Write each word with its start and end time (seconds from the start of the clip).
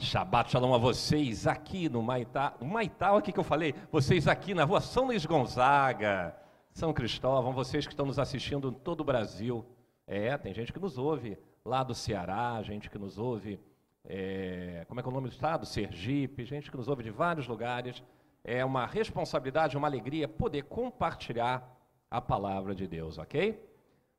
Shabbat 0.00 0.50
Shalom 0.50 0.74
a 0.74 0.78
vocês 0.78 1.46
aqui 1.46 1.86
no 1.88 2.02
Maitá. 2.02 2.54
O 2.58 2.64
Maitá, 2.64 3.12
o 3.12 3.20
que, 3.20 3.30
que 3.30 3.38
eu 3.38 3.44
falei? 3.44 3.74
Vocês 3.92 4.26
aqui 4.26 4.54
na 4.54 4.64
rua 4.64 4.80
São 4.80 5.04
Luís 5.04 5.26
Gonzaga, 5.26 6.34
São 6.72 6.90
Cristóvão, 6.90 7.52
vocês 7.52 7.86
que 7.86 7.92
estão 7.92 8.06
nos 8.06 8.18
assistindo 8.18 8.70
em 8.70 8.72
todo 8.72 9.02
o 9.02 9.04
Brasil. 9.04 9.64
É, 10.06 10.38
tem 10.38 10.54
gente 10.54 10.72
que 10.72 10.78
nos 10.80 10.96
ouve 10.96 11.36
lá 11.62 11.82
do 11.82 11.94
Ceará, 11.94 12.62
gente 12.62 12.88
que 12.88 12.98
nos 12.98 13.18
ouve, 13.18 13.60
é, 14.04 14.86
como 14.88 15.00
é 15.00 15.02
que 15.02 15.08
é 15.08 15.12
o 15.12 15.14
nome 15.14 15.28
do 15.28 15.32
estado? 15.32 15.66
Sergipe, 15.66 16.46
gente 16.46 16.70
que 16.70 16.76
nos 16.78 16.88
ouve 16.88 17.02
de 17.02 17.10
vários 17.10 17.46
lugares. 17.46 18.02
É 18.42 18.64
uma 18.64 18.86
responsabilidade, 18.86 19.76
uma 19.76 19.86
alegria 19.86 20.26
poder 20.26 20.62
compartilhar 20.62 21.76
a 22.10 22.22
palavra 22.22 22.74
de 22.74 22.88
Deus, 22.88 23.18
ok? 23.18 23.62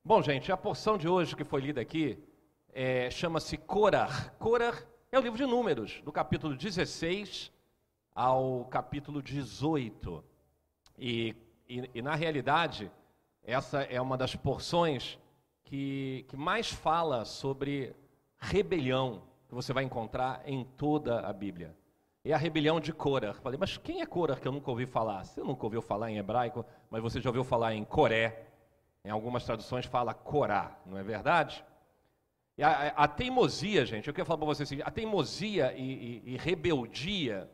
Bom, 0.05 0.21
gente, 0.21 0.52
a 0.52 0.57
porção 0.57 0.95
de 0.95 1.09
hoje 1.09 1.36
que 1.36 1.43
foi 1.43 1.61
lida 1.61 1.82
aqui 1.82 2.23
é, 2.71 3.09
chama-se 3.09 3.57
Corar. 3.57 4.36
Corar 4.38 4.90
é 5.14 5.20
o 5.20 5.21
livro 5.21 5.38
de 5.38 5.46
Números, 5.46 6.02
do 6.05 6.12
capítulo 6.12 6.55
16 6.55 7.52
ao 8.15 8.64
capítulo 8.69 9.21
18. 9.21 10.24
E, 10.97 11.36
e, 11.68 11.89
e 11.96 12.02
na 12.02 12.15
realidade, 12.15 12.89
essa 13.43 13.82
é 13.82 14.00
uma 14.00 14.18
das 14.18 14.38
porções 14.38 15.19
que, 15.66 16.25
que 16.29 16.38
mais 16.38 16.71
fala 16.71 17.25
sobre 17.25 17.93
rebelião 18.38 19.24
que 19.50 19.54
você 19.54 19.74
vai 19.74 19.83
encontrar 19.83 20.43
em 20.46 20.64
toda 20.64 21.19
a 21.19 21.33
Bíblia. 21.33 21.75
É 22.24 22.32
a 22.32 22.38
rebelião 22.38 22.80
de 22.80 22.93
Korah. 22.93 23.33
Falei, 23.33 23.60
mas 23.60 23.75
quem 23.75 24.00
é 24.00 24.05
Korah 24.05 24.38
que 24.38 24.47
eu 24.47 24.52
nunca 24.54 24.71
ouvi 24.71 24.86
falar? 24.86 25.25
Você 25.25 25.41
nunca 25.41 25.66
ouviu 25.66 25.82
falar 25.82 26.10
em 26.10 26.19
hebraico, 26.19 26.66
mas 26.89 27.02
você 27.02 27.19
já 27.19 27.30
ouviu 27.30 27.43
falar 27.43 27.75
em 27.75 27.83
Coré. 27.83 28.47
Em 29.04 29.10
algumas 29.10 29.43
traduções 29.43 29.86
fala 29.86 30.14
Corá, 30.14 30.80
não 30.86 30.97
é 30.97 31.04
verdade? 31.04 31.66
A, 32.59 33.03
a, 33.03 33.08
teimosia, 33.08 33.86
gente, 33.86 34.08
eu 34.08 34.14
quero 34.14 34.25
falar 34.25 34.38
para 34.38 34.47
vocês 34.47 34.72
assim, 34.72 34.81
a 34.83 34.91
teimosia 34.91 35.73
e, 35.73 36.22
e, 36.25 36.33
e, 36.33 36.38
rebeldia 36.38 37.50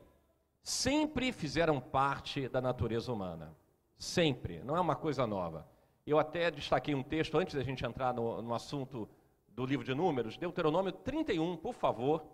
sempre 0.61 1.31
fizeram 1.31 1.79
parte 1.79 2.49
da 2.49 2.59
natureza 2.59 3.11
humana. 3.11 3.55
Sempre, 3.97 4.59
não 4.63 4.75
é 4.75 4.81
uma 4.81 4.95
coisa 4.95 5.25
nova. 5.25 5.67
Eu 6.05 6.19
até 6.19 6.51
destaquei 6.51 6.93
um 6.93 7.03
texto 7.03 7.37
antes 7.37 7.55
da 7.55 7.63
gente 7.63 7.85
entrar 7.85 8.13
no, 8.13 8.41
no 8.41 8.53
assunto 8.53 9.07
do 9.47 9.65
livro 9.65 9.85
de 9.85 9.93
Números, 9.93 10.37
Deuteronômio 10.37 10.91
31, 10.91 11.57
por 11.57 11.73
favor. 11.73 12.25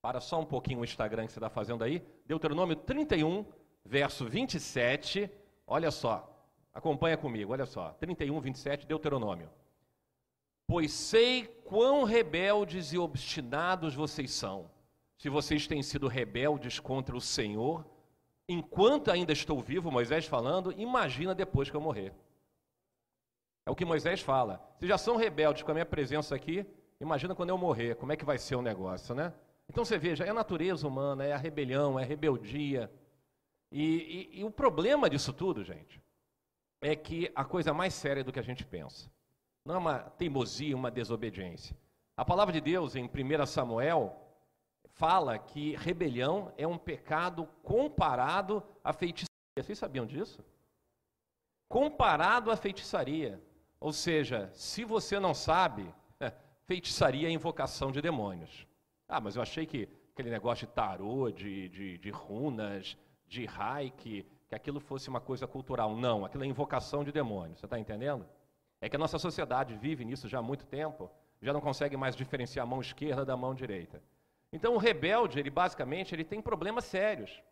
Para 0.00 0.20
só 0.20 0.40
um 0.40 0.44
pouquinho 0.44 0.80
o 0.80 0.84
Instagram 0.84 1.26
que 1.26 1.32
você 1.32 1.38
está 1.38 1.50
fazendo 1.50 1.82
aí. 1.82 2.02
Deuteronômio 2.26 2.76
31, 2.76 3.44
verso 3.84 4.24
27. 4.26 5.30
Olha 5.66 5.90
só, 5.90 6.32
acompanha 6.72 7.16
comigo, 7.16 7.52
olha 7.52 7.66
só. 7.66 7.90
31, 7.94 8.40
27, 8.40 8.86
Deuteronômio. 8.86 9.50
Pois 10.68 10.92
sei 10.92 11.46
quão 11.64 12.04
rebeldes 12.04 12.92
e 12.92 12.98
obstinados 12.98 13.94
vocês 13.94 14.30
são. 14.30 14.70
Se 15.16 15.30
vocês 15.30 15.66
têm 15.66 15.82
sido 15.82 16.06
rebeldes 16.06 16.78
contra 16.78 17.16
o 17.16 17.22
Senhor, 17.22 17.86
enquanto 18.46 19.10
ainda 19.10 19.32
estou 19.32 19.60
vivo, 19.62 19.90
Moisés 19.90 20.26
falando, 20.26 20.70
imagina 20.72 21.34
depois 21.34 21.70
que 21.70 21.74
eu 21.74 21.80
morrer. 21.80 22.12
É 23.64 23.70
o 23.70 23.74
que 23.74 23.86
Moisés 23.86 24.20
fala. 24.20 24.62
Se 24.78 24.86
já 24.86 24.98
são 24.98 25.16
rebeldes 25.16 25.62
com 25.62 25.70
a 25.70 25.74
minha 25.74 25.86
presença 25.86 26.36
aqui, 26.36 26.66
imagina 27.00 27.34
quando 27.34 27.48
eu 27.48 27.56
morrer, 27.56 27.96
como 27.96 28.12
é 28.12 28.16
que 28.16 28.24
vai 28.26 28.36
ser 28.36 28.54
o 28.54 28.62
negócio, 28.62 29.14
né? 29.14 29.32
Então 29.70 29.86
você 29.86 29.96
veja, 29.96 30.24
é 30.24 30.28
a 30.28 30.34
natureza 30.34 30.86
humana, 30.86 31.24
é 31.24 31.32
a 31.32 31.38
rebelião, 31.38 31.98
é 31.98 32.02
a 32.02 32.06
rebeldia. 32.06 32.92
E, 33.72 34.28
e, 34.34 34.40
e 34.40 34.44
o 34.44 34.50
problema 34.50 35.08
disso 35.08 35.32
tudo, 35.32 35.64
gente, 35.64 35.98
é 36.82 36.94
que 36.94 37.32
a 37.34 37.42
coisa 37.42 37.72
mais 37.72 37.94
séria 37.94 38.22
do 38.22 38.32
que 38.32 38.38
a 38.38 38.42
gente 38.42 38.66
pensa. 38.66 39.10
Não 39.68 39.74
é 39.74 39.78
uma 39.78 39.98
teimosia, 39.98 40.74
uma 40.74 40.90
desobediência. 40.90 41.76
A 42.16 42.24
palavra 42.24 42.54
de 42.54 42.58
Deus, 42.58 42.96
em 42.96 43.04
1 43.04 43.44
Samuel, 43.44 44.18
fala 44.94 45.38
que 45.38 45.76
rebelião 45.76 46.50
é 46.56 46.66
um 46.66 46.78
pecado 46.78 47.46
comparado 47.62 48.62
à 48.82 48.94
feitiçaria. 48.94 49.28
Vocês 49.58 49.78
sabiam 49.78 50.06
disso? 50.06 50.42
Comparado 51.68 52.50
à 52.50 52.56
feitiçaria. 52.56 53.42
Ou 53.78 53.92
seja, 53.92 54.50
se 54.54 54.86
você 54.86 55.20
não 55.20 55.34
sabe, 55.34 55.94
feitiçaria 56.64 57.28
é 57.28 57.30
invocação 57.30 57.92
de 57.92 58.00
demônios. 58.00 58.66
Ah, 59.06 59.20
mas 59.20 59.36
eu 59.36 59.42
achei 59.42 59.66
que 59.66 59.86
aquele 60.14 60.30
negócio 60.30 60.66
de 60.66 60.72
tarô, 60.72 61.30
de, 61.30 61.68
de, 61.68 61.98
de 61.98 62.08
runas, 62.08 62.96
de 63.26 63.44
reiki, 63.44 64.24
que 64.48 64.54
aquilo 64.54 64.80
fosse 64.80 65.10
uma 65.10 65.20
coisa 65.20 65.46
cultural. 65.46 65.94
Não, 65.94 66.24
aquilo 66.24 66.44
é 66.44 66.46
invocação 66.46 67.04
de 67.04 67.12
demônios. 67.12 67.60
Você 67.60 67.66
está 67.66 67.78
entendendo? 67.78 68.26
É 68.80 68.88
que 68.88 68.96
a 68.96 68.98
nossa 68.98 69.18
sociedade 69.18 69.76
vive 69.76 70.04
nisso 70.04 70.28
já 70.28 70.38
há 70.38 70.42
muito 70.42 70.66
tempo, 70.66 71.10
já 71.42 71.52
não 71.52 71.60
consegue 71.60 71.96
mais 71.96 72.14
diferenciar 72.14 72.64
a 72.64 72.68
mão 72.68 72.80
esquerda 72.80 73.24
da 73.24 73.36
mão 73.36 73.54
direita. 73.54 74.02
Então 74.52 74.74
o 74.74 74.78
rebelde, 74.78 75.38
ele 75.38 75.50
basicamente, 75.50 76.14
ele 76.14 76.24
tem 76.24 76.40
problemas 76.40 76.84
sérios. 76.84 77.42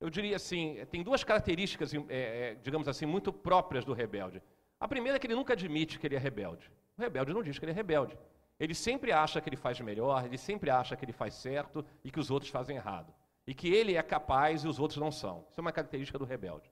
Eu 0.00 0.08
diria 0.08 0.36
assim, 0.36 0.78
tem 0.90 1.02
duas 1.02 1.22
características, 1.24 1.92
é, 2.08 2.56
digamos 2.62 2.88
assim, 2.88 3.04
muito 3.04 3.32
próprias 3.32 3.84
do 3.84 3.92
rebelde. 3.92 4.42
A 4.78 4.88
primeira 4.88 5.16
é 5.16 5.18
que 5.18 5.26
ele 5.26 5.34
nunca 5.34 5.52
admite 5.52 5.98
que 5.98 6.06
ele 6.06 6.16
é 6.16 6.18
rebelde. 6.18 6.70
O 6.96 7.02
rebelde 7.02 7.34
não 7.34 7.42
diz 7.42 7.58
que 7.58 7.64
ele 7.64 7.72
é 7.72 7.74
rebelde. 7.74 8.16
Ele 8.58 8.74
sempre 8.74 9.12
acha 9.12 9.40
que 9.40 9.48
ele 9.48 9.56
faz 9.56 9.80
melhor, 9.80 10.24
ele 10.24 10.38
sempre 10.38 10.70
acha 10.70 10.96
que 10.96 11.04
ele 11.04 11.12
faz 11.12 11.34
certo 11.34 11.84
e 12.04 12.10
que 12.10 12.20
os 12.20 12.30
outros 12.30 12.50
fazem 12.50 12.76
errado. 12.76 13.12
E 13.46 13.54
que 13.54 13.68
ele 13.68 13.96
é 13.96 14.02
capaz 14.02 14.64
e 14.64 14.68
os 14.68 14.78
outros 14.78 14.98
não 14.98 15.10
são. 15.10 15.46
Isso 15.50 15.60
é 15.60 15.62
uma 15.62 15.72
característica 15.72 16.18
do 16.18 16.24
rebelde. 16.24 16.70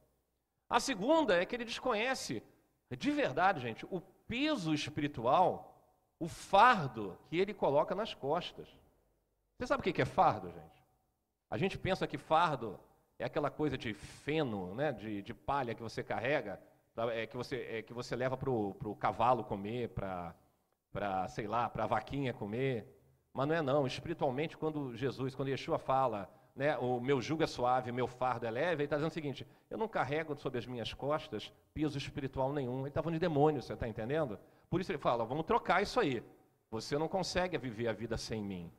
A 0.68 0.80
segunda 0.80 1.34
é 1.34 1.44
que 1.44 1.56
ele 1.56 1.64
desconhece 1.64 2.42
de 2.96 3.10
verdade, 3.10 3.60
gente, 3.60 3.86
o 3.90 4.00
peso 4.00 4.72
espiritual, 4.72 5.74
o 6.18 6.28
fardo 6.28 7.18
que 7.28 7.36
ele 7.36 7.52
coloca 7.52 7.94
nas 7.94 8.14
costas. 8.14 8.68
Você 9.56 9.66
sabe 9.66 9.80
o 9.80 9.92
que 9.92 10.02
é 10.02 10.04
fardo, 10.04 10.50
gente? 10.50 10.84
A 11.50 11.56
gente 11.56 11.78
pensa 11.78 12.06
que 12.06 12.18
fardo 12.18 12.78
é 13.18 13.24
aquela 13.24 13.50
coisa 13.50 13.76
de 13.76 13.92
feno, 13.94 14.74
né, 14.74 14.92
de, 14.92 15.22
de 15.22 15.34
palha 15.34 15.74
que 15.74 15.82
você 15.82 16.02
carrega, 16.02 16.60
é, 17.12 17.26
que, 17.26 17.36
você, 17.36 17.56
é, 17.70 17.82
que 17.82 17.92
você 17.92 18.16
leva 18.16 18.36
para 18.36 18.50
o 18.50 18.96
cavalo 18.98 19.44
comer, 19.44 19.90
para, 19.90 21.28
sei 21.28 21.46
lá, 21.46 21.68
para 21.68 21.84
a 21.84 21.86
vaquinha 21.86 22.32
comer. 22.32 22.86
Mas 23.32 23.48
não 23.48 23.54
é 23.54 23.62
não. 23.62 23.86
Espiritualmente, 23.86 24.56
quando 24.56 24.96
Jesus, 24.96 25.34
quando 25.34 25.48
Yeshua 25.48 25.78
fala, 25.78 26.28
né, 26.58 26.76
o 26.76 27.00
meu 27.00 27.20
jugo 27.22 27.44
é 27.44 27.46
suave, 27.46 27.92
meu 27.92 28.08
fardo 28.08 28.44
é 28.44 28.50
leve, 28.50 28.82
ele 28.82 28.84
está 28.84 28.96
dizendo 28.96 29.12
o 29.12 29.14
seguinte: 29.14 29.46
eu 29.70 29.78
não 29.78 29.86
carrego 29.86 30.36
sobre 30.36 30.58
as 30.58 30.66
minhas 30.66 30.92
costas 30.92 31.52
peso 31.72 31.96
espiritual 31.96 32.52
nenhum. 32.52 32.80
Ele 32.80 32.88
está 32.88 33.00
falando 33.00 33.14
de 33.14 33.20
demônio, 33.20 33.62
você 33.62 33.74
está 33.74 33.86
entendendo? 33.86 34.36
Por 34.68 34.80
isso 34.80 34.90
ele 34.90 34.98
fala: 34.98 35.24
vamos 35.24 35.46
trocar 35.46 35.80
isso 35.80 36.00
aí. 36.00 36.20
Você 36.68 36.98
não 36.98 37.06
consegue 37.06 37.56
viver 37.56 37.86
a 37.86 37.92
vida 37.92 38.16
sem 38.16 38.42
mim. 38.42 38.72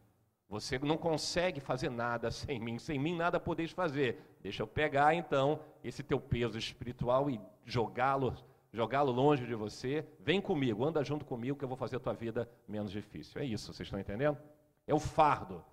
Você 0.49 0.77
não 0.77 0.97
consegue 0.97 1.61
fazer 1.61 1.89
nada 1.89 2.29
sem 2.29 2.59
mim. 2.59 2.77
Sem 2.77 2.99
mim 2.99 3.15
nada 3.15 3.39
podeis 3.39 3.71
fazer. 3.71 4.19
Deixa 4.43 4.61
eu 4.61 4.67
pegar 4.67 5.15
então 5.15 5.61
esse 5.81 6.03
teu 6.03 6.19
peso 6.19 6.57
espiritual 6.57 7.29
e 7.29 7.39
jogá-lo 7.63 8.35
jogá-lo 8.73 9.11
longe 9.11 9.47
de 9.47 9.55
você. 9.55 10.05
Vem 10.19 10.39
comigo, 10.41 10.85
anda 10.85 11.03
junto 11.03 11.25
comigo 11.25 11.57
que 11.57 11.63
eu 11.63 11.67
vou 11.67 11.77
fazer 11.77 11.95
a 11.95 11.99
tua 11.99 12.13
vida 12.13 12.47
menos 12.67 12.91
difícil. 12.91 13.41
É 13.41 13.45
isso, 13.45 13.73
vocês 13.73 13.87
estão 13.87 13.99
entendendo? 13.99 14.37
É 14.85 14.93
o 14.93 14.99
fardo. 14.99 15.63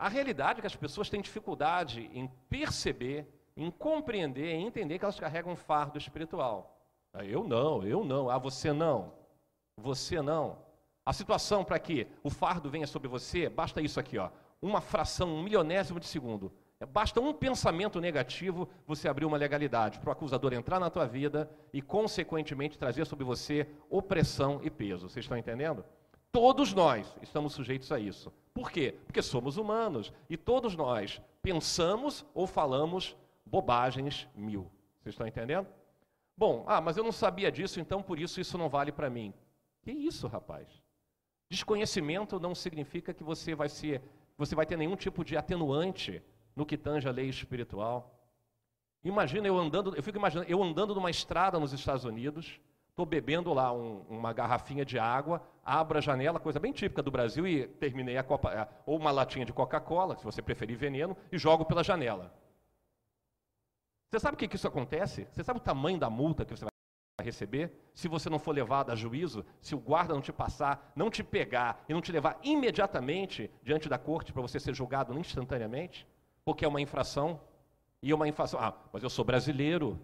A 0.00 0.08
realidade 0.08 0.58
é 0.58 0.62
que 0.62 0.66
as 0.66 0.74
pessoas 0.74 1.10
têm 1.10 1.20
dificuldade 1.20 2.10
em 2.14 2.26
perceber, 2.48 3.28
em 3.54 3.70
compreender, 3.70 4.54
em 4.54 4.66
entender 4.66 4.98
que 4.98 5.04
elas 5.04 5.20
carregam 5.20 5.52
um 5.52 5.56
fardo 5.56 5.98
espiritual. 5.98 6.74
Ah, 7.12 7.22
eu 7.22 7.44
não, 7.44 7.84
eu 7.84 8.02
não. 8.02 8.30
Ah, 8.30 8.38
você 8.38 8.72
não. 8.72 9.12
Você 9.76 10.22
não. 10.22 10.56
A 11.04 11.12
situação 11.12 11.62
para 11.62 11.78
que 11.78 12.06
o 12.22 12.30
fardo 12.30 12.70
venha 12.70 12.86
sobre 12.86 13.08
você, 13.08 13.50
basta 13.50 13.82
isso 13.82 14.00
aqui, 14.00 14.16
ó, 14.16 14.30
uma 14.62 14.80
fração, 14.80 15.28
um 15.34 15.42
milionésimo 15.42 16.00
de 16.00 16.06
segundo. 16.06 16.50
É, 16.80 16.86
basta 16.86 17.20
um 17.20 17.34
pensamento 17.34 18.00
negativo, 18.00 18.70
você 18.86 19.06
abrir 19.06 19.26
uma 19.26 19.36
legalidade 19.36 20.00
para 20.00 20.08
o 20.08 20.12
acusador 20.12 20.54
entrar 20.54 20.80
na 20.80 20.88
tua 20.88 21.06
vida 21.06 21.50
e, 21.74 21.82
consequentemente, 21.82 22.78
trazer 22.78 23.04
sobre 23.04 23.26
você 23.26 23.68
opressão 23.90 24.60
e 24.62 24.70
peso. 24.70 25.10
Vocês 25.10 25.26
estão 25.26 25.36
entendendo? 25.36 25.84
Todos 26.32 26.72
nós 26.72 27.16
estamos 27.20 27.52
sujeitos 27.52 27.90
a 27.90 27.98
isso. 27.98 28.32
Por 28.54 28.70
quê? 28.70 28.94
Porque 29.06 29.22
somos 29.22 29.56
humanos 29.56 30.12
e 30.28 30.36
todos 30.36 30.76
nós 30.76 31.20
pensamos 31.42 32.24
ou 32.34 32.46
falamos 32.46 33.16
bobagens 33.44 34.28
mil. 34.34 34.70
Vocês 35.00 35.14
estão 35.14 35.26
entendendo? 35.26 35.66
Bom, 36.36 36.64
ah, 36.66 36.80
mas 36.80 36.96
eu 36.96 37.04
não 37.04 37.12
sabia 37.12 37.50
disso, 37.50 37.80
então 37.80 38.02
por 38.02 38.18
isso 38.18 38.40
isso 38.40 38.56
não 38.56 38.68
vale 38.68 38.92
para 38.92 39.10
mim. 39.10 39.34
Que 39.82 39.90
isso, 39.90 40.26
rapaz? 40.26 40.68
Desconhecimento 41.48 42.38
não 42.38 42.54
significa 42.54 43.12
que 43.12 43.24
você 43.24 43.54
vai 43.54 43.68
ser, 43.68 44.00
você 44.38 44.54
vai 44.54 44.64
ter 44.64 44.76
nenhum 44.76 44.96
tipo 44.96 45.24
de 45.24 45.36
atenuante 45.36 46.22
no 46.54 46.64
que 46.64 46.76
tange 46.76 47.08
a 47.08 47.12
lei 47.12 47.28
espiritual. 47.28 48.14
Imagina 49.02 49.48
eu 49.48 49.58
andando, 49.58 49.96
eu 49.96 50.02
fico 50.02 50.18
imaginando 50.18 50.48
eu 50.48 50.62
andando 50.62 50.94
numa 50.94 51.10
estrada 51.10 51.58
nos 51.58 51.72
Estados 51.72 52.04
Unidos, 52.04 52.60
Estou 53.00 53.08
bebendo 53.08 53.54
lá 53.54 53.72
um, 53.72 54.04
uma 54.10 54.30
garrafinha 54.30 54.84
de 54.84 54.98
água, 54.98 55.42
abro 55.64 55.96
a 55.96 56.02
janela, 56.02 56.38
coisa 56.38 56.60
bem 56.60 56.70
típica 56.70 57.02
do 57.02 57.10
Brasil, 57.10 57.48
e 57.48 57.66
terminei 57.66 58.18
a 58.18 58.22
copa, 58.22 58.68
ou 58.84 58.98
uma 58.98 59.10
latinha 59.10 59.46
de 59.46 59.54
Coca-Cola, 59.54 60.18
se 60.18 60.22
você 60.22 60.42
preferir 60.42 60.76
veneno, 60.76 61.16
e 61.32 61.38
jogo 61.38 61.64
pela 61.64 61.82
janela. 61.82 62.30
Você 64.10 64.20
sabe 64.20 64.34
o 64.34 64.36
que, 64.36 64.46
que 64.46 64.56
isso 64.56 64.68
acontece? 64.68 65.26
Você 65.32 65.42
sabe 65.42 65.60
o 65.60 65.62
tamanho 65.62 65.98
da 65.98 66.10
multa 66.10 66.44
que 66.44 66.54
você 66.54 66.66
vai 66.66 66.70
receber, 67.24 67.72
se 67.94 68.06
você 68.06 68.28
não 68.28 68.38
for 68.38 68.54
levado 68.54 68.92
a 68.92 68.94
juízo, 68.94 69.46
se 69.62 69.74
o 69.74 69.80
guarda 69.80 70.12
não 70.12 70.20
te 70.20 70.30
passar, 70.30 70.92
não 70.94 71.08
te 71.08 71.24
pegar 71.24 71.82
e 71.88 71.94
não 71.94 72.02
te 72.02 72.12
levar 72.12 72.38
imediatamente 72.42 73.50
diante 73.62 73.88
da 73.88 73.96
corte 73.96 74.30
para 74.30 74.42
você 74.42 74.60
ser 74.60 74.74
julgado 74.74 75.18
instantaneamente, 75.18 76.06
porque 76.44 76.66
é 76.66 76.68
uma 76.68 76.82
infração, 76.82 77.40
e 78.02 78.10
é 78.10 78.14
uma 78.14 78.28
infração, 78.28 78.60
ah, 78.60 78.74
mas 78.92 79.02
eu 79.02 79.08
sou 79.08 79.24
brasileiro, 79.24 79.98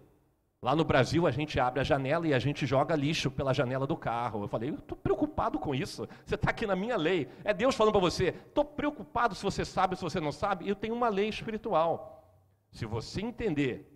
Lá 0.61 0.75
no 0.75 0.83
Brasil 0.83 1.27
a 1.27 1.31
gente 1.31 1.59
abre 1.59 1.79
a 1.79 1.83
janela 1.83 2.27
e 2.27 2.33
a 2.33 2.39
gente 2.39 2.65
joga 2.65 2.95
lixo 2.95 3.29
pela 3.29 3.53
janela 3.53 3.85
do 3.85 3.95
carro. 3.95 4.43
Eu 4.43 4.47
falei, 4.47 4.69
eu 4.69 4.75
estou 4.75 4.97
preocupado 4.97 5.59
com 5.59 5.75
isso. 5.75 6.07
Você 6.25 6.35
está 6.35 6.49
aqui 6.49 6.65
na 6.65 6.75
minha 6.75 6.97
lei. 6.97 7.29
É 7.43 7.53
Deus 7.53 7.75
falando 7.75 7.93
para 7.93 8.01
você, 8.01 8.29
estou 8.29 8.65
preocupado 8.65 9.35
se 9.35 9.43
você 9.43 9.63
sabe, 9.63 9.95
se 9.95 10.01
você 10.01 10.19
não 10.19 10.31
sabe. 10.31 10.67
Eu 10.67 10.75
tenho 10.75 10.95
uma 10.95 11.09
lei 11.09 11.29
espiritual. 11.29 12.23
Se 12.71 12.85
você 12.85 13.21
entender 13.21 13.87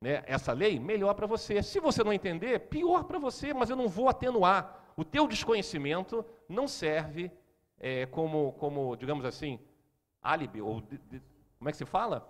né, 0.00 0.22
essa 0.26 0.52
lei, 0.52 0.78
melhor 0.78 1.14
para 1.14 1.26
você. 1.26 1.62
Se 1.62 1.80
você 1.80 2.04
não 2.04 2.12
entender, 2.12 2.60
pior 2.68 3.04
para 3.04 3.18
você, 3.18 3.52
mas 3.52 3.68
eu 3.68 3.76
não 3.76 3.88
vou 3.88 4.08
atenuar. 4.08 4.92
O 4.96 5.04
teu 5.04 5.26
desconhecimento 5.26 6.24
não 6.48 6.68
serve 6.68 7.30
é, 7.80 8.06
como, 8.06 8.52
como, 8.52 8.94
digamos 8.96 9.24
assim, 9.24 9.58
álibi, 10.22 10.62
ou 10.62 10.80
de, 10.80 10.96
de, 10.98 11.22
como 11.58 11.68
é 11.68 11.72
que 11.72 11.78
se 11.78 11.84
fala? 11.84 12.28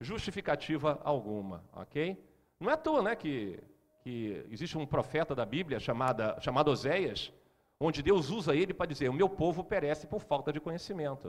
Justificativa 0.00 1.00
alguma, 1.04 1.64
ok? 1.72 2.18
Não 2.60 2.70
é 2.70 2.74
à 2.74 2.76
toa 2.76 3.02
né, 3.02 3.16
que, 3.16 3.58
que 4.02 4.46
existe 4.50 4.76
um 4.76 4.84
profeta 4.86 5.34
da 5.34 5.46
Bíblia 5.46 5.80
chamada, 5.80 6.38
chamado 6.40 6.70
Oséias, 6.70 7.32
onde 7.80 8.02
Deus 8.02 8.28
usa 8.28 8.54
ele 8.54 8.74
para 8.74 8.84
dizer: 8.84 9.08
O 9.08 9.14
meu 9.14 9.30
povo 9.30 9.64
perece 9.64 10.06
por 10.06 10.20
falta 10.20 10.52
de 10.52 10.60
conhecimento. 10.60 11.28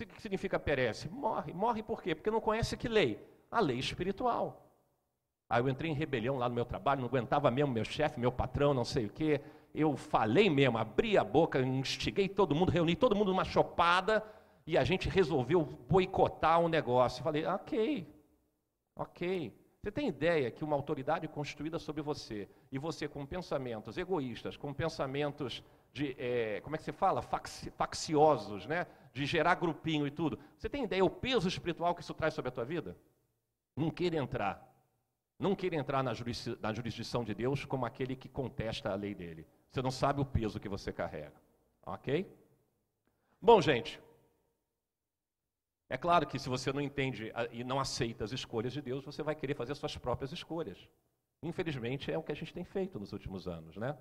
O 0.00 0.06
que 0.06 0.20
significa 0.20 0.58
perece? 0.58 1.08
Morre. 1.08 1.52
Morre 1.52 1.82
por 1.82 2.02
quê? 2.02 2.14
Porque 2.16 2.30
não 2.30 2.40
conhece 2.40 2.76
que 2.76 2.88
lei? 2.88 3.24
A 3.48 3.60
lei 3.60 3.78
espiritual. 3.78 4.66
Aí 5.48 5.62
eu 5.62 5.68
entrei 5.68 5.90
em 5.90 5.94
rebelião 5.94 6.38
lá 6.38 6.48
no 6.48 6.54
meu 6.54 6.64
trabalho, 6.64 7.02
não 7.02 7.08
aguentava 7.08 7.50
mesmo 7.50 7.72
meu 7.72 7.84
chefe, 7.84 8.18
meu 8.18 8.32
patrão, 8.32 8.74
não 8.74 8.84
sei 8.84 9.06
o 9.06 9.10
quê. 9.10 9.40
Eu 9.74 9.96
falei 9.96 10.50
mesmo, 10.50 10.78
abri 10.78 11.16
a 11.16 11.22
boca, 11.22 11.60
instiguei 11.60 12.28
todo 12.28 12.54
mundo, 12.54 12.70
reuni 12.72 12.96
todo 12.96 13.14
mundo 13.14 13.28
numa 13.28 13.44
chopada 13.44 14.24
e 14.66 14.76
a 14.76 14.82
gente 14.82 15.08
resolveu 15.08 15.62
boicotar 15.62 16.60
o 16.60 16.64
um 16.64 16.68
negócio. 16.68 17.22
Falei, 17.22 17.44
ok, 17.44 18.06
ok. 18.96 19.61
Você 19.82 19.90
tem 19.90 20.06
ideia 20.06 20.50
que 20.50 20.62
uma 20.62 20.76
autoridade 20.76 21.26
constituída 21.26 21.78
sobre 21.78 22.02
você 22.02 22.48
e 22.70 22.78
você 22.78 23.08
com 23.08 23.26
pensamentos 23.26 23.98
egoístas, 23.98 24.56
com 24.56 24.72
pensamentos 24.72 25.62
de, 25.92 26.14
é, 26.18 26.60
como 26.60 26.76
é 26.76 26.78
que 26.78 26.84
se 26.84 26.92
fala? 26.92 27.20
facciosos, 27.20 28.64
né? 28.66 28.86
De 29.12 29.26
gerar 29.26 29.56
grupinho 29.56 30.06
e 30.06 30.10
tudo. 30.10 30.38
Você 30.56 30.68
tem 30.68 30.84
ideia 30.84 31.04
o 31.04 31.10
peso 31.10 31.48
espiritual 31.48 31.94
que 31.96 32.02
isso 32.02 32.14
traz 32.14 32.32
sobre 32.32 32.48
a 32.48 32.52
tua 32.52 32.64
vida? 32.64 32.96
Não 33.76 33.90
queira 33.90 34.16
entrar 34.16 34.72
não 35.42 35.56
queira 35.56 35.74
entrar 35.74 36.04
na, 36.04 36.12
na 36.60 36.72
jurisdição 36.72 37.24
de 37.24 37.34
Deus 37.34 37.64
como 37.64 37.84
aquele 37.84 38.14
que 38.14 38.28
contesta 38.28 38.92
a 38.92 38.94
lei 38.94 39.12
dele. 39.12 39.44
Você 39.68 39.82
não 39.82 39.90
sabe 39.90 40.20
o 40.20 40.24
peso 40.24 40.60
que 40.60 40.68
você 40.68 40.92
carrega. 40.92 41.34
Ok? 41.84 42.32
Bom, 43.40 43.60
gente, 43.60 44.00
é 45.92 45.98
claro 45.98 46.26
que 46.26 46.38
se 46.38 46.48
você 46.48 46.72
não 46.72 46.80
entende 46.80 47.30
e 47.50 47.62
não 47.62 47.78
aceita 47.78 48.24
as 48.24 48.32
escolhas 48.32 48.72
de 48.72 48.80
Deus, 48.80 49.04
você 49.04 49.22
vai 49.22 49.34
querer 49.34 49.54
fazer 49.54 49.74
suas 49.74 49.94
próprias 49.94 50.32
escolhas. 50.32 50.88
Infelizmente, 51.42 52.10
é 52.10 52.16
o 52.16 52.22
que 52.22 52.32
a 52.32 52.34
gente 52.34 52.54
tem 52.54 52.64
feito 52.64 52.98
nos 52.98 53.12
últimos 53.12 53.46
anos, 53.46 53.76
né? 53.76 53.94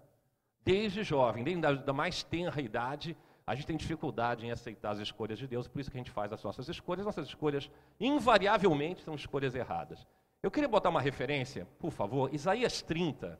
Desde 0.63 1.03
jovem, 1.03 1.43
desde 1.43 1.83
da 1.83 1.91
mais 1.91 2.23
tenra 2.23 2.61
idade, 2.61 3.17
a 3.45 3.53
gente 3.55 3.67
tem 3.67 3.75
dificuldade 3.75 4.45
em 4.45 4.51
aceitar 4.51 4.91
as 4.91 4.99
escolhas 4.99 5.37
de 5.37 5.45
Deus, 5.45 5.67
por 5.67 5.81
isso 5.81 5.91
que 5.91 5.97
a 5.97 5.99
gente 5.99 6.11
faz 6.11 6.31
as 6.31 6.41
nossas 6.41 6.69
escolhas. 6.69 7.05
Nossas 7.05 7.27
escolhas, 7.27 7.69
invariavelmente, 7.99 9.01
são 9.01 9.13
escolhas 9.13 9.53
erradas. 9.53 10.07
Eu 10.41 10.49
queria 10.49 10.69
botar 10.69 10.87
uma 10.87 11.01
referência, 11.01 11.67
por 11.77 11.91
favor, 11.91 12.33
Isaías 12.33 12.81
30. 12.81 13.37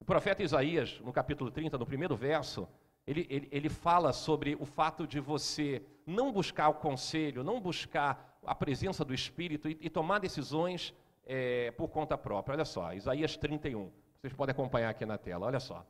O 0.00 0.04
profeta 0.04 0.42
Isaías, 0.42 0.98
no 0.98 1.12
capítulo 1.12 1.48
30, 1.48 1.78
no 1.78 1.86
primeiro 1.86 2.16
verso, 2.16 2.66
ele, 3.06 3.24
ele, 3.30 3.48
ele 3.52 3.68
fala 3.68 4.12
sobre 4.12 4.56
o 4.58 4.64
fato 4.64 5.06
de 5.06 5.20
você 5.20 5.80
não 6.06 6.32
buscar 6.32 6.68
o 6.68 6.74
conselho, 6.74 7.44
não 7.44 7.60
buscar 7.60 8.38
a 8.44 8.54
presença 8.54 9.04
do 9.04 9.14
Espírito 9.14 9.68
e, 9.68 9.78
e 9.80 9.90
tomar 9.90 10.18
decisões 10.18 10.94
é, 11.24 11.70
por 11.72 11.88
conta 11.88 12.16
própria. 12.18 12.54
Olha 12.54 12.64
só, 12.64 12.92
Isaías 12.92 13.36
31. 13.36 13.90
Vocês 14.20 14.32
podem 14.32 14.52
acompanhar 14.52 14.90
aqui 14.90 15.04
na 15.04 15.18
tela, 15.18 15.46
olha 15.46 15.60
só. 15.60 15.84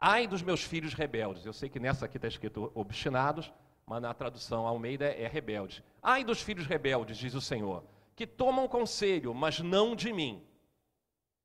Ai 0.00 0.26
dos 0.26 0.42
meus 0.42 0.62
filhos 0.62 0.94
rebeldes. 0.94 1.44
Eu 1.44 1.52
sei 1.52 1.68
que 1.68 1.80
nessa 1.80 2.06
aqui 2.06 2.18
está 2.18 2.28
escrito 2.28 2.70
obstinados, 2.74 3.52
mas 3.86 4.00
na 4.00 4.14
tradução 4.14 4.66
Almeida 4.66 5.06
é 5.06 5.26
rebeldes. 5.26 5.82
Ai 6.02 6.24
dos 6.24 6.40
filhos 6.40 6.66
rebeldes, 6.66 7.16
diz 7.16 7.34
o 7.34 7.40
Senhor 7.40 7.84
que 8.18 8.26
tomam 8.26 8.66
conselho, 8.66 9.32
mas 9.32 9.60
não 9.60 9.94
de 9.94 10.12
mim, 10.12 10.44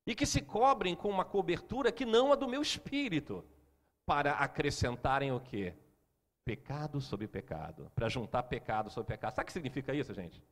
e 0.04 0.12
que 0.12 0.26
se 0.26 0.42
cobrem 0.42 0.96
com 0.96 1.08
uma 1.08 1.24
cobertura 1.24 1.92
que 1.92 2.04
não 2.04 2.32
a 2.32 2.34
do 2.34 2.48
meu 2.48 2.60
espírito, 2.60 3.44
para 4.04 4.32
acrescentarem 4.32 5.30
o 5.30 5.38
quê? 5.38 5.72
Pecado 6.44 7.00
sobre 7.00 7.26
pecado, 7.26 7.90
para 7.94 8.08
juntar 8.08 8.42
pecado 8.44 8.90
sobre 8.90 9.14
pecado. 9.14 9.34
Sabe 9.34 9.44
o 9.44 9.46
que 9.46 9.52
significa 9.52 9.94
isso, 9.94 10.12
gente? 10.12 10.42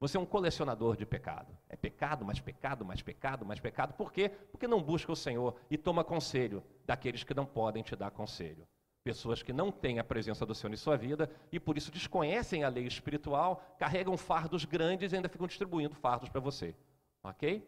Você 0.00 0.16
é 0.16 0.20
um 0.20 0.26
colecionador 0.26 0.96
de 0.96 1.06
pecado. 1.06 1.56
É 1.68 1.76
pecado, 1.76 2.24
mais 2.24 2.40
pecado, 2.40 2.84
mais 2.84 3.02
pecado, 3.02 3.46
mais 3.46 3.60
pecado. 3.60 3.94
Por 3.94 4.12
quê? 4.12 4.30
Porque 4.50 4.66
não 4.66 4.82
busca 4.82 5.12
o 5.12 5.16
Senhor 5.16 5.54
e 5.70 5.78
toma 5.78 6.02
conselho 6.02 6.60
daqueles 6.84 7.22
que 7.22 7.32
não 7.32 7.46
podem 7.46 7.82
te 7.82 7.94
dar 7.94 8.10
conselho. 8.10 8.66
Pessoas 9.04 9.42
que 9.42 9.52
não 9.52 9.70
têm 9.70 9.98
a 9.98 10.04
presença 10.04 10.44
do 10.44 10.54
Senhor 10.54 10.72
em 10.72 10.76
sua 10.76 10.96
vida 10.96 11.30
e 11.52 11.60
por 11.60 11.76
isso 11.76 11.92
desconhecem 11.92 12.64
a 12.64 12.68
lei 12.68 12.84
espiritual, 12.84 13.62
carregam 13.78 14.16
fardos 14.16 14.64
grandes 14.64 15.12
e 15.12 15.16
ainda 15.16 15.28
ficam 15.28 15.46
distribuindo 15.46 15.94
fardos 15.94 16.28
para 16.28 16.40
você. 16.40 16.74
Ok? 17.22 17.64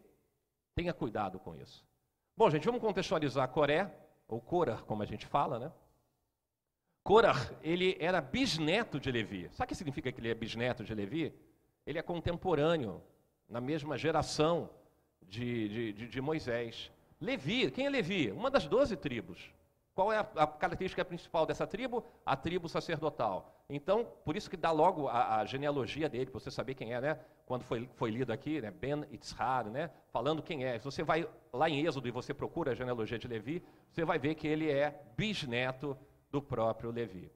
Tenha 0.75 0.93
cuidado 0.93 1.39
com 1.39 1.55
isso. 1.55 1.85
Bom, 2.35 2.49
gente, 2.49 2.65
vamos 2.65 2.81
contextualizar 2.81 3.47
Coré, 3.47 3.89
ou 4.27 4.41
Korah, 4.41 4.81
como 4.81 5.03
a 5.03 5.05
gente 5.05 5.25
fala, 5.25 5.57
né? 5.57 5.71
Korah, 7.05 7.51
ele 7.61 7.95
era 7.99 8.19
bisneto 8.19 8.99
de 8.99 9.11
Levi. 9.11 9.47
Sabe 9.51 9.65
o 9.65 9.67
que 9.67 9.75
significa 9.75 10.11
que 10.11 10.19
ele 10.19 10.31
é 10.31 10.33
bisneto 10.33 10.83
de 10.83 10.91
Levi? 10.91 11.31
Ele 11.85 11.99
é 11.99 12.01
contemporâneo, 12.01 12.99
na 13.47 13.61
mesma 13.61 13.95
geração 13.95 14.67
de, 15.21 15.69
de, 15.69 15.93
de, 15.93 16.07
de 16.07 16.19
Moisés. 16.19 16.91
Levi, 17.21 17.69
quem 17.69 17.85
é 17.85 17.89
Levi? 17.91 18.31
Uma 18.31 18.49
das 18.49 18.65
doze 18.65 18.95
tribos. 18.95 19.51
Qual 19.93 20.11
é 20.11 20.17
a, 20.17 20.21
a, 20.21 20.47
característica 20.47 21.05
principal 21.05 21.45
dessa 21.45 21.67
tribo? 21.67 22.03
A 22.25 22.35
tribo 22.35 22.67
sacerdotal. 22.67 23.63
Então, 23.69 24.07
por 24.25 24.35
isso 24.35 24.49
que 24.49 24.57
dá 24.57 24.71
logo 24.71 25.07
a, 25.07 25.41
a 25.41 25.45
genealogia 25.45 26.09
dele, 26.09 26.31
para 26.31 26.39
você 26.39 26.49
saber 26.49 26.73
quem 26.73 26.91
é, 26.91 26.99
né? 26.99 27.19
Quando 27.45 27.61
foi, 27.65 27.87
foi 27.93 28.09
lido 28.09 28.33
aqui, 28.33 28.59
né? 28.59 28.71
Ben 28.71 29.05
Itzhar, 29.11 29.69
né? 29.69 29.91
Falando 30.11 30.41
quem 30.41 30.65
é. 30.65 30.79
Se 30.79 30.85
você 30.85 31.03
vai 31.03 31.29
lá 31.53 31.69
em 31.69 31.85
Êxodo 31.85 32.07
e 32.07 32.11
você 32.11 32.33
procura 32.33 32.71
a 32.71 32.75
genealogia 32.75 33.19
de 33.19 33.27
Levi, 33.27 33.63
você 33.91 34.03
vai 34.03 34.17
ver 34.17 34.33
que 34.33 34.47
ele 34.47 34.71
é 34.71 35.03
bisneto 35.15 35.95
do 36.31 36.41
próprio 36.41 36.91
Levi. 36.91 37.31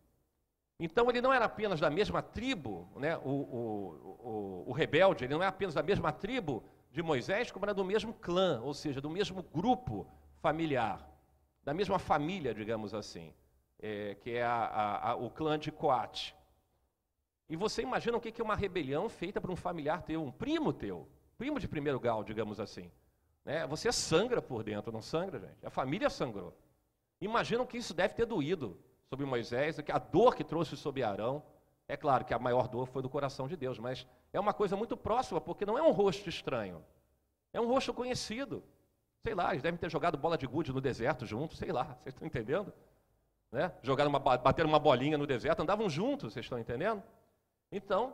Então, 0.80 1.10
ele 1.10 1.22
não 1.22 1.34
era 1.34 1.46
apenas 1.46 1.80
da 1.80 1.90
mesma 1.90 2.22
tribo, 2.22 2.88
né? 2.96 3.18
O, 3.18 3.30
o, 3.30 4.20
o, 4.20 4.64
o 4.68 4.72
rebelde, 4.72 5.26
ele 5.26 5.34
não 5.34 5.44
é 5.44 5.48
apenas 5.48 5.74
da 5.74 5.84
mesma 5.84 6.12
tribo 6.12 6.64
de 6.92 7.02
Moisés, 7.02 7.52
como 7.52 7.66
era 7.66 7.74
do 7.74 7.84
mesmo 7.84 8.14
clã, 8.14 8.62
ou 8.62 8.74
seja, 8.74 9.02
do 9.02 9.10
mesmo 9.10 9.44
grupo 9.44 10.08
familiar 10.42 11.10
da 11.70 11.74
mesma 11.74 12.00
família, 12.00 12.52
digamos 12.52 12.96
assim, 12.96 13.32
é, 13.80 14.16
que 14.22 14.32
é 14.32 14.44
a, 14.44 14.56
a, 14.56 15.12
a, 15.12 15.16
o 15.16 15.30
clã 15.30 15.58
de 15.58 15.72
Coate. 15.72 16.36
E 17.48 17.56
você 17.56 17.84
imagina 17.84 18.18
o 18.18 18.20
que 18.20 18.42
é 18.42 18.44
uma 18.44 18.56
rebelião 18.56 19.08
feita 19.08 19.40
por 19.40 19.52
um 19.52 19.56
familiar 19.56 20.02
teu, 20.02 20.24
um 20.24 20.32
primo 20.32 20.72
teu, 20.72 21.08
primo 21.38 21.60
de 21.60 21.68
primeiro 21.68 22.00
grau, 22.00 22.24
digamos 22.24 22.60
assim. 22.60 22.92
Né? 23.46 23.66
Você 23.68 23.92
sangra 23.92 24.42
por 24.42 24.64
dentro, 24.64 24.92
não 24.92 25.02
sangra, 25.02 25.40
gente? 25.40 25.64
A 25.64 25.70
família 25.70 26.10
sangrou. 26.10 26.58
Imagina 27.22 27.64
o 27.64 27.68
que 27.68 27.78
isso 27.78 27.94
deve 27.94 28.14
ter 28.14 28.26
doído 28.26 28.78
sobre 29.10 29.26
Moisés, 29.26 29.78
a 29.80 30.00
dor 30.00 30.36
que 30.36 30.44
trouxe 30.44 30.78
sobre 30.78 31.04
Arão. 31.04 31.44
É 31.88 31.98
claro 31.98 32.24
que 32.24 32.34
a 32.34 32.40
maior 32.40 32.68
dor 32.68 32.88
foi 32.88 33.02
do 33.02 33.10
coração 33.10 33.48
de 33.48 33.58
Deus, 33.58 33.80
mas 33.80 34.06
é 34.32 34.40
uma 34.40 34.54
coisa 34.54 34.78
muito 34.78 34.96
próxima, 34.96 35.42
porque 35.42 35.66
não 35.66 35.78
é 35.78 35.82
um 35.82 35.92
rosto 35.92 36.30
estranho, 36.30 36.84
é 37.52 37.60
um 37.60 37.68
rosto 37.68 37.94
conhecido. 37.94 38.64
Sei 39.26 39.34
lá, 39.34 39.52
eles 39.52 39.64
devem 39.64 39.78
ter 39.78 39.90
jogado 39.90 40.18
bola 40.18 40.38
de 40.38 40.48
gude 40.48 40.72
no 40.72 40.80
deserto 40.80 41.26
juntos, 41.26 41.58
sei 41.58 41.72
lá, 41.72 41.96
vocês 42.00 42.14
estão 42.14 42.28
entendendo? 42.28 42.72
Né? 43.52 43.74
Jogaram 43.82 44.10
uma, 44.10 44.20
bateram 44.20 44.70
uma 44.70 44.80
bolinha 44.80 45.18
no 45.18 45.26
deserto, 45.26 45.62
andavam 45.62 45.90
juntos, 45.90 46.34
vocês 46.34 46.46
estão 46.46 46.60
entendendo? 46.60 47.04
Então, 47.72 48.14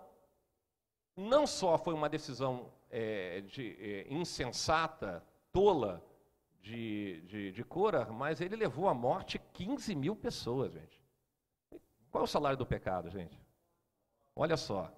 não 1.16 1.46
só 1.46 1.78
foi 1.78 1.94
uma 1.94 2.10
decisão 2.10 2.72
é, 2.90 3.42
de, 3.42 3.76
é, 3.80 4.14
insensata, 4.14 5.24
tola 5.52 6.02
de, 6.66 7.22
de, 7.28 7.52
de 7.52 7.64
Cora, 7.64 8.12
mas 8.12 8.42
ele 8.42 8.56
levou 8.56 8.90
à 8.90 8.94
morte 8.94 9.40
15 9.54 9.94
mil 9.94 10.16
pessoas, 10.16 10.74
gente. 10.74 11.00
Qual 12.10 12.24
é 12.24 12.26
o 12.26 12.28
salário 12.28 12.58
do 12.58 12.66
pecado, 12.66 13.10
gente? 13.12 13.40
Olha 14.36 14.58
só. 14.58 14.92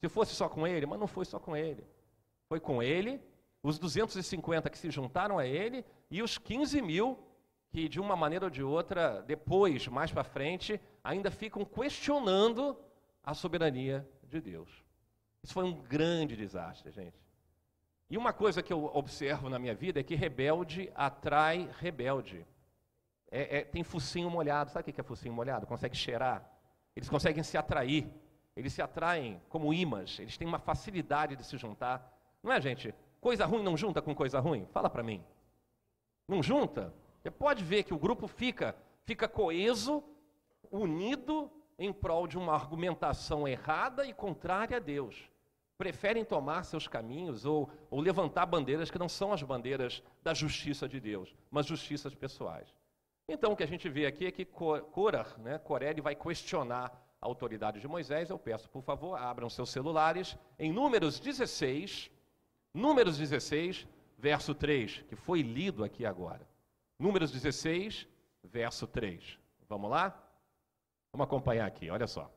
Se 0.00 0.08
fosse 0.08 0.34
só 0.34 0.48
com 0.48 0.66
ele, 0.66 0.86
mas 0.86 0.98
não 0.98 1.06
foi 1.06 1.26
só 1.26 1.38
com 1.38 1.54
ele. 1.54 1.86
Foi 2.48 2.58
com 2.58 2.82
ele 2.82 3.20
os 3.62 3.78
250 3.78 4.70
que 4.70 4.78
se 4.78 4.90
juntaram 4.90 5.38
a 5.38 5.46
ele 5.46 5.84
e 6.10 6.22
os 6.22 6.38
15 6.38 6.80
mil 6.80 7.18
que, 7.68 7.88
de 7.88 8.00
uma 8.00 8.16
maneira 8.16 8.46
ou 8.46 8.50
de 8.50 8.62
outra, 8.62 9.22
depois, 9.22 9.86
mais 9.88 10.10
para 10.10 10.24
frente, 10.24 10.80
ainda 11.04 11.30
ficam 11.30 11.64
questionando 11.64 12.76
a 13.22 13.34
soberania 13.34 14.08
de 14.24 14.40
Deus. 14.40 14.82
Isso 15.42 15.52
foi 15.52 15.64
um 15.64 15.74
grande 15.74 16.36
desastre, 16.36 16.90
gente. 16.90 17.20
E 18.12 18.18
uma 18.18 18.30
coisa 18.30 18.62
que 18.62 18.70
eu 18.70 18.90
observo 18.92 19.48
na 19.48 19.58
minha 19.58 19.74
vida 19.74 19.98
é 19.98 20.02
que 20.02 20.14
rebelde 20.14 20.92
atrai 20.94 21.70
rebelde. 21.78 22.46
É, 23.30 23.60
é, 23.60 23.64
tem 23.64 23.82
focinho 23.82 24.28
molhado. 24.28 24.70
Sabe 24.70 24.90
o 24.90 24.92
que 24.92 25.00
é 25.00 25.02
focinho 25.02 25.32
molhado? 25.32 25.66
Consegue 25.66 25.96
cheirar. 25.96 26.46
Eles 26.94 27.08
conseguem 27.08 27.42
se 27.42 27.56
atrair. 27.56 28.06
Eles 28.54 28.74
se 28.74 28.82
atraem 28.82 29.40
como 29.48 29.72
imãs. 29.72 30.18
Eles 30.18 30.36
têm 30.36 30.46
uma 30.46 30.58
facilidade 30.58 31.36
de 31.36 31.42
se 31.42 31.56
juntar. 31.56 32.06
Não 32.42 32.52
é, 32.52 32.60
gente? 32.60 32.94
Coisa 33.18 33.46
ruim 33.46 33.62
não 33.62 33.78
junta 33.78 34.02
com 34.02 34.14
coisa 34.14 34.38
ruim? 34.40 34.66
Fala 34.66 34.90
para 34.90 35.02
mim. 35.02 35.24
Não 36.28 36.42
junta? 36.42 36.92
Você 37.22 37.30
pode 37.30 37.64
ver 37.64 37.82
que 37.82 37.94
o 37.94 37.98
grupo 37.98 38.28
fica, 38.28 38.76
fica 39.06 39.26
coeso, 39.26 40.04
unido 40.70 41.50
em 41.78 41.90
prol 41.90 42.26
de 42.26 42.36
uma 42.36 42.52
argumentação 42.52 43.48
errada 43.48 44.04
e 44.04 44.12
contrária 44.12 44.76
a 44.76 44.80
Deus. 44.80 45.31
Preferem 45.82 46.24
tomar 46.24 46.62
seus 46.62 46.86
caminhos 46.86 47.44
ou, 47.44 47.68
ou 47.90 48.00
levantar 48.00 48.46
bandeiras 48.46 48.88
que 48.88 49.00
não 49.00 49.08
são 49.08 49.32
as 49.32 49.42
bandeiras 49.42 50.00
da 50.22 50.32
justiça 50.32 50.88
de 50.88 51.00
Deus, 51.00 51.34
mas 51.50 51.66
justiças 51.66 52.14
pessoais. 52.14 52.72
Então, 53.26 53.50
o 53.50 53.56
que 53.56 53.64
a 53.64 53.66
gente 53.66 53.88
vê 53.88 54.06
aqui 54.06 54.26
é 54.26 54.30
que 54.30 54.44
Korah, 54.44 55.26
né, 55.38 55.58
Coré, 55.58 55.92
vai 55.94 56.14
questionar 56.14 56.92
a 57.20 57.26
autoridade 57.26 57.80
de 57.80 57.88
Moisés. 57.88 58.30
Eu 58.30 58.38
peço, 58.38 58.70
por 58.70 58.84
favor, 58.84 59.16
abram 59.16 59.50
seus 59.50 59.70
celulares 59.70 60.38
em 60.56 60.72
Números 60.72 61.18
16, 61.18 62.12
Números 62.72 63.18
16, 63.18 63.84
verso 64.16 64.54
3, 64.54 65.02
que 65.08 65.16
foi 65.16 65.42
lido 65.42 65.82
aqui 65.82 66.06
agora. 66.06 66.46
Números 66.96 67.32
16, 67.32 68.06
verso 68.44 68.86
3. 68.86 69.36
Vamos 69.68 69.90
lá? 69.90 70.16
Vamos 71.12 71.24
acompanhar 71.24 71.66
aqui, 71.66 71.90
olha 71.90 72.06
só. 72.06 72.32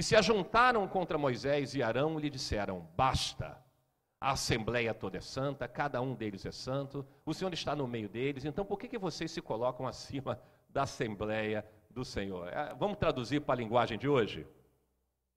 E 0.00 0.02
se 0.02 0.16
ajuntaram 0.16 0.88
contra 0.88 1.18
Moisés 1.18 1.74
e 1.74 1.82
Arão 1.82 2.18
e 2.18 2.22
lhe 2.22 2.30
disseram: 2.30 2.88
Basta, 2.96 3.62
a 4.18 4.30
assembleia 4.30 4.94
toda 4.94 5.18
é 5.18 5.20
santa, 5.20 5.68
cada 5.68 6.00
um 6.00 6.14
deles 6.14 6.46
é 6.46 6.50
santo, 6.50 7.06
o 7.22 7.34
Senhor 7.34 7.52
está 7.52 7.76
no 7.76 7.86
meio 7.86 8.08
deles, 8.08 8.46
então 8.46 8.64
por 8.64 8.78
que, 8.78 8.88
que 8.88 8.96
vocês 8.96 9.30
se 9.30 9.42
colocam 9.42 9.86
acima 9.86 10.40
da 10.70 10.84
assembleia 10.84 11.66
do 11.90 12.02
Senhor? 12.02 12.48
É, 12.48 12.74
vamos 12.78 12.96
traduzir 12.96 13.42
para 13.42 13.56
a 13.56 13.58
linguagem 13.58 13.98
de 13.98 14.08
hoje? 14.08 14.46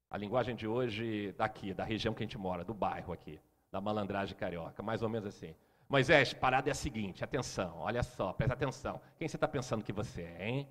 A 0.10 0.18
linguagem 0.18 0.56
de 0.56 0.66
hoje 0.66 1.34
daqui, 1.34 1.74
da 1.74 1.84
região 1.84 2.14
que 2.14 2.24
a 2.24 2.26
gente 2.26 2.38
mora, 2.38 2.64
do 2.64 2.74
bairro 2.74 3.12
aqui, 3.12 3.42
da 3.70 3.82
malandragem 3.82 4.38
carioca, 4.38 4.82
mais 4.82 5.02
ou 5.02 5.10
menos 5.10 5.28
assim. 5.28 5.54
Moisés, 5.90 6.34
parada 6.34 6.70
é 6.70 6.72
a 6.72 6.76
seguinte, 6.76 7.22
atenção, 7.22 7.80
olha 7.80 8.02
só, 8.02 8.32
presta 8.32 8.54
atenção. 8.54 9.02
Quem 9.18 9.28
você 9.28 9.36
está 9.36 9.46
pensando 9.46 9.84
que 9.84 9.92
você 9.92 10.22
é, 10.22 10.48
hein? 10.48 10.70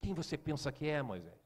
Quem 0.00 0.14
você 0.14 0.38
pensa 0.38 0.70
que 0.70 0.88
é, 0.88 1.02
Moisés? 1.02 1.39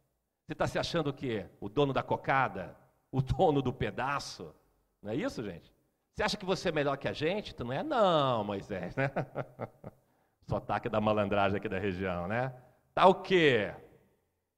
Você 0.46 0.52
está 0.52 0.66
se 0.66 0.78
achando 0.78 1.08
o 1.08 1.12
quê? 1.12 1.46
O 1.60 1.68
dono 1.68 1.92
da 1.92 2.02
cocada? 2.02 2.76
O 3.10 3.20
dono 3.22 3.62
do 3.62 3.72
pedaço? 3.72 4.54
Não 5.02 5.12
é 5.12 5.16
isso, 5.16 5.42
gente? 5.42 5.72
Você 6.12 6.22
acha 6.22 6.36
que 6.36 6.44
você 6.44 6.68
é 6.68 6.72
melhor 6.72 6.96
que 6.96 7.08
a 7.08 7.12
gente? 7.12 7.54
Tu 7.54 7.64
não 7.64 7.72
é, 7.72 7.82
não, 7.82 8.44
Moisés, 8.44 8.94
né? 8.94 9.10
Sotaque 10.46 10.88
da 10.88 11.00
malandragem 11.00 11.56
aqui 11.56 11.68
da 11.68 11.78
região, 11.78 12.28
né? 12.28 12.54
Tá 12.94 13.06
o 13.06 13.14
quê? 13.16 13.74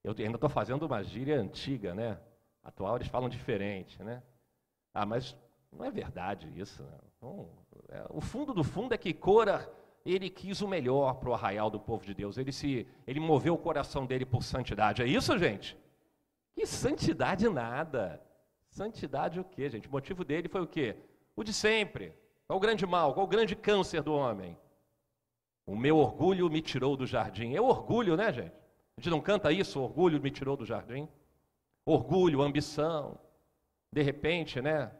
Eu 0.04 0.14
ainda 0.18 0.36
estou 0.36 0.50
fazendo 0.50 0.84
uma 0.84 1.02
gíria 1.02 1.40
antiga, 1.40 1.94
né? 1.94 2.18
Atual 2.62 2.96
eles 2.96 3.08
falam 3.08 3.28
diferente, 3.28 4.02
né? 4.02 4.22
Ah, 4.92 5.06
mas 5.06 5.36
não 5.72 5.84
é 5.84 5.90
verdade 5.90 6.48
isso. 6.58 6.82
Né? 6.82 6.98
Então, 7.16 7.48
é, 7.88 8.04
o 8.10 8.20
fundo 8.20 8.52
do 8.52 8.64
fundo 8.64 8.92
é 8.92 8.98
que 8.98 9.14
Cora, 9.14 9.70
ele 10.14 10.30
quis 10.30 10.60
o 10.62 10.68
melhor 10.68 11.14
para 11.14 11.30
o 11.30 11.34
arraial 11.34 11.68
do 11.68 11.80
povo 11.80 12.04
de 12.04 12.14
Deus. 12.14 12.38
Ele 12.38 12.52
se, 12.52 12.86
ele 13.06 13.18
moveu 13.18 13.54
o 13.54 13.58
coração 13.58 14.06
dele 14.06 14.24
por 14.24 14.42
santidade. 14.42 15.02
É 15.02 15.06
isso, 15.06 15.36
gente? 15.38 15.76
Que 16.54 16.64
santidade 16.64 17.48
nada. 17.48 18.22
Santidade 18.70 19.40
o 19.40 19.44
quê, 19.44 19.68
gente? 19.68 19.88
O 19.88 19.90
motivo 19.90 20.24
dele 20.24 20.48
foi 20.48 20.62
o 20.62 20.66
quê? 20.66 20.96
O 21.34 21.42
de 21.42 21.52
sempre. 21.52 22.14
Qual 22.46 22.56
o 22.56 22.60
grande 22.60 22.86
mal? 22.86 23.14
Qual 23.14 23.26
o 23.26 23.28
grande 23.28 23.56
câncer 23.56 24.02
do 24.02 24.14
homem? 24.14 24.56
O 25.66 25.74
meu 25.74 25.96
orgulho 25.96 26.48
me 26.48 26.62
tirou 26.62 26.96
do 26.96 27.06
jardim. 27.06 27.54
É 27.54 27.60
orgulho, 27.60 28.16
né, 28.16 28.32
gente? 28.32 28.54
A 28.96 29.00
gente 29.00 29.10
não 29.10 29.20
canta 29.20 29.50
isso, 29.52 29.80
orgulho 29.80 30.20
me 30.20 30.30
tirou 30.30 30.56
do 30.56 30.64
jardim. 30.64 31.08
Orgulho, 31.84 32.40
ambição. 32.40 33.18
De 33.92 34.02
repente, 34.02 34.62
né? 34.62 34.92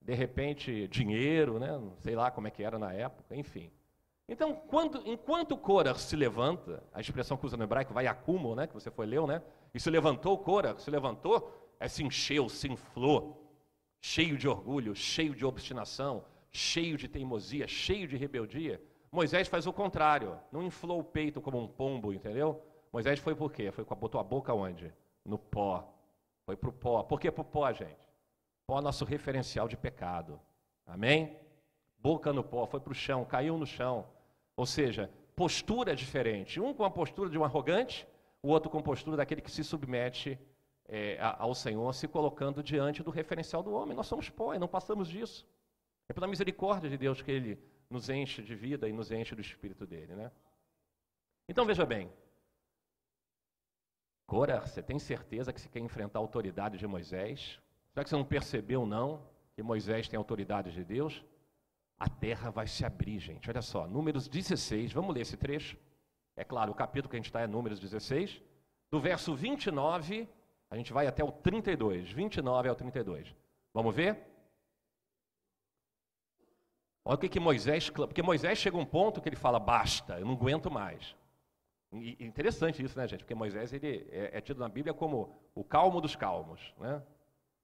De 0.00 0.14
repente, 0.14 0.86
dinheiro, 0.88 1.58
né? 1.58 1.68
Sei 1.98 2.14
lá 2.14 2.30
como 2.30 2.46
é 2.46 2.50
que 2.50 2.62
era 2.62 2.78
na 2.78 2.92
época, 2.92 3.34
enfim. 3.34 3.70
Então, 4.28 4.54
quando, 4.54 5.02
enquanto 5.06 5.56
Cora 5.56 5.94
se 5.94 6.16
levanta, 6.16 6.82
a 6.92 7.00
expressão 7.00 7.36
que 7.36 7.46
usa 7.46 7.56
no 7.56 7.62
hebraico 7.62 7.94
vai 7.94 8.06
acúmulo, 8.06 8.56
né? 8.56 8.66
Que 8.66 8.74
você 8.74 8.90
foi 8.90 9.06
leu, 9.06 9.26
né? 9.26 9.40
E 9.72 9.78
se 9.78 9.88
levantou 9.88 10.36
Cora, 10.38 10.76
se 10.78 10.90
levantou, 10.90 11.52
é 11.78 11.86
se 11.86 12.02
encheu, 12.02 12.48
se 12.48 12.68
inflou 12.68 13.46
cheio 14.00 14.36
de 14.36 14.48
orgulho, 14.48 14.94
cheio 14.94 15.34
de 15.34 15.44
obstinação, 15.44 16.24
cheio 16.50 16.96
de 16.96 17.08
teimosia, 17.08 17.66
cheio 17.66 18.06
de 18.06 18.16
rebeldia. 18.16 18.80
Moisés 19.10 19.48
faz 19.48 19.66
o 19.66 19.72
contrário, 19.72 20.38
não 20.52 20.62
inflou 20.62 21.00
o 21.00 21.04
peito 21.04 21.40
como 21.40 21.58
um 21.58 21.66
pombo, 21.66 22.12
entendeu? 22.12 22.62
Moisés 22.92 23.18
foi 23.18 23.34
por 23.34 23.52
quê? 23.52 23.70
Foi, 23.70 23.84
botou 23.84 24.20
a 24.20 24.24
boca 24.24 24.54
onde? 24.54 24.92
No 25.24 25.38
pó. 25.38 25.92
Foi 26.44 26.56
para 26.56 26.70
o 26.70 26.72
pó. 26.72 27.02
Por 27.02 27.20
que 27.20 27.30
para 27.30 27.42
o 27.42 27.44
pó, 27.44 27.72
gente? 27.72 28.08
Pó 28.66 28.78
é 28.78 28.82
nosso 28.82 29.04
referencial 29.04 29.68
de 29.68 29.76
pecado. 29.76 30.40
Amém? 30.86 31.36
Boca 31.98 32.32
no 32.32 32.44
pó, 32.44 32.66
foi 32.66 32.80
para 32.80 32.92
o 32.92 32.94
chão, 32.94 33.24
caiu 33.24 33.58
no 33.58 33.66
chão. 33.66 34.06
Ou 34.56 34.64
seja, 34.64 35.10
postura 35.34 35.94
diferente. 35.94 36.58
Um 36.60 36.72
com 36.72 36.84
a 36.84 36.90
postura 36.90 37.28
de 37.28 37.38
um 37.38 37.44
arrogante, 37.44 38.06
o 38.42 38.48
outro 38.48 38.70
com 38.70 38.78
a 38.78 38.82
postura 38.82 39.16
daquele 39.16 39.40
que 39.40 39.50
se 39.50 39.62
submete 39.62 40.38
é, 40.88 41.18
ao 41.20 41.54
Senhor, 41.54 41.92
se 41.94 42.08
colocando 42.08 42.62
diante 42.62 43.02
do 43.02 43.10
referencial 43.10 43.62
do 43.62 43.72
homem. 43.72 43.96
Nós 43.96 44.06
somos 44.06 44.30
pó 44.30 44.54
e 44.54 44.58
não 44.58 44.68
passamos 44.68 45.08
disso. 45.08 45.46
É 46.08 46.12
pela 46.12 46.26
misericórdia 46.26 46.88
de 46.88 46.96
Deus 46.96 47.20
que 47.20 47.30
Ele 47.30 47.58
nos 47.90 48.08
enche 48.08 48.42
de 48.42 48.54
vida 48.54 48.88
e 48.88 48.92
nos 48.92 49.10
enche 49.10 49.34
do 49.34 49.40
Espírito 49.40 49.86
dele. 49.86 50.14
Né? 50.14 50.30
Então 51.48 51.66
veja 51.66 51.84
bem. 51.84 52.10
Cora, 54.26 54.60
você 54.60 54.82
tem 54.82 54.98
certeza 54.98 55.52
que 55.52 55.60
você 55.60 55.68
quer 55.68 55.78
enfrentar 55.80 56.18
a 56.18 56.22
autoridade 56.22 56.78
de 56.78 56.86
Moisés? 56.86 57.60
Será 57.92 58.02
que 58.02 58.10
você 58.10 58.16
não 58.16 58.24
percebeu, 58.24 58.84
não, 58.84 59.22
que 59.54 59.62
Moisés 59.62 60.08
tem 60.08 60.18
autoridade 60.18 60.72
de 60.72 60.84
Deus? 60.84 61.24
A 61.98 62.08
terra 62.08 62.50
vai 62.50 62.66
se 62.66 62.84
abrir, 62.84 63.18
gente. 63.18 63.48
Olha 63.48 63.62
só, 63.62 63.86
Números 63.86 64.28
16, 64.28 64.92
vamos 64.92 65.14
ler 65.14 65.22
esse 65.22 65.36
trecho. 65.36 65.76
É 66.36 66.44
claro, 66.44 66.72
o 66.72 66.74
capítulo 66.74 67.10
que 67.10 67.16
a 67.16 67.18
gente 67.18 67.26
está 67.26 67.40
é 67.40 67.46
Números 67.46 67.80
16, 67.80 68.42
do 68.90 69.00
verso 69.00 69.34
29 69.34 70.28
a 70.68 70.76
gente 70.76 70.92
vai 70.92 71.06
até 71.06 71.22
o 71.22 71.30
32, 71.30 72.10
29 72.10 72.68
ao 72.68 72.74
32. 72.74 73.34
Vamos 73.72 73.94
ver? 73.94 74.18
Olha 77.04 77.14
o 77.14 77.18
que, 77.18 77.28
que 77.28 77.38
Moisés 77.38 77.88
porque 77.88 78.22
Moisés 78.22 78.58
chega 78.58 78.76
a 78.76 78.80
um 78.80 78.84
ponto 78.84 79.20
que 79.20 79.28
ele 79.28 79.36
fala, 79.36 79.60
basta, 79.60 80.18
eu 80.18 80.26
não 80.26 80.34
aguento 80.34 80.70
mais. 80.70 81.14
E, 81.92 82.16
interessante 82.24 82.82
isso, 82.82 82.98
né, 82.98 83.06
gente? 83.06 83.20
Porque 83.20 83.34
Moisés 83.34 83.72
ele 83.72 84.08
é, 84.10 84.38
é, 84.38 84.40
tido 84.40 84.58
na 84.58 84.68
Bíblia 84.68 84.92
como 84.92 85.32
o 85.54 85.62
calmo 85.62 86.00
dos 86.00 86.16
calmos, 86.16 86.74
né? 86.78 87.00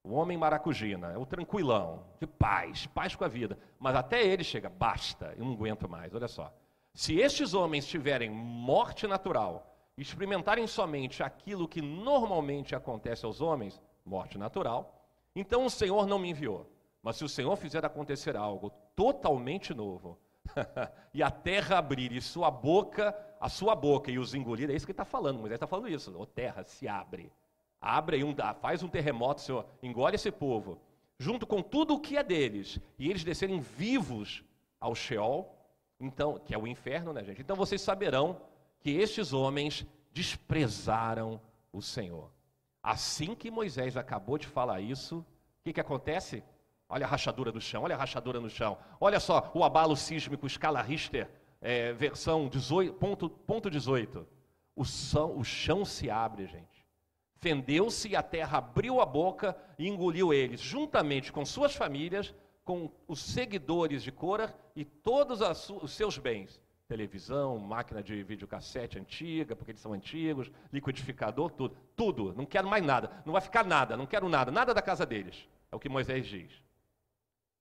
O 0.04 0.14
homem 0.14 0.36
maracujina, 0.36 1.12
é 1.12 1.18
o 1.18 1.24
tranquilão, 1.24 2.04
de 2.18 2.26
paz, 2.26 2.86
paz 2.86 3.14
com 3.14 3.24
a 3.24 3.28
vida. 3.28 3.58
Mas 3.78 3.94
até 3.94 4.24
ele 4.24 4.42
chega, 4.42 4.68
basta, 4.68 5.32
eu 5.36 5.44
não 5.44 5.52
aguento 5.52 5.88
mais. 5.88 6.12
Olha 6.14 6.26
só. 6.26 6.52
Se 6.92 7.18
estes 7.18 7.54
homens 7.54 7.86
tiverem 7.86 8.30
morte 8.30 9.06
natural 9.06 9.68
experimentarem 9.96 10.66
somente 10.66 11.22
aquilo 11.22 11.68
que 11.68 11.80
normalmente 11.80 12.74
acontece 12.74 13.24
aos 13.24 13.40
homens, 13.40 13.80
morte 14.04 14.38
natural, 14.38 15.06
então 15.34 15.64
o 15.64 15.70
Senhor 15.70 16.06
não 16.06 16.18
me 16.18 16.30
enviou. 16.30 16.70
Mas 17.02 17.16
se 17.16 17.24
o 17.24 17.28
Senhor 17.28 17.56
fizer 17.56 17.84
acontecer 17.84 18.36
algo 18.36 18.70
totalmente 18.94 19.74
novo, 19.74 20.18
e 21.14 21.22
a 21.22 21.30
terra 21.30 21.78
abrir 21.78 22.12
e 22.12 22.20
sua 22.20 22.50
boca, 22.50 23.16
a 23.40 23.48
sua 23.48 23.74
boca 23.74 24.10
e 24.10 24.18
os 24.18 24.34
engolir, 24.34 24.70
é 24.70 24.74
isso 24.74 24.86
que 24.86 24.92
está 24.92 25.04
falando, 25.04 25.38
Moisés 25.38 25.56
está 25.56 25.66
falando 25.66 25.88
isso, 25.88 26.16
o 26.18 26.26
terra 26.26 26.62
se 26.64 26.88
abre, 26.88 27.32
abre 27.82 28.22
um, 28.22 28.34
faz 28.60 28.82
um 28.82 28.88
terremoto, 28.88 29.40
Senhor, 29.40 29.66
engole 29.82 30.14
esse 30.14 30.30
povo, 30.30 30.80
junto 31.18 31.44
com 31.44 31.60
tudo 31.60 31.94
o 31.94 32.00
que 32.00 32.16
é 32.16 32.22
deles, 32.22 32.78
e 32.96 33.10
eles 33.10 33.24
descerem 33.24 33.60
vivos 33.60 34.44
ao 34.80 34.94
Sheol, 34.94 35.52
então, 35.98 36.38
que 36.38 36.54
é 36.54 36.58
o 36.58 36.66
inferno, 36.66 37.12
né, 37.12 37.24
gente? 37.24 37.40
Então 37.40 37.56
vocês 37.56 37.80
saberão 37.80 38.40
que 38.80 38.90
estes 38.90 39.32
homens 39.32 39.86
desprezaram 40.12 41.40
o 41.72 41.82
Senhor. 41.82 42.30
Assim 42.82 43.34
que 43.34 43.50
Moisés 43.50 43.96
acabou 43.96 44.38
de 44.38 44.46
falar 44.46 44.80
isso, 44.80 45.18
o 45.18 45.62
que, 45.62 45.72
que 45.72 45.80
acontece? 45.80 46.42
Olha 46.88 47.06
a 47.06 47.08
rachadura 47.08 47.52
do 47.52 47.60
chão, 47.60 47.84
olha 47.84 47.94
a 47.94 47.98
rachadura 47.98 48.40
no 48.40 48.50
chão. 48.50 48.76
Olha 49.00 49.20
só 49.20 49.50
o 49.54 49.64
abalo 49.64 49.96
sísmico, 49.96 50.46
escala 50.46 50.82
Richter, 50.82 51.30
é, 51.60 51.92
versão 51.92 52.48
18, 52.48 52.94
ponto, 52.94 53.30
ponto 53.30 53.70
18. 53.70 54.26
O, 54.74 54.82
o 54.82 55.44
chão 55.44 55.84
se 55.84 56.10
abre, 56.10 56.46
gente. 56.46 56.71
Fendeu-se 57.42 58.08
e 58.08 58.14
a 58.14 58.22
terra 58.22 58.58
abriu 58.58 59.00
a 59.00 59.04
boca 59.04 59.56
e 59.76 59.88
engoliu 59.88 60.32
eles, 60.32 60.60
juntamente 60.60 61.32
com 61.32 61.44
suas 61.44 61.74
famílias, 61.74 62.32
com 62.64 62.88
os 63.08 63.20
seguidores 63.20 64.04
de 64.04 64.12
Cora 64.12 64.54
e 64.76 64.84
todos 64.84 65.40
os 65.40 65.90
seus 65.90 66.16
bens 66.16 66.62
televisão, 66.86 67.58
máquina 67.58 68.02
de 68.02 68.22
videocassete 68.22 68.98
antiga, 68.98 69.56
porque 69.56 69.70
eles 69.70 69.80
são 69.80 69.94
antigos, 69.94 70.52
liquidificador, 70.70 71.50
tudo. 71.50 71.74
Tudo, 71.96 72.34
não 72.34 72.44
quero 72.44 72.68
mais 72.68 72.84
nada. 72.84 73.10
Não 73.24 73.32
vai 73.32 73.40
ficar 73.40 73.64
nada, 73.64 73.96
não 73.96 74.06
quero 74.06 74.28
nada, 74.28 74.52
nada 74.52 74.74
da 74.74 74.82
casa 74.82 75.06
deles. 75.06 75.48
É 75.70 75.76
o 75.76 75.80
que 75.80 75.88
Moisés 75.88 76.26
diz. 76.26 76.52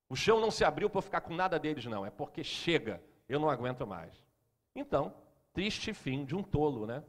O 0.09 0.15
chão 0.15 0.41
não 0.41 0.51
se 0.51 0.65
abriu 0.65 0.89
para 0.89 1.01
ficar 1.01 1.21
com 1.21 1.33
nada 1.33 1.57
deles, 1.57 1.85
não. 1.85 2.05
É 2.05 2.09
porque 2.11 2.43
chega, 2.43 3.01
eu 3.29 3.39
não 3.39 3.49
aguento 3.49 3.87
mais. 3.87 4.13
Então, 4.75 5.13
triste 5.53 5.93
fim 5.93 6.25
de 6.25 6.35
um 6.35 6.43
tolo, 6.43 6.85
né? 6.85 7.01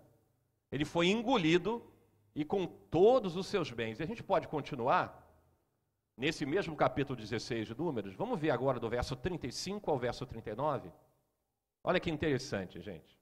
Ele 0.71 0.85
foi 0.85 1.09
engolido 1.09 1.83
e 2.35 2.45
com 2.45 2.67
todos 2.67 3.37
os 3.37 3.47
seus 3.47 3.71
bens. 3.71 4.01
E 4.01 4.03
a 4.03 4.07
gente 4.07 4.23
pode 4.23 4.49
continuar 4.49 5.23
nesse 6.17 6.47
mesmo 6.47 6.77
capítulo 6.77 7.17
16 7.17 7.69
de 7.69 7.75
Números. 7.77 8.15
Vamos 8.15 8.39
ver 8.39 8.51
agora 8.51 8.81
do 8.81 8.89
verso 8.89 9.17
35 9.17 9.91
ao 9.91 9.99
verso 9.99 10.25
39. 10.27 10.91
Olha 11.85 12.01
que 12.01 12.11
interessante, 12.11 12.81
gente. 12.81 13.19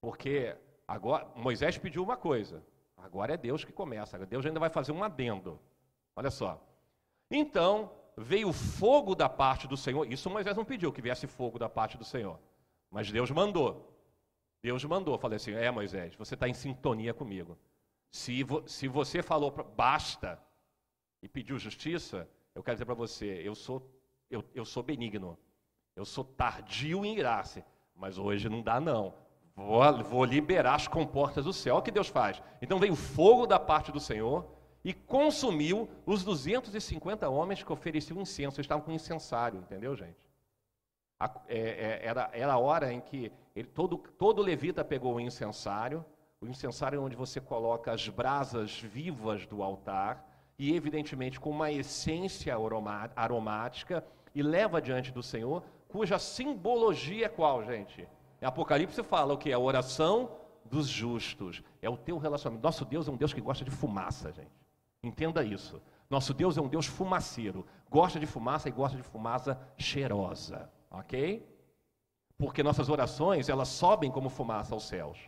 Porque 0.00 0.56
agora 0.86 1.26
Moisés 1.36 1.76
pediu 1.76 2.02
uma 2.02 2.16
coisa, 2.16 2.64
agora 2.96 3.34
é 3.34 3.36
Deus 3.36 3.64
que 3.64 3.72
começa. 3.72 4.18
Deus 4.26 4.46
ainda 4.46 4.60
vai 4.60 4.70
fazer 4.70 4.92
um 4.92 5.02
adendo. 5.02 5.60
Olha 6.16 6.30
só. 6.30 6.62
Então 7.30 7.92
veio 8.16 8.52
fogo 8.52 9.14
da 9.14 9.28
parte 9.28 9.68
do 9.68 9.76
Senhor. 9.76 10.10
Isso 10.10 10.30
Moisés 10.30 10.56
não 10.56 10.64
pediu 10.64 10.92
que 10.92 11.02
viesse 11.02 11.26
fogo 11.26 11.58
da 11.58 11.68
parte 11.68 11.96
do 11.96 12.04
Senhor, 12.04 12.38
mas 12.90 13.10
Deus 13.10 13.30
mandou. 13.30 13.94
Deus 14.62 14.84
mandou. 14.84 15.18
Falei 15.18 15.36
assim: 15.36 15.52
É, 15.52 15.70
Moisés, 15.70 16.14
você 16.14 16.34
está 16.34 16.48
em 16.48 16.54
sintonia 16.54 17.12
comigo. 17.12 17.58
Se, 18.10 18.42
vo, 18.42 18.66
se 18.66 18.88
você 18.88 19.22
falou 19.22 19.52
pra, 19.52 19.62
basta 19.62 20.42
e 21.22 21.28
pediu 21.28 21.58
justiça, 21.58 22.28
eu 22.54 22.62
quero 22.62 22.76
dizer 22.76 22.84
para 22.84 22.94
você: 22.94 23.40
eu 23.44 23.54
sou, 23.54 23.90
eu, 24.30 24.44
eu 24.54 24.64
sou 24.64 24.82
benigno. 24.82 25.38
Eu 25.94 26.04
sou 26.04 26.22
tardio 26.22 27.04
em 27.04 27.14
graça, 27.14 27.64
mas 27.94 28.18
hoje 28.18 28.48
não 28.48 28.62
dá 28.62 28.80
não. 28.80 29.14
Vou, 29.56 30.04
vou 30.04 30.24
liberar 30.24 30.76
as 30.76 30.86
comportas 30.86 31.44
do 31.44 31.52
céu. 31.52 31.74
Olha 31.74 31.80
o 31.80 31.84
que 31.84 31.90
Deus 31.90 32.06
faz. 32.06 32.40
Então 32.62 32.78
veio 32.78 32.94
fogo 32.94 33.46
da 33.46 33.58
parte 33.58 33.90
do 33.90 33.98
Senhor 33.98 34.48
e 34.84 34.94
consumiu 34.94 35.88
os 36.06 36.22
250 36.22 37.28
homens 37.28 37.64
que 37.64 37.72
ofereciam 37.72 38.20
incenso. 38.20 38.58
Eles 38.58 38.64
estavam 38.64 38.84
com 38.84 38.92
incensário, 38.92 39.58
entendeu, 39.58 39.96
gente? 39.96 40.16
A, 41.18 41.28
é, 41.48 41.58
é, 41.58 42.06
era, 42.06 42.30
era 42.32 42.52
a 42.52 42.58
hora 42.58 42.92
em 42.92 43.00
que 43.00 43.32
ele, 43.54 43.66
todo, 43.66 43.98
todo 44.16 44.40
levita 44.40 44.84
pegou 44.84 45.16
o 45.16 45.20
incensário, 45.20 46.04
o 46.40 46.46
incensário 46.46 46.96
é 46.96 47.00
onde 47.00 47.16
você 47.16 47.40
coloca 47.40 47.92
as 47.92 48.08
brasas 48.08 48.80
vivas 48.80 49.46
do 49.46 49.62
altar, 49.62 50.24
e 50.58 50.74
evidentemente 50.74 51.38
com 51.38 51.50
uma 51.50 51.70
essência 51.70 52.54
aromática, 53.16 54.04
e 54.34 54.42
leva 54.42 54.80
diante 54.80 55.10
do 55.10 55.22
Senhor 55.22 55.62
cuja 55.88 56.18
simbologia 56.18 57.26
é 57.26 57.28
qual, 57.28 57.64
gente? 57.64 58.06
Em 58.40 58.46
Apocalipse 58.46 59.02
fala 59.02 59.34
o 59.34 59.38
que? 59.38 59.52
A 59.52 59.58
oração 59.58 60.30
dos 60.64 60.86
justos. 60.86 61.62
É 61.80 61.88
o 61.88 61.96
teu 61.96 62.18
relacionamento. 62.18 62.62
Nosso 62.62 62.84
Deus 62.84 63.08
é 63.08 63.10
um 63.10 63.16
Deus 63.16 63.32
que 63.32 63.40
gosta 63.40 63.64
de 63.64 63.70
fumaça, 63.70 64.30
gente. 64.32 64.52
Entenda 65.02 65.42
isso. 65.42 65.80
Nosso 66.10 66.34
Deus 66.34 66.56
é 66.56 66.60
um 66.60 66.68
Deus 66.68 66.86
fumaceiro. 66.86 67.66
Gosta 67.90 68.20
de 68.20 68.26
fumaça 68.26 68.68
e 68.68 68.72
gosta 68.72 68.96
de 68.96 69.02
fumaça 69.02 69.58
cheirosa. 69.76 70.70
Ok? 70.90 71.46
Porque 72.36 72.62
nossas 72.62 72.88
orações, 72.88 73.48
elas 73.48 73.68
sobem 73.68 74.10
como 74.10 74.28
fumaça 74.28 74.74
aos 74.74 74.84
céus. 74.86 75.18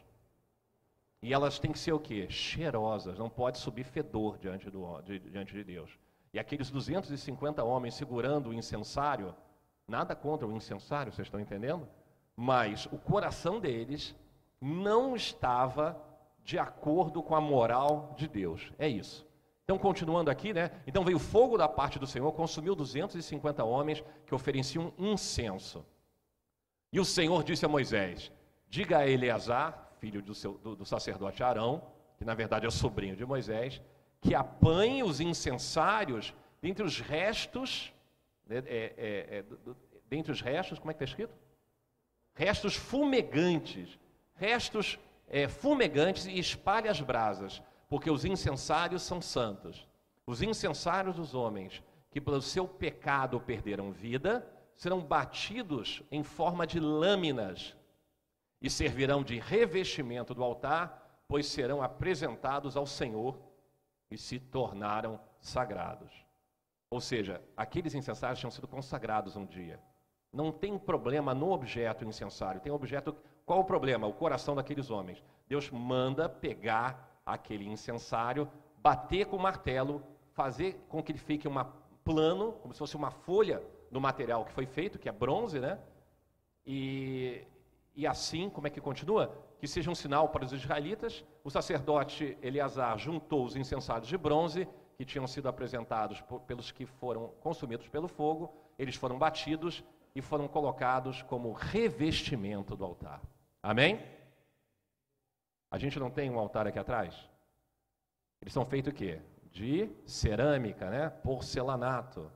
E 1.22 1.32
elas 1.34 1.58
têm 1.58 1.72
que 1.72 1.78
ser 1.78 1.92
o 1.92 2.00
quê? 2.00 2.26
Cheirosas. 2.30 3.18
Não 3.18 3.28
pode 3.28 3.58
subir 3.58 3.84
fedor 3.84 4.38
diante, 4.38 4.70
do, 4.70 5.00
diante 5.02 5.52
de 5.52 5.64
Deus. 5.64 5.90
E 6.32 6.38
aqueles 6.38 6.70
250 6.70 7.62
homens 7.62 7.94
segurando 7.94 8.50
o 8.50 8.54
incensário, 8.54 9.34
Nada 9.90 10.14
contra 10.14 10.46
o 10.46 10.52
incensário, 10.52 11.10
vocês 11.10 11.26
estão 11.26 11.40
entendendo? 11.40 11.88
Mas 12.36 12.86
o 12.92 12.96
coração 12.96 13.58
deles 13.58 14.14
não 14.60 15.16
estava 15.16 16.00
de 16.44 16.60
acordo 16.60 17.20
com 17.20 17.34
a 17.34 17.40
moral 17.40 18.14
de 18.16 18.28
Deus. 18.28 18.72
É 18.78 18.86
isso. 18.88 19.26
Então, 19.64 19.76
continuando 19.76 20.30
aqui, 20.30 20.52
né? 20.52 20.70
Então 20.86 21.04
veio 21.04 21.18
fogo 21.18 21.58
da 21.58 21.68
parte 21.68 21.98
do 21.98 22.06
Senhor, 22.06 22.30
consumiu 22.32 22.76
250 22.76 23.64
homens 23.64 24.04
que 24.26 24.32
ofereciam 24.32 24.92
incenso. 24.96 25.84
E 26.92 27.00
o 27.00 27.04
Senhor 27.04 27.42
disse 27.42 27.66
a 27.66 27.68
Moisés: 27.68 28.30
Diga 28.68 28.98
a 28.98 29.08
Eleazar, 29.08 29.89
filho 30.00 30.22
do, 30.22 30.34
seu, 30.34 30.54
do, 30.54 30.74
do 30.74 30.84
sacerdote 30.84 31.42
Arão, 31.42 31.82
que 32.18 32.24
na 32.24 32.34
verdade 32.34 32.64
é 32.64 32.68
o 32.68 32.72
sobrinho 32.72 33.14
de 33.14 33.24
Moisés, 33.24 33.80
que 34.20 34.34
apanhe 34.34 35.02
os 35.02 35.20
incensários 35.20 36.34
dentre 36.60 36.84
os 36.84 37.00
restos 37.00 37.92
né, 38.50 38.62
é, 38.66 38.92
é, 38.96 39.38
é, 39.38 39.44
dentre 40.08 40.32
os 40.32 40.40
restos, 40.40 40.78
como 40.78 40.90
é 40.90 40.94
que 40.94 41.04
está 41.04 41.12
escrito? 41.12 41.32
Restos 42.34 42.74
fumegantes, 42.74 43.98
restos 44.34 44.98
é, 45.28 45.46
fumegantes 45.46 46.26
e 46.26 46.36
espalhe 46.38 46.88
as 46.88 47.00
brasas, 47.00 47.62
porque 47.88 48.10
os 48.10 48.24
incensários 48.24 49.02
são 49.02 49.22
santos. 49.22 49.86
Os 50.26 50.42
incensários 50.42 51.14
dos 51.14 51.34
homens 51.34 51.80
que 52.10 52.20
pelo 52.20 52.42
seu 52.42 52.66
pecado 52.66 53.40
perderam 53.40 53.92
vida 53.92 54.44
serão 54.74 55.00
batidos 55.00 56.02
em 56.10 56.24
forma 56.24 56.66
de 56.66 56.80
lâminas 56.80 57.76
e 58.60 58.68
servirão 58.68 59.22
de 59.22 59.38
revestimento 59.38 60.34
do 60.34 60.44
altar, 60.44 61.22
pois 61.26 61.46
serão 61.46 61.82
apresentados 61.82 62.76
ao 62.76 62.86
Senhor 62.86 63.38
e 64.10 64.18
se 64.18 64.38
tornaram 64.38 65.20
sagrados. 65.40 66.12
Ou 66.90 67.00
seja, 67.00 67.40
aqueles 67.56 67.94
incensários 67.94 68.40
tinham 68.40 68.50
sido 68.50 68.66
consagrados 68.66 69.36
um 69.36 69.46
dia. 69.46 69.80
Não 70.32 70.52
tem 70.52 70.78
problema 70.78 71.34
no 71.34 71.50
objeto 71.50 72.04
incensário, 72.04 72.60
tem 72.60 72.72
objeto. 72.72 73.16
Qual 73.46 73.60
o 73.60 73.64
problema? 73.64 74.06
O 74.06 74.12
coração 74.12 74.54
daqueles 74.54 74.90
homens. 74.90 75.22
Deus 75.48 75.70
manda 75.70 76.28
pegar 76.28 77.20
aquele 77.24 77.68
incensário, 77.68 78.50
bater 78.78 79.26
com 79.26 79.36
o 79.36 79.40
martelo, 79.40 80.02
fazer 80.32 80.84
com 80.88 81.02
que 81.02 81.12
ele 81.12 81.18
fique 81.18 81.48
um 81.48 81.54
plano, 82.04 82.52
como 82.54 82.72
se 82.74 82.78
fosse 82.78 82.96
uma 82.96 83.10
folha 83.10 83.62
do 83.90 84.00
material 84.00 84.44
que 84.44 84.52
foi 84.52 84.66
feito, 84.66 84.98
que 84.98 85.08
é 85.08 85.12
bronze, 85.12 85.58
né? 85.58 85.78
E, 86.66 87.44
e 87.94 88.06
assim, 88.06 88.48
como 88.48 88.66
é 88.66 88.70
que 88.70 88.80
continua? 88.80 89.36
Que 89.58 89.66
seja 89.66 89.90
um 89.90 89.94
sinal 89.94 90.28
para 90.28 90.44
os 90.44 90.52
israelitas. 90.52 91.24
O 91.44 91.50
sacerdote 91.50 92.36
Eleazar 92.42 92.96
juntou 92.98 93.44
os 93.44 93.56
incensários 93.56 94.08
de 94.08 94.16
bronze 94.16 94.68
que 94.96 95.04
tinham 95.04 95.26
sido 95.26 95.48
apresentados 95.48 96.20
por, 96.20 96.40
pelos 96.40 96.70
que 96.70 96.84
foram 96.86 97.28
consumidos 97.40 97.88
pelo 97.88 98.06
fogo, 98.06 98.54
eles 98.78 98.94
foram 98.94 99.18
batidos 99.18 99.82
e 100.14 100.20
foram 100.20 100.46
colocados 100.46 101.22
como 101.22 101.52
revestimento 101.52 102.76
do 102.76 102.84
altar. 102.84 103.22
Amém? 103.62 103.98
A 105.70 105.78
gente 105.78 105.98
não 105.98 106.10
tem 106.10 106.30
um 106.30 106.38
altar 106.38 106.66
aqui 106.66 106.78
atrás? 106.78 107.14
Eles 108.40 108.52
são 108.52 108.64
feitos 108.64 108.92
o 108.92 108.94
quê? 108.94 109.20
De 109.50 109.90
cerâmica, 110.04 110.90
né? 110.90 111.08
Porcelanato. 111.08 112.30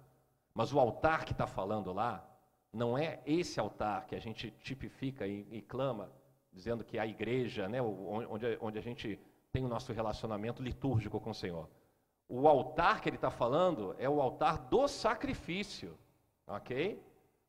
Mas 0.55 0.73
o 0.73 0.79
altar 0.79 1.25
que 1.25 1.33
está 1.33 1.47
falando 1.47 1.93
lá 1.93 2.25
não 2.75 2.99
é 2.99 3.21
esse 3.25 3.61
altar 3.61 4.07
que 4.07 4.17
a 4.17 4.19
gente 4.19 4.51
tipifica 4.61 5.27
e, 5.27 5.47
e 5.51 5.63
clama, 5.63 6.11
dizendo 6.53 6.85
que 6.85 6.99
a 6.99 7.07
igreja, 7.07 7.69
né? 7.69 7.81
onde, 7.81 8.59
onde 8.61 8.79
a 8.79 8.83
gente 8.83 9.19
tem 9.53 9.65
o 9.65 9.69
nosso 9.69 9.93
relacionamento 9.93 10.63
litúrgico 10.63 11.21
com 11.21 11.31
o 11.31 11.35
Senhor. 11.35 11.69
O 12.29 12.49
altar 12.49 13.01
que 13.01 13.09
ele 13.09 13.17
está 13.17 13.31
falando 13.31 13.95
é 13.99 14.09
o 14.09 14.21
altar 14.21 14.59
do 14.59 14.89
sacrifício, 14.89 15.97
ok? 16.47 17.01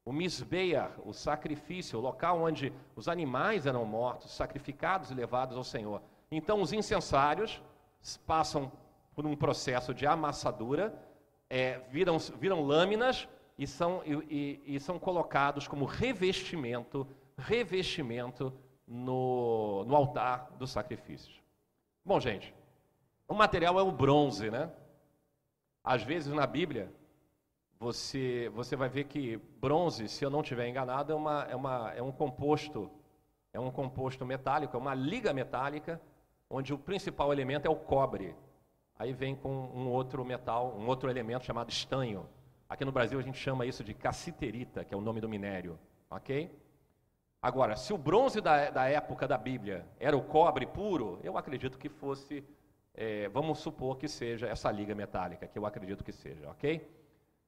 O 0.06 0.14
misbeia, 0.14 0.92
o 1.04 1.12
sacrifício, 1.12 1.98
o 1.98 2.02
local 2.02 2.42
onde 2.42 2.72
os 2.96 3.08
animais 3.08 3.66
eram 3.66 3.84
mortos, 3.84 4.32
sacrificados 4.32 5.10
e 5.10 5.16
levados 5.16 5.58
ao 5.58 5.64
Senhor. 5.64 6.04
Então, 6.30 6.62
os 6.62 6.72
incensários 6.72 7.60
passam 8.28 8.72
por 9.16 9.26
um 9.26 9.36
processo 9.36 9.94
de 9.94 10.06
amassadura, 10.06 10.94
é, 11.50 11.80
viram, 11.90 12.18
viram 12.20 12.62
lâminas 12.62 13.28
e 13.58 13.66
são, 13.66 14.02
e, 14.06 14.62
e, 14.68 14.76
e 14.76 14.80
são 14.80 15.00
colocados 15.00 15.68
como 15.68 15.86
revestimento, 15.86 17.08
revestimento 17.38 18.54
no, 18.88 19.84
no 19.86 19.96
altar 19.96 20.52
dos 20.58 20.72
sacrifícios. 20.72 21.42
Bom, 22.04 22.20
gente, 22.20 22.54
o 23.28 23.34
material 23.34 23.80
é 23.80 23.84
o 23.84 23.92
bronze, 23.92 24.52
né? 24.52 24.72
Às 25.84 26.04
vezes 26.04 26.34
na 26.34 26.46
Bíblia, 26.46 26.92
você, 27.80 28.50
você 28.54 28.76
vai 28.76 28.90
ver 28.90 29.06
que 29.06 29.38
bronze, 29.60 30.08
se 30.08 30.24
eu 30.24 30.30
não 30.30 30.42
estiver 30.42 30.68
enganado, 30.68 31.12
é, 31.12 31.16
uma, 31.16 31.44
é, 31.44 31.56
uma, 31.56 31.94
é 31.94 32.02
um 32.02 32.12
composto, 32.12 32.90
é 33.54 33.60
um 33.60 33.72
composto 33.72 34.26
metálico, 34.26 34.76
é 34.76 34.80
uma 34.80 34.94
liga 34.94 35.34
metálica, 35.34 36.02
onde 36.50 36.74
o 36.74 36.78
principal 36.78 37.32
elemento 37.32 37.66
é 37.66 37.70
o 37.70 37.76
cobre. 37.76 38.36
Aí 38.98 39.14
vem 39.14 39.36
com 39.36 39.50
um 39.50 39.90
outro 39.90 40.24
metal, 40.24 40.74
um 40.78 40.88
outro 40.88 41.10
elemento 41.10 41.46
chamado 41.46 41.70
estanho. 41.70 42.28
Aqui 42.68 42.84
no 42.84 42.92
Brasil 42.92 43.20
a 43.20 43.22
gente 43.22 43.38
chama 43.38 43.66
isso 43.66 43.84
de 43.84 43.94
cassiterita, 43.94 44.84
que 44.84 44.94
é 44.94 44.98
o 44.98 45.02
nome 45.02 45.22
do 45.22 45.30
minério, 45.30 45.80
ok? 46.10 46.52
Agora, 47.42 47.76
se 47.76 47.94
o 47.94 47.98
bronze 47.98 48.42
da, 48.42 48.70
da 48.72 48.90
época 48.90 49.28
da 49.28 49.38
Bíblia 49.38 49.86
era 50.00 50.18
o 50.18 50.24
cobre 50.24 50.66
puro, 50.66 51.20
eu 51.24 51.38
acredito 51.38 51.78
que 51.78 51.90
fosse 51.90 52.44
é, 52.98 53.28
vamos 53.30 53.60
supor 53.60 53.98
que 53.98 54.08
seja 54.08 54.48
essa 54.48 54.72
liga 54.72 54.96
metálica, 54.96 55.48
que 55.48 55.60
eu 55.60 55.66
acredito 55.66 56.04
que 56.04 56.12
seja, 56.12 56.50
ok? 56.50 56.88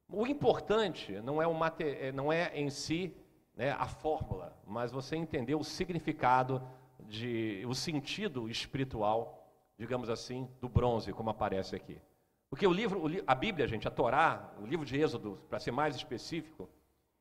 O 0.10 0.27
importante 0.27 1.13
não 1.21 1.41
é, 1.41 1.47
o 1.47 1.53
mate, 1.53 1.84
é, 1.84 2.12
não 2.12 2.32
é 2.32 2.51
em 2.53 2.69
si 2.69 3.15
né, 3.56 3.71
a 3.71 3.88
fórmula, 3.88 4.56
mas 4.65 4.91
você 4.91 5.15
entender 5.15 5.56
o 5.56 5.63
significado, 5.63 6.62
de, 6.99 7.63
o 7.65 7.73
sentido 7.73 8.49
espiritual, 8.49 9.49
digamos 9.77 10.10
assim, 10.10 10.47
do 10.60 10.67
bronze, 10.67 11.13
como 11.13 11.30
aparece 11.30 11.75
aqui. 11.75 12.01
Porque 12.49 12.65
o 12.65 12.71
livro, 12.71 13.03
a 13.25 13.36
Bíblia, 13.36 13.67
gente, 13.67 13.88
a 13.88 13.91
Torá, 13.91 14.53
o 14.60 14.65
livro 14.65 14.86
de 14.86 14.99
Êxodo, 14.99 15.39
para 15.49 15.60
ser 15.60 15.71
mais 15.71 15.95
específico, 15.95 16.69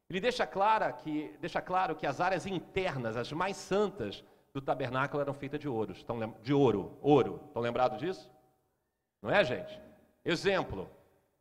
ele 0.08 0.20
deixa, 0.20 0.46
clara 0.46 0.92
que, 0.92 1.36
deixa 1.40 1.60
claro 1.60 1.96
que 1.96 2.06
as 2.06 2.20
áreas 2.20 2.46
internas, 2.46 3.16
as 3.16 3.32
mais 3.32 3.56
santas 3.56 4.22
do 4.54 4.60
tabernáculo 4.60 5.20
eram 5.20 5.34
feitas 5.34 5.58
de 5.58 5.68
ouro. 5.68 5.92
Estão, 5.92 6.34
de 6.42 6.54
ouro, 6.54 6.96
ouro. 7.02 7.40
Estão 7.46 7.60
lembrados 7.60 7.98
disso? 7.98 8.30
Não 9.20 9.30
é, 9.30 9.44
gente? 9.44 9.80
Exemplo, 10.24 10.88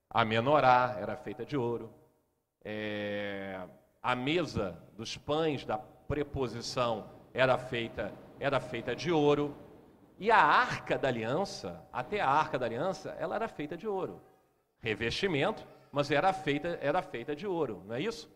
a 0.10 0.26
menorá 0.26 0.98
era 1.00 1.16
feita 1.16 1.46
de 1.46 1.56
ouro. 1.56 1.94
É, 2.64 3.62
a 4.02 4.16
mesa 4.16 4.82
dos 4.98 5.16
pães 5.16 5.64
da 5.64 5.78
preposição 5.78 7.10
era 7.34 7.58
feita, 7.58 8.12
era 8.40 8.60
feita 8.60 8.96
de 8.96 9.12
ouro. 9.12 9.56
E 10.18 10.32
a 10.32 10.38
arca 10.38 10.98
da 10.98 11.08
aliança, 11.08 11.86
até 11.92 12.22
a 12.22 12.30
arca 12.30 12.58
da 12.58 12.66
aliança, 12.66 13.12
ela 13.20 13.36
era 13.36 13.48
feita 13.48 13.76
de 13.76 13.88
ouro. 13.88 14.22
Revestimento, 14.80 15.68
mas 15.92 16.10
era 16.12 16.32
feita, 16.32 16.80
era 16.82 17.02
feita 17.02 17.36
de 17.36 17.46
ouro, 17.46 17.84
não 17.86 17.96
é 17.96 18.02
isso? 18.02 18.30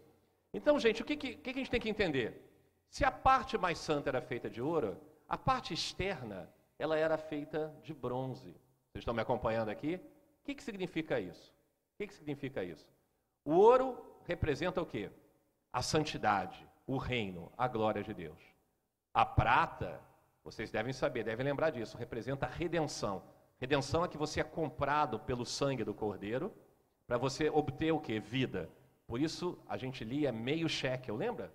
Então, 0.53 0.79
gente, 0.79 1.01
o 1.01 1.05
que, 1.05 1.15
que, 1.15 1.35
que 1.35 1.49
a 1.49 1.53
gente 1.53 1.71
tem 1.71 1.79
que 1.79 1.89
entender? 1.89 2.41
Se 2.89 3.05
a 3.05 3.11
parte 3.11 3.57
mais 3.57 3.77
santa 3.77 4.09
era 4.09 4.21
feita 4.21 4.49
de 4.49 4.61
ouro, 4.61 4.97
a 5.27 5.37
parte 5.37 5.73
externa, 5.73 6.49
ela 6.77 6.97
era 6.97 7.17
feita 7.17 7.73
de 7.83 7.93
bronze. 7.93 8.51
Vocês 8.91 9.01
estão 9.01 9.13
me 9.13 9.21
acompanhando 9.21 9.69
aqui? 9.69 9.95
O 9.95 10.45
que, 10.45 10.55
que 10.55 10.63
significa 10.63 11.19
isso? 11.19 11.53
O 11.93 11.97
que, 11.97 12.07
que 12.07 12.13
significa 12.13 12.63
isso? 12.63 12.87
O 13.45 13.51
ouro 13.51 13.97
representa 14.25 14.81
o 14.81 14.85
quê? 14.85 15.11
A 15.71 15.81
santidade, 15.81 16.67
o 16.87 16.97
reino, 16.97 17.51
a 17.57 17.67
glória 17.67 18.03
de 18.03 18.13
Deus. 18.13 18.39
A 19.13 19.23
prata 19.25 20.01
vocês 20.51 20.71
devem 20.71 20.91
saber, 20.91 21.23
devem 21.23 21.45
lembrar 21.45 21.69
disso. 21.69 21.97
Representa 21.97 22.45
a 22.45 22.49
redenção. 22.49 23.21
Redenção 23.59 24.03
é 24.03 24.07
que 24.07 24.17
você 24.17 24.41
é 24.41 24.43
comprado 24.43 25.19
pelo 25.19 25.45
sangue 25.45 25.83
do 25.83 25.93
Cordeiro 25.93 26.51
para 27.05 27.17
você 27.17 27.49
obter 27.49 27.91
o 27.91 27.99
que? 27.99 28.19
Vida. 28.19 28.69
Por 29.07 29.19
isso 29.21 29.57
a 29.67 29.77
gente 29.77 30.03
lia 30.03 30.31
meio 30.31 30.67
shekel, 30.67 31.15
lembra? 31.15 31.53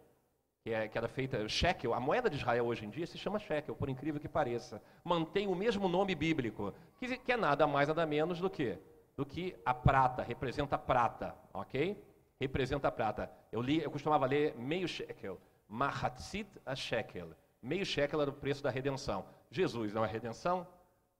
Que, 0.62 0.72
é, 0.72 0.88
que 0.88 0.96
era 0.96 1.08
feita, 1.08 1.46
shekel, 1.48 1.92
a 1.92 2.00
moeda 2.00 2.30
de 2.30 2.36
Israel 2.36 2.66
hoje 2.66 2.86
em 2.86 2.90
dia 2.90 3.06
se 3.06 3.18
chama 3.18 3.38
shekel, 3.38 3.74
por 3.74 3.88
incrível 3.88 4.20
que 4.20 4.28
pareça. 4.28 4.80
Mantém 5.02 5.46
o 5.46 5.54
mesmo 5.54 5.88
nome 5.88 6.14
bíblico, 6.14 6.72
que, 6.98 7.18
que 7.18 7.32
é 7.32 7.36
nada 7.36 7.66
mais, 7.66 7.88
nada 7.88 8.06
menos 8.06 8.40
do 8.40 8.48
que 8.48 8.78
do 9.16 9.24
que 9.24 9.56
a 9.64 9.72
prata, 9.72 10.22
representa 10.22 10.76
a 10.76 10.78
prata, 10.78 11.36
ok? 11.52 12.02
Representa 12.40 12.88
a 12.88 12.92
prata. 12.92 13.30
Eu 13.52 13.62
li, 13.62 13.80
eu 13.80 13.90
costumava 13.90 14.26
ler 14.26 14.56
meio 14.56 14.88
shekel, 14.88 15.40
mahatzit 15.68 16.48
a 16.66 16.74
shekel. 16.74 17.30
Meio 17.64 17.86
shekel 17.86 18.20
era 18.20 18.28
o 18.28 18.34
preço 18.34 18.62
da 18.62 18.68
redenção. 18.68 19.24
Jesus 19.50 19.94
não 19.94 20.04
é 20.04 20.06
redenção? 20.06 20.66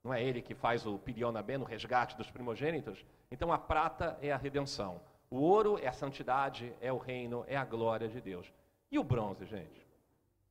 Não 0.03 0.13
é 0.13 0.23
ele 0.23 0.43
que 0.43 0.53
faz 0.53 0.85
o 0.85 0.99
pirionabé 0.99 1.57
no 1.57 1.65
resgate 1.65 2.15
dos 2.15 2.29
primogênitos? 2.29 3.03
Então 3.31 3.51
a 3.51 3.57
prata 3.57 4.15
é 4.21 4.31
a 4.31 4.37
redenção. 4.37 5.01
O 5.27 5.37
ouro 5.37 5.79
é 5.81 5.87
a 5.87 5.91
santidade, 5.91 6.71
é 6.79 6.93
o 6.93 6.99
reino, 6.99 7.43
é 7.47 7.57
a 7.57 7.65
glória 7.65 8.07
de 8.07 8.21
Deus. 8.21 8.53
E 8.91 8.99
o 8.99 9.03
bronze, 9.03 9.43
gente? 9.47 9.87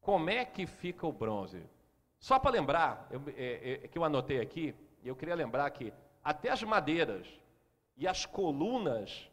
Como 0.01 0.29
é 0.29 0.45
que 0.45 0.67
fica 0.67 1.07
o 1.07 1.13
bronze? 1.13 1.63
Só 2.19 2.41
para 2.41 2.51
lembrar, 2.51 3.07
eu, 3.09 3.23
é, 3.29 3.81
é, 3.85 3.89
que 3.89 3.97
eu 3.97 4.03
anotei 4.03 4.41
aqui, 4.41 4.75
eu 5.05 5.15
queria 5.15 5.37
lembrar 5.37 5.71
que 5.71 5.95
até 6.25 6.51
as 6.51 6.65
madeiras 6.65 7.25
e 7.97 8.09
as 8.09 8.27
colunas 8.27 9.31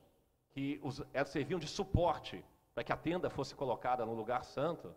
que 0.51 0.79
os, 0.83 1.01
serviam 1.25 1.59
de 1.59 1.67
suporte 1.67 2.45
para 2.75 2.83
que 2.83 2.93
a 2.93 2.97
tenda 2.97 3.31
fosse 3.31 3.55
colocada 3.55 4.05
no 4.05 4.13
lugar 4.13 4.43
santo, 4.43 4.95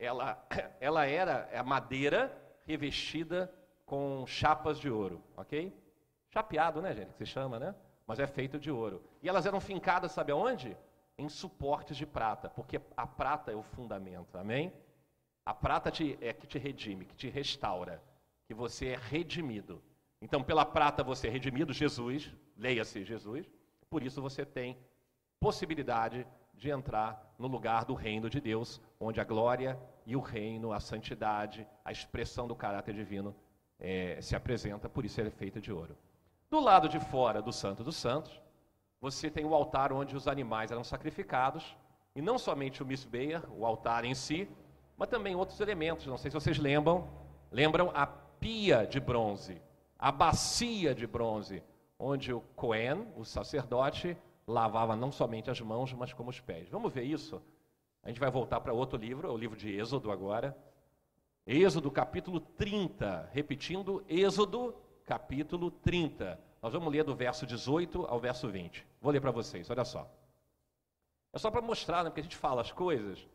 ela, 0.00 0.42
ela 0.80 1.06
era 1.06 1.48
a 1.56 1.62
madeira 1.62 2.36
revestida 2.66 3.52
com 3.84 4.24
chapas 4.26 4.78
de 4.78 4.88
ouro, 4.90 5.22
ok? 5.36 5.72
Chapeado, 6.30 6.80
né, 6.80 6.94
gente, 6.94 7.12
que 7.12 7.18
se 7.18 7.26
chama, 7.26 7.58
né? 7.58 7.74
Mas 8.06 8.18
é 8.18 8.26
feito 8.26 8.58
de 8.58 8.70
ouro. 8.70 9.02
E 9.22 9.28
elas 9.28 9.46
eram 9.46 9.60
fincadas, 9.60 10.12
sabe 10.12 10.32
aonde? 10.32 10.76
Em 11.18 11.28
suportes 11.28 11.96
de 11.96 12.06
prata, 12.06 12.48
porque 12.48 12.80
a 12.96 13.06
prata 13.06 13.52
é 13.52 13.54
o 13.54 13.62
fundamento, 13.62 14.38
amém? 14.38 14.72
A 15.44 15.52
prata 15.52 15.90
te, 15.90 16.16
é 16.20 16.32
que 16.32 16.46
te 16.46 16.58
redime, 16.58 17.04
que 17.04 17.14
te 17.14 17.28
restaura, 17.28 18.02
que 18.46 18.54
você 18.54 18.88
é 18.88 18.96
redimido. 18.96 19.82
Então, 20.22 20.42
pela 20.42 20.64
prata 20.64 21.02
você 21.02 21.28
é 21.28 21.30
redimido, 21.30 21.72
Jesus, 21.72 22.32
leia-se 22.56 23.04
Jesus, 23.04 23.50
por 23.88 24.02
isso 24.02 24.22
você 24.22 24.44
tem 24.44 24.78
possibilidade 25.40 26.26
de 26.60 26.70
entrar 26.70 27.34
no 27.38 27.48
lugar 27.48 27.86
do 27.86 27.94
reino 27.94 28.28
de 28.28 28.38
Deus, 28.38 28.82
onde 29.00 29.18
a 29.18 29.24
glória 29.24 29.80
e 30.04 30.14
o 30.14 30.20
reino, 30.20 30.72
a 30.72 30.78
santidade, 30.78 31.66
a 31.82 31.90
expressão 31.90 32.46
do 32.46 32.54
caráter 32.54 32.94
divino 32.94 33.34
é, 33.78 34.20
se 34.20 34.36
apresenta, 34.36 34.86
por 34.86 35.06
isso 35.06 35.18
ele 35.18 35.28
é 35.28 35.32
feito 35.32 35.58
de 35.58 35.72
ouro. 35.72 35.96
Do 36.50 36.60
lado 36.60 36.86
de 36.86 37.00
fora 37.00 37.40
do 37.40 37.50
Santo 37.50 37.82
dos 37.82 37.96
Santos, 37.96 38.38
você 39.00 39.30
tem 39.30 39.46
o 39.46 39.54
altar 39.54 39.90
onde 39.90 40.14
os 40.14 40.28
animais 40.28 40.70
eram 40.70 40.84
sacrificados, 40.84 41.74
e 42.14 42.20
não 42.20 42.38
somente 42.38 42.82
o 42.82 42.86
misbeia, 42.86 43.42
o 43.56 43.64
altar 43.64 44.04
em 44.04 44.14
si, 44.14 44.46
mas 44.98 45.08
também 45.08 45.34
outros 45.34 45.60
elementos. 45.60 46.06
Não 46.06 46.18
sei 46.18 46.30
se 46.30 46.34
vocês 46.34 46.58
lembram, 46.58 47.08
lembram 47.50 47.90
a 47.94 48.06
pia 48.06 48.86
de 48.86 49.00
bronze, 49.00 49.62
a 49.98 50.12
bacia 50.12 50.94
de 50.94 51.06
bronze, 51.06 51.62
onde 51.98 52.34
o 52.34 52.42
Cohen, 52.54 53.06
o 53.16 53.24
sacerdote, 53.24 54.14
lavava 54.50 54.96
não 54.96 55.12
somente 55.12 55.50
as 55.50 55.60
mãos, 55.60 55.92
mas 55.92 56.12
como 56.12 56.30
os 56.30 56.40
pés. 56.40 56.68
Vamos 56.68 56.92
ver 56.92 57.04
isso? 57.04 57.40
A 58.02 58.08
gente 58.08 58.20
vai 58.20 58.30
voltar 58.30 58.60
para 58.60 58.72
outro 58.72 58.98
livro, 58.98 59.32
o 59.32 59.36
livro 59.36 59.56
de 59.56 59.70
Êxodo 59.70 60.10
agora. 60.10 60.56
Êxodo 61.46 61.90
capítulo 61.90 62.40
30, 62.40 63.30
repetindo, 63.32 64.04
Êxodo 64.08 64.74
capítulo 65.04 65.70
30. 65.70 66.38
Nós 66.62 66.72
vamos 66.72 66.92
ler 66.92 67.04
do 67.04 67.14
verso 67.14 67.46
18 67.46 68.06
ao 68.06 68.18
verso 68.18 68.48
20. 68.48 68.86
Vou 69.00 69.12
ler 69.12 69.20
para 69.20 69.30
vocês, 69.30 69.70
olha 69.70 69.84
só. 69.84 70.10
É 71.32 71.38
só 71.38 71.50
para 71.50 71.62
mostrar, 71.62 72.02
né, 72.02 72.10
porque 72.10 72.20
a 72.20 72.24
gente 72.24 72.36
fala 72.36 72.60
as 72.60 72.72
coisas, 72.72 73.26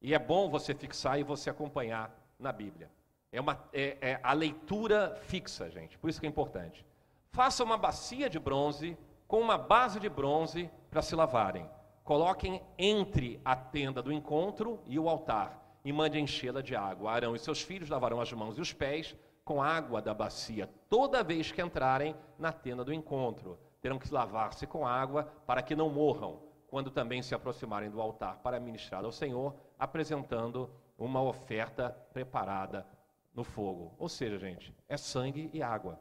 e 0.00 0.14
é 0.14 0.18
bom 0.18 0.48
você 0.48 0.74
fixar 0.74 1.18
e 1.18 1.22
você 1.22 1.50
acompanhar 1.50 2.14
na 2.38 2.52
Bíblia. 2.52 2.90
É, 3.30 3.40
uma, 3.40 3.62
é, 3.72 3.98
é 4.00 4.20
a 4.22 4.32
leitura 4.32 5.16
fixa, 5.22 5.70
gente, 5.70 5.98
por 5.98 6.08
isso 6.08 6.20
que 6.20 6.26
é 6.26 6.28
importante. 6.28 6.84
Faça 7.30 7.64
uma 7.64 7.76
bacia 7.76 8.30
de 8.30 8.38
bronze 8.38 8.96
com 9.34 9.40
uma 9.40 9.58
base 9.58 9.98
de 9.98 10.08
bronze 10.08 10.70
para 10.88 11.02
se 11.02 11.16
lavarem. 11.16 11.68
Coloquem 12.04 12.62
entre 12.78 13.40
a 13.44 13.56
tenda 13.56 14.00
do 14.00 14.12
encontro 14.12 14.80
e 14.86 14.96
o 14.96 15.08
altar 15.08 15.76
e 15.84 15.92
mande 15.92 16.20
enchê-la 16.20 16.62
de 16.62 16.76
água. 16.76 17.10
Arão 17.10 17.34
e 17.34 17.38
seus 17.40 17.60
filhos 17.60 17.90
lavarão 17.90 18.20
as 18.20 18.32
mãos 18.32 18.56
e 18.56 18.60
os 18.60 18.72
pés 18.72 19.12
com 19.44 19.60
água 19.60 20.00
da 20.00 20.14
bacia 20.14 20.70
toda 20.88 21.24
vez 21.24 21.50
que 21.50 21.60
entrarem 21.60 22.14
na 22.38 22.52
tenda 22.52 22.84
do 22.84 22.92
encontro. 22.92 23.58
Terão 23.82 23.98
que 23.98 24.14
lavar-se 24.14 24.68
com 24.68 24.86
água 24.86 25.24
para 25.44 25.62
que 25.62 25.74
não 25.74 25.90
morram, 25.90 26.40
quando 26.68 26.88
também 26.88 27.20
se 27.20 27.34
aproximarem 27.34 27.90
do 27.90 28.00
altar 28.00 28.38
para 28.38 28.60
ministrar 28.60 29.04
ao 29.04 29.10
Senhor, 29.10 29.52
apresentando 29.76 30.70
uma 30.96 31.20
oferta 31.20 31.90
preparada 32.12 32.86
no 33.34 33.42
fogo. 33.42 33.96
Ou 33.98 34.08
seja, 34.08 34.38
gente, 34.38 34.72
é 34.88 34.96
sangue 34.96 35.50
e 35.52 35.60
água. 35.60 35.98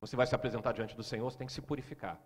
Você 0.00 0.16
vai 0.16 0.26
se 0.26 0.34
apresentar 0.34 0.72
diante 0.72 0.96
do 0.96 1.02
Senhor, 1.02 1.30
você 1.30 1.38
tem 1.38 1.46
que 1.46 1.52
se 1.52 1.60
purificar 1.60 2.18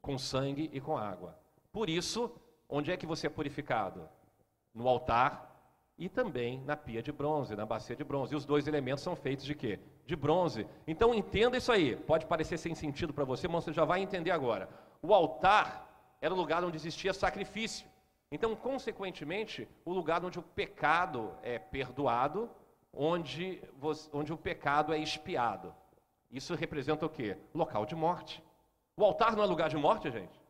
com 0.00 0.18
sangue 0.18 0.70
e 0.72 0.80
com 0.80 0.96
água. 0.96 1.38
Por 1.72 1.88
isso, 1.88 2.30
onde 2.68 2.90
é 2.90 2.96
que 2.96 3.06
você 3.06 3.26
é 3.26 3.30
purificado? 3.30 4.08
No 4.74 4.88
altar 4.88 5.52
e 5.98 6.08
também 6.08 6.60
na 6.62 6.76
pia 6.76 7.02
de 7.02 7.12
bronze, 7.12 7.54
na 7.54 7.64
bacia 7.64 7.94
de 7.94 8.04
bronze. 8.04 8.34
E 8.34 8.36
os 8.36 8.44
dois 8.44 8.66
elementos 8.66 9.04
são 9.04 9.14
feitos 9.14 9.44
de 9.44 9.54
quê? 9.54 9.78
De 10.06 10.16
bronze. 10.16 10.66
Então 10.86 11.14
entenda 11.14 11.56
isso 11.56 11.70
aí. 11.70 11.96
Pode 11.96 12.26
parecer 12.26 12.58
sem 12.58 12.74
sentido 12.74 13.12
para 13.12 13.24
você, 13.24 13.46
mas 13.46 13.64
você 13.64 13.72
já 13.72 13.84
vai 13.84 14.00
entender 14.00 14.30
agora. 14.30 14.68
O 15.00 15.14
altar 15.14 16.16
era 16.20 16.32
o 16.32 16.36
lugar 16.36 16.64
onde 16.64 16.76
existia 16.76 17.12
sacrifício. 17.12 17.86
Então, 18.30 18.56
consequentemente, 18.56 19.68
o 19.84 19.92
lugar 19.92 20.24
onde 20.24 20.38
o 20.38 20.42
pecado 20.42 21.34
é 21.42 21.58
perdoado, 21.58 22.50
onde, 22.92 23.62
onde 24.12 24.32
o 24.32 24.38
pecado 24.38 24.92
é 24.92 24.98
expiado. 24.98 25.74
Isso 26.32 26.54
representa 26.54 27.04
o 27.04 27.10
quê? 27.10 27.36
Local 27.54 27.84
de 27.84 27.94
morte. 27.94 28.42
O 28.96 29.04
altar 29.04 29.36
não 29.36 29.44
é 29.44 29.46
lugar 29.46 29.68
de 29.68 29.76
morte, 29.76 30.10
gente? 30.10 30.40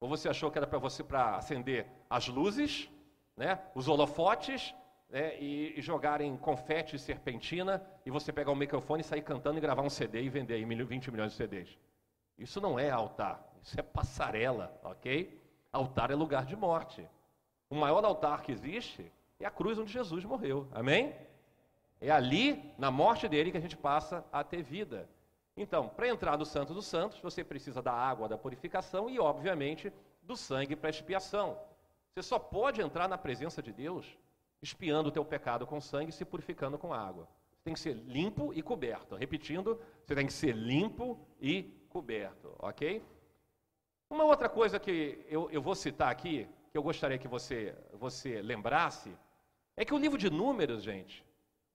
Ou 0.00 0.08
você 0.08 0.28
achou 0.28 0.50
que 0.50 0.58
era 0.58 0.66
para 0.66 0.78
você 0.78 1.02
para 1.02 1.36
acender 1.36 1.86
as 2.08 2.28
luzes, 2.28 2.88
né, 3.36 3.60
os 3.74 3.88
holofotes, 3.88 4.72
né, 5.08 5.36
e, 5.40 5.74
e 5.76 5.82
jogarem 5.82 6.36
confete 6.36 6.94
e 6.94 6.98
serpentina, 6.98 7.84
e 8.06 8.10
você 8.10 8.32
pegar 8.32 8.52
o 8.52 8.56
microfone 8.56 9.00
e 9.00 9.04
sair 9.04 9.22
cantando 9.22 9.58
e 9.58 9.60
gravar 9.60 9.82
um 9.82 9.90
CD 9.90 10.22
e 10.22 10.28
vender 10.28 10.54
aí 10.54 10.64
20 10.64 11.10
milhões 11.10 11.32
de 11.32 11.36
CDs? 11.36 11.76
Isso 12.38 12.60
não 12.60 12.78
é 12.78 12.90
altar, 12.90 13.44
isso 13.60 13.78
é 13.78 13.82
passarela, 13.82 14.78
ok? 14.84 15.36
Altar 15.72 16.12
é 16.12 16.14
lugar 16.14 16.46
de 16.46 16.54
morte. 16.54 17.06
O 17.68 17.74
maior 17.74 18.04
altar 18.04 18.42
que 18.42 18.52
existe 18.52 19.12
é 19.40 19.46
a 19.46 19.50
cruz 19.50 19.78
onde 19.78 19.92
Jesus 19.92 20.24
morreu, 20.24 20.68
amém? 20.72 21.12
É 22.00 22.10
ali, 22.10 22.72
na 22.78 22.90
morte 22.90 23.28
dele, 23.28 23.50
que 23.50 23.56
a 23.56 23.60
gente 23.60 23.76
passa 23.76 24.24
a 24.32 24.44
ter 24.44 24.62
vida. 24.62 25.08
Então, 25.56 25.88
para 25.88 26.08
entrar 26.08 26.38
no 26.38 26.44
Santo 26.44 26.72
dos 26.72 26.86
Santos, 26.86 27.18
você 27.20 27.42
precisa 27.42 27.82
da 27.82 27.92
água 27.92 28.28
da 28.28 28.38
purificação 28.38 29.10
e, 29.10 29.18
obviamente, 29.18 29.92
do 30.22 30.36
sangue 30.36 30.76
para 30.76 30.90
expiação. 30.90 31.58
Você 32.12 32.22
só 32.22 32.38
pode 32.38 32.80
entrar 32.80 33.08
na 33.08 33.18
presença 33.18 33.60
de 33.60 33.72
Deus 33.72 34.06
expiando 34.62 35.08
o 35.08 35.12
teu 35.12 35.24
pecado 35.24 35.66
com 35.66 35.80
sangue 35.80 36.10
e 36.10 36.12
se 36.12 36.24
purificando 36.24 36.78
com 36.78 36.92
água. 36.92 37.28
Você 37.52 37.62
tem 37.64 37.74
que 37.74 37.80
ser 37.80 37.94
limpo 37.94 38.52
e 38.54 38.62
coberto. 38.62 39.16
Repetindo, 39.16 39.80
você 40.04 40.14
tem 40.14 40.26
que 40.26 40.32
ser 40.32 40.54
limpo 40.54 41.18
e 41.40 41.64
coberto, 41.88 42.54
ok? 42.58 43.02
Uma 44.10 44.24
outra 44.24 44.48
coisa 44.48 44.78
que 44.78 45.24
eu, 45.28 45.50
eu 45.50 45.60
vou 45.60 45.74
citar 45.74 46.10
aqui, 46.10 46.48
que 46.70 46.78
eu 46.78 46.82
gostaria 46.82 47.18
que 47.18 47.28
você, 47.28 47.74
você 47.92 48.40
lembrasse, 48.40 49.16
é 49.76 49.84
que 49.84 49.94
o 49.94 49.98
livro 49.98 50.16
de 50.16 50.30
Números, 50.30 50.82
gente, 50.82 51.24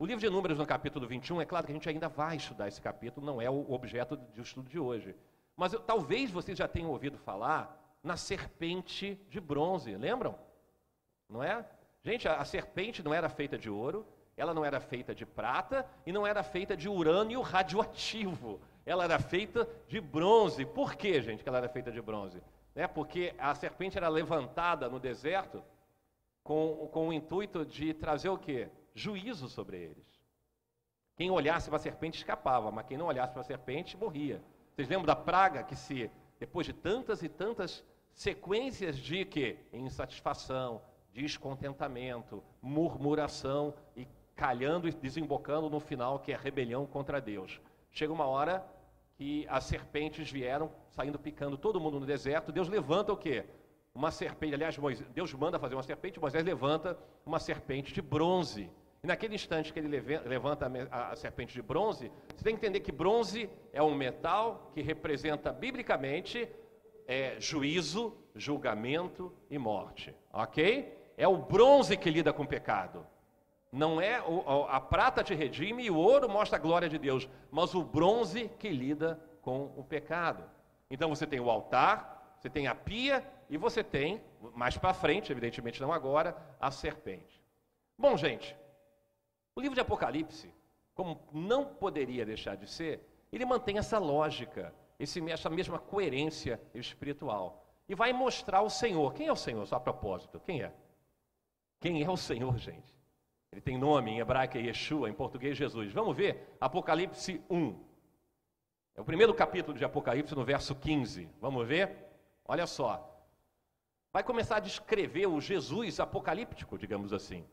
o 0.04 0.06
livro 0.06 0.20
de 0.20 0.30
Números 0.30 0.58
no 0.58 0.66
capítulo 0.66 1.08
21, 1.08 1.40
é 1.40 1.46
claro 1.46 1.66
que 1.66 1.72
a 1.72 1.76
gente 1.76 1.88
ainda 1.88 2.10
vai 2.10 2.36
estudar 2.36 2.68
esse 2.68 2.82
capítulo, 2.82 3.26
não 3.26 3.42
é 3.42 3.50
o 3.50 3.72
objeto 3.72 4.18
do 4.18 4.42
estudo 4.42 4.70
de 4.70 4.78
hoje. 4.78 5.16
Mas 5.56 5.72
eu, 5.72 5.80
talvez 5.80 6.30
vocês 6.30 6.58
já 6.58 6.68
tenham 6.68 6.90
ouvido 6.90 7.18
falar 7.18 7.82
na 8.04 8.18
serpente 8.18 9.18
de 9.30 9.40
bronze, 9.40 9.96
lembram? 9.96 10.38
Não 11.30 11.42
é? 11.42 11.66
Gente, 12.04 12.28
a, 12.28 12.36
a 12.36 12.44
serpente 12.44 13.02
não 13.02 13.14
era 13.14 13.30
feita 13.30 13.58
de 13.58 13.70
ouro, 13.70 14.06
ela 14.36 14.54
não 14.54 14.66
era 14.66 14.82
feita 14.82 15.16
de 15.16 15.26
prata 15.26 15.90
e 16.06 16.12
não 16.12 16.28
era 16.28 16.44
feita 16.44 16.76
de 16.76 16.90
urânio 16.90 17.40
radioativo. 17.40 18.60
Ela 18.86 19.06
era 19.06 19.20
feita 19.20 19.66
de 19.88 20.02
bronze. 20.02 20.66
Por 20.66 20.96
que, 20.96 21.22
gente, 21.22 21.44
que 21.44 21.48
ela 21.48 21.60
era 21.60 21.70
feita 21.70 21.94
de 21.94 22.02
bronze? 22.02 22.44
É 22.76 22.88
porque 22.88 23.34
a 23.38 23.56
serpente 23.56 23.98
era 23.98 24.10
levantada 24.10 24.90
no 24.90 25.00
deserto 25.00 25.64
com, 26.44 26.90
com 26.92 27.08
o 27.08 27.14
intuito 27.14 27.66
de 27.66 27.94
trazer 27.94 28.28
o 28.28 28.38
quê? 28.38 28.70
Juízo 28.94 29.50
sobre 29.50 29.78
eles. 29.78 30.24
Quem 31.16 31.30
olhasse 31.30 31.70
para 31.70 31.78
a 31.78 31.80
serpente 31.80 32.18
escapava, 32.18 32.72
mas 32.72 32.86
quem 32.86 32.98
não 32.98 33.08
olhasse 33.08 33.34
para 33.34 33.42
a 33.42 33.46
serpente 33.46 33.96
morria. 33.98 34.42
Vocês 34.74 34.88
lembram 34.88 35.06
da 35.06 35.16
praga 35.16 35.64
que 35.64 35.76
se, 35.76 36.10
depois 36.40 36.66
de 36.66 36.74
tantas 36.74 37.22
e 37.22 37.30
tantas 37.30 37.84
sequências 38.14 38.98
de 38.98 39.24
que? 39.26 39.58
Insatisfação, 39.72 40.82
descontentamento, 41.14 42.44
murmuração 42.62 43.74
e 43.96 44.08
calhando 44.36 44.88
e 44.88 44.92
desembocando 44.92 45.70
no 45.70 45.80
final, 45.80 46.20
que 46.20 46.32
é 46.32 46.36
rebelião 46.36 46.86
contra 46.86 47.22
Deus. 47.22 47.62
Chega 47.92 48.12
uma 48.12 48.26
hora 48.26 48.66
que 49.16 49.46
as 49.48 49.66
serpentes 49.66 50.32
vieram, 50.32 50.72
saindo 50.90 51.20
picando 51.20 51.58
todo 51.58 51.80
mundo 51.80 52.00
no 52.00 52.06
deserto. 52.06 52.52
Deus 52.52 52.68
levanta 52.68 53.14
o 53.14 53.18
quê? 53.18 53.46
Uma 53.94 54.10
serpente. 54.10 54.56
Aliás, 54.56 54.76
Deus 55.14 55.32
manda 55.34 55.60
fazer 55.60 55.76
uma 55.76 55.84
serpente, 55.84 56.20
Moisés 56.20 56.44
levanta 56.44 56.98
uma 57.24 57.40
serpente 57.40 57.94
de 57.94 58.02
bronze. 58.02 58.72
E 59.04 59.08
naquele 59.08 59.36
instante 59.36 59.74
que 59.74 59.80
ele 59.80 60.00
levanta 60.26 60.72
a 60.90 61.14
serpente 61.18 61.54
de 61.54 61.62
bronze, 61.62 62.10
você 62.34 62.42
tem 62.42 62.56
que 62.56 62.66
entender 62.66 62.80
que 62.80 62.92
bronze 62.92 63.50
é 63.74 63.84
um 63.84 63.94
metal 63.94 64.72
que 64.74 64.82
representa 64.82 65.52
biblicamente 65.52 66.48
é, 67.06 67.36
juízo, 67.38 68.16
julgamento 68.34 69.34
e 69.50 69.58
morte. 69.58 70.16
Ok? 70.32 70.98
É 71.18 71.28
o 71.28 71.36
bronze 71.36 71.98
que 71.98 72.10
lida 72.10 72.32
com 72.32 72.44
o 72.44 72.48
pecado. 72.48 73.06
Não 73.74 74.00
é 74.00 74.22
o, 74.22 74.68
a 74.70 74.80
prata 74.80 75.22
te 75.22 75.34
redime 75.34 75.84
e 75.84 75.92
o 75.92 75.98
ouro 75.98 76.30
mostra 76.30 76.58
a 76.58 76.62
glória 76.62 76.88
de 76.88 76.98
Deus, 76.98 77.28
mas 77.52 77.76
o 77.76 77.84
bronze 77.84 78.50
que 78.58 78.70
lida 78.70 79.20
com 79.42 79.66
o 79.76 79.84
pecado. 79.84 80.46
Então 80.90 81.10
você 81.10 81.28
tem 81.28 81.42
o 81.42 81.50
altar, 81.50 82.38
você 82.40 82.50
tem 82.50 82.68
a 82.68 82.76
pia 82.76 83.22
e 83.50 83.58
você 83.58 83.84
tem, 83.84 84.22
mais 84.56 84.78
para 84.78 84.94
frente, 84.94 85.30
evidentemente 85.30 85.82
não 85.82 85.92
agora, 85.92 86.38
a 86.58 86.72
serpente. 86.72 87.44
Bom, 87.98 88.16
gente, 88.16 88.56
o 89.56 89.62
livro 89.62 89.76
de 89.76 89.82
Apocalipse, 89.82 90.54
como 90.94 91.22
não 91.32 91.66
poderia 91.66 92.26
deixar 92.26 92.56
de 92.56 92.68
ser, 92.68 93.08
ele 93.32 93.46
mantém 93.46 93.78
essa 93.78 93.98
lógica, 93.98 94.74
essa 95.00 95.50
mesma 95.50 95.80
coerência 95.80 96.62
espiritual. 96.74 97.66
E 97.88 97.96
vai 97.96 98.14
mostrar 98.14 98.62
o 98.62 98.70
Senhor. 98.70 99.14
Quem 99.14 99.28
é 99.28 99.32
o 99.32 99.36
Senhor, 99.36 99.66
só 99.66 99.76
a 99.76 99.80
propósito? 99.80 100.40
Quem 100.40 100.62
é? 100.62 100.74
Quem 101.80 102.04
é 102.04 102.10
o 102.10 102.16
Senhor, 102.16 102.58
gente? 102.58 102.94
Ele 103.52 103.62
tem 103.62 103.78
nome 103.78 104.12
em 104.12 104.20
hebraico 104.20 104.58
é 104.58 104.62
Yeshua, 104.62 105.10
em 105.10 105.14
português 105.14 105.58
Jesus. 105.58 105.92
Vamos 105.92 106.16
ver 106.16 106.56
Apocalipse 106.60 107.44
1. 107.50 107.84
É 108.96 109.02
o 109.02 109.06
primeiro 109.06 109.34
capítulo 109.34 109.78
de 109.78 109.86
Apocalipse, 109.86 110.36
no 110.36 110.44
verso 110.44 110.76
15. 110.76 111.30
Vamos 111.40 111.68
ver? 111.68 111.96
Olha 112.46 112.66
só. 112.66 113.10
Vai 114.12 114.24
começar 114.24 114.58
a 114.58 114.60
descrever 114.60 115.28
o 115.28 115.42
Jesus 115.42 116.00
apocalíptico, 116.00 116.78
digamos 116.78 117.12
assim. 117.12 117.46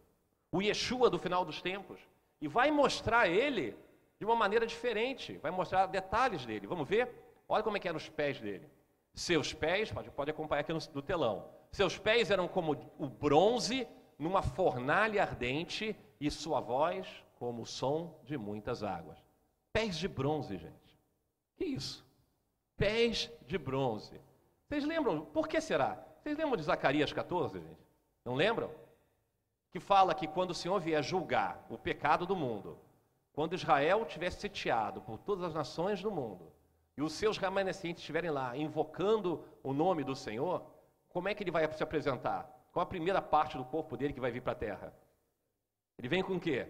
O 0.53 0.61
Yeshua 0.61 1.09
do 1.09 1.19
final 1.19 1.45
dos 1.45 1.61
tempos. 1.63 2.01
E 2.41 2.49
vai 2.49 2.71
mostrar 2.71 3.29
ele 3.29 3.77
de 4.19 4.25
uma 4.25 4.35
maneira 4.35 4.67
diferente. 4.67 5.37
Vai 5.39 5.51
mostrar 5.51 5.87
detalhes 5.87 6.45
dele. 6.45 6.67
Vamos 6.67 6.89
ver? 6.89 7.13
Olha 7.49 7.63
como 7.63 7.77
é 7.77 7.81
que 7.81 7.89
eram 7.89 7.99
os 7.99 8.09
pés 8.09 8.41
dele. 8.41 8.69
Seus 9.15 9.53
pés, 9.53 9.91
pode, 9.91 10.11
pode 10.11 10.31
acompanhar 10.31 10.61
aqui 10.61 10.73
no, 10.73 10.81
no 10.95 11.03
telão. 11.03 11.49
Seus 11.73 11.99
pés 11.99 12.31
eram 12.31 12.49
como 12.49 12.77
o 12.99 13.07
bronze 13.09 13.87
numa 14.19 14.43
fornalha 14.43 15.23
ardente 15.23 15.97
e 16.21 16.31
sua 16.31 16.61
voz 16.61 17.07
como 17.39 17.63
o 17.63 17.67
som 17.67 18.19
de 18.25 18.37
muitas 18.37 18.83
águas. 18.83 19.19
Pés 19.73 19.97
de 19.97 20.07
bronze, 20.07 20.59
gente. 20.59 20.99
Que 21.57 21.65
isso? 21.65 22.05
Pés 22.77 23.31
de 23.47 23.57
bronze. 23.57 24.21
Vocês 24.69 24.85
lembram? 24.85 25.25
Por 25.25 25.49
que 25.49 25.61
será? 25.61 25.99
Vocês 26.23 26.37
lembram 26.37 26.57
de 26.57 26.63
Zacarias 26.63 27.13
14, 27.13 27.59
gente? 27.59 27.81
Não 28.25 28.35
lembram? 28.35 28.71
Que 29.71 29.81
fala 29.81 30.15
que 30.15 30.27
quando 30.27 30.51
o 30.51 30.55
Senhor 30.55 30.81
vier 30.81 31.03
julgar 31.03 31.65
o 31.71 31.79
pecado 31.79 32.27
do 32.27 32.35
mundo, 32.35 32.79
quando 33.33 33.55
Israel 33.55 34.03
estiver 34.03 34.31
sitiado 34.31 35.01
por 35.01 35.19
todas 35.19 35.45
as 35.45 35.55
nações 35.55 36.03
do 36.03 36.11
mundo, 36.11 36.53
e 36.97 37.03
os 37.03 37.13
seus 37.13 37.39
remanescentes 37.39 38.03
estiverem 38.03 38.31
lá 38.31 38.57
invocando 38.57 39.45
o 39.63 39.73
nome 39.73 40.05
do 40.05 40.15
Senhor, 40.15 40.67
como 41.09 41.29
é 41.29 41.35
que 41.35 41.43
ele 41.43 41.51
vai 41.51 41.71
se 41.73 41.83
apresentar? 41.83 42.49
Qual 42.73 42.83
a 42.83 42.87
primeira 42.87 43.23
parte 43.23 43.57
do 43.57 43.65
corpo 43.65 43.97
dele 43.97 44.13
que 44.13 44.21
vai 44.21 44.31
vir 44.31 44.43
para 44.43 44.53
a 44.53 44.57
terra? 44.57 44.95
Ele 45.99 46.09
vem 46.09 46.23
com 46.23 46.35
o 46.35 46.41
quê? 46.41 46.69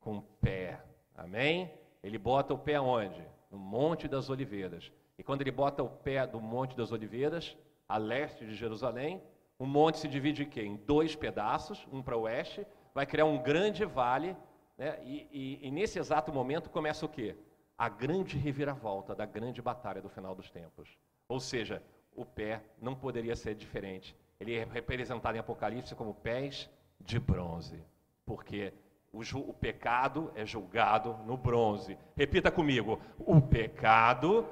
Com 0.00 0.18
o 0.18 0.22
pé. 0.22 0.82
Amém? 1.14 1.72
Ele 2.02 2.18
bota 2.18 2.54
o 2.54 2.58
pé 2.58 2.80
onde? 2.80 3.22
No 3.50 3.58
Monte 3.58 4.08
das 4.08 4.30
Oliveiras. 4.30 4.90
E 5.18 5.22
quando 5.22 5.42
ele 5.42 5.50
bota 5.50 5.82
o 5.82 5.88
pé 5.88 6.26
do 6.26 6.40
Monte 6.40 6.76
das 6.76 6.90
Oliveiras, 6.90 7.56
a 7.88 7.96
leste 7.98 8.46
de 8.46 8.54
Jerusalém, 8.54 9.22
o 9.62 9.66
monte 9.66 9.98
se 9.98 10.08
divide 10.08 10.42
em 10.42 10.48
quê? 10.48 10.62
Em 10.62 10.74
dois 10.74 11.14
pedaços, 11.14 11.86
um 11.92 12.02
para 12.02 12.16
o 12.16 12.22
oeste, 12.22 12.66
vai 12.92 13.06
criar 13.06 13.26
um 13.26 13.40
grande 13.40 13.84
vale, 13.84 14.36
né? 14.76 14.98
e, 15.04 15.28
e, 15.30 15.68
e 15.68 15.70
nesse 15.70 16.00
exato 16.00 16.32
momento 16.32 16.68
começa 16.68 17.06
o 17.06 17.08
quê? 17.08 17.36
A 17.78 17.88
grande 17.88 18.36
reviravolta 18.36 19.14
da 19.14 19.24
grande 19.24 19.62
batalha 19.62 20.02
do 20.02 20.08
final 20.08 20.34
dos 20.34 20.50
tempos. 20.50 20.98
Ou 21.28 21.38
seja, 21.38 21.80
o 22.12 22.24
pé 22.24 22.60
não 22.80 22.96
poderia 22.96 23.36
ser 23.36 23.54
diferente. 23.54 24.16
Ele 24.40 24.56
é 24.56 24.64
representado 24.64 25.36
em 25.36 25.40
Apocalipse 25.40 25.94
como 25.94 26.12
pés 26.12 26.68
de 27.00 27.20
bronze, 27.20 27.84
porque 28.26 28.72
o, 29.12 29.20
o, 29.20 29.54
pecado 29.54 30.32
é 30.34 30.44
julgado 30.44 31.16
no 31.24 31.36
bronze. 31.36 31.96
Repita 32.16 32.50
comigo: 32.50 33.00
o 33.16 33.40
pecado 33.40 34.44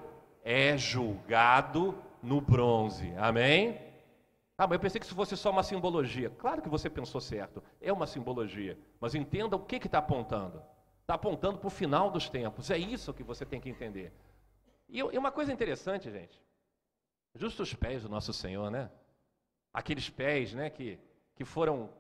é 0.44 0.78
julgado 0.78 1.98
no 2.22 2.40
bronze. 2.40 3.12
Amém? 3.16 3.89
Ah, 4.60 4.66
mas 4.66 4.72
eu 4.72 4.80
pensei 4.80 5.00
que 5.00 5.06
isso 5.06 5.14
fosse 5.14 5.36
só 5.36 5.50
uma 5.50 5.62
simbologia. 5.62 6.28
Claro 6.28 6.60
que 6.60 6.68
você 6.68 6.90
pensou 6.90 7.18
certo, 7.20 7.62
é 7.80 7.90
uma 7.90 8.06
simbologia. 8.06 8.78
Mas 9.00 9.14
entenda 9.14 9.56
o 9.56 9.64
que 9.64 9.76
está 9.76 9.98
apontando. 9.98 10.62
Está 11.00 11.14
apontando 11.14 11.58
para 11.58 11.66
o 11.66 11.70
final 11.70 12.10
dos 12.10 12.28
tempos. 12.28 12.70
É 12.70 12.76
isso 12.76 13.14
que 13.14 13.22
você 13.22 13.46
tem 13.46 13.58
que 13.58 13.70
entender. 13.70 14.12
E, 14.86 14.98
e 14.98 15.16
uma 15.16 15.32
coisa 15.32 15.50
interessante, 15.50 16.10
gente. 16.10 16.38
Justo 17.34 17.62
os 17.62 17.72
pés 17.72 18.02
do 18.02 18.08
nosso 18.10 18.34
Senhor, 18.34 18.70
né? 18.70 18.90
aqueles 19.72 20.10
pés, 20.10 20.52
né, 20.52 20.68
que, 20.68 20.98
que 21.34 21.44
foram 21.44 21.90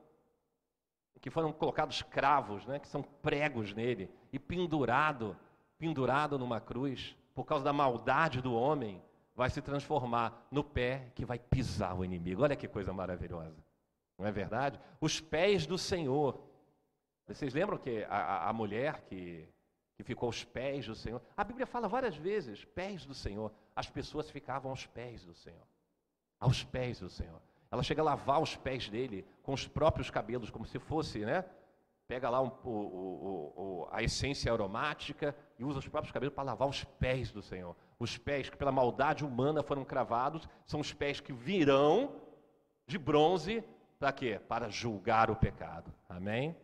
que 1.20 1.30
foram 1.30 1.52
colocados 1.52 2.00
cravos, 2.00 2.64
né, 2.64 2.78
que 2.78 2.88
são 2.88 3.02
pregos 3.02 3.74
nele 3.74 4.10
e 4.32 4.38
pendurado, 4.38 5.36
pendurado 5.78 6.38
numa 6.38 6.60
cruz, 6.60 7.14
por 7.34 7.44
causa 7.44 7.62
da 7.62 7.74
maldade 7.74 8.40
do 8.40 8.54
homem, 8.54 9.02
vai 9.34 9.50
se 9.50 9.62
transformar 9.62 10.46
no 10.50 10.62
pé 10.62 11.10
que 11.14 11.24
vai 11.24 11.38
pisar 11.38 11.98
o 11.98 12.04
inimigo. 12.04 12.42
Olha 12.42 12.56
que 12.56 12.68
coisa 12.68 12.92
maravilhosa. 12.92 13.56
Não 14.18 14.26
é 14.26 14.32
verdade? 14.32 14.78
Os 15.00 15.20
pés 15.20 15.66
do 15.66 15.78
Senhor. 15.78 16.40
Vocês 17.26 17.54
lembram 17.54 17.78
que 17.78 18.04
a, 18.04 18.48
a 18.48 18.52
mulher 18.52 19.02
que, 19.02 19.48
que 19.96 20.02
ficou 20.02 20.26
aos 20.26 20.44
pés 20.44 20.86
do 20.86 20.94
Senhor? 20.94 21.22
A 21.36 21.44
Bíblia 21.44 21.66
fala 21.66 21.88
várias 21.88 22.16
vezes, 22.16 22.64
pés 22.64 23.06
do 23.06 23.14
Senhor. 23.14 23.52
As 23.74 23.88
pessoas 23.88 24.30
ficavam 24.30 24.70
aos 24.70 24.86
pés 24.86 25.24
do 25.24 25.34
Senhor. 25.34 25.66
Aos 26.38 26.64
pés 26.64 27.00
do 27.00 27.08
Senhor. 27.08 27.40
Ela 27.70 27.82
chega 27.82 28.02
a 28.02 28.04
lavar 28.04 28.42
os 28.42 28.56
pés 28.56 28.88
dele 28.88 29.24
com 29.42 29.52
os 29.52 29.66
próprios 29.66 30.10
cabelos, 30.10 30.50
como 30.50 30.66
se 30.66 30.78
fosse, 30.78 31.20
né? 31.20 31.44
Pega 32.08 32.28
lá 32.28 32.42
um, 32.42 32.50
o, 32.64 32.70
o, 32.70 33.52
o, 33.56 33.88
a 33.92 34.02
essência 34.02 34.52
aromática 34.52 35.36
e 35.56 35.64
usa 35.64 35.78
os 35.78 35.86
próprios 35.86 36.12
cabelos 36.12 36.34
para 36.34 36.42
lavar 36.42 36.68
os 36.68 36.82
pés 36.82 37.30
do 37.30 37.40
Senhor. 37.40 37.76
Os 38.00 38.16
pés 38.16 38.48
que 38.48 38.56
pela 38.56 38.72
maldade 38.72 39.26
humana 39.26 39.62
foram 39.62 39.84
cravados 39.84 40.48
são 40.66 40.80
os 40.80 40.90
pés 40.90 41.20
que 41.20 41.34
virão 41.34 42.16
de 42.86 42.98
bronze 42.98 43.62
para 43.98 44.10
quê? 44.10 44.40
Para 44.48 44.70
julgar 44.70 45.30
o 45.30 45.36
pecado. 45.36 45.92
Amém? 46.08 46.56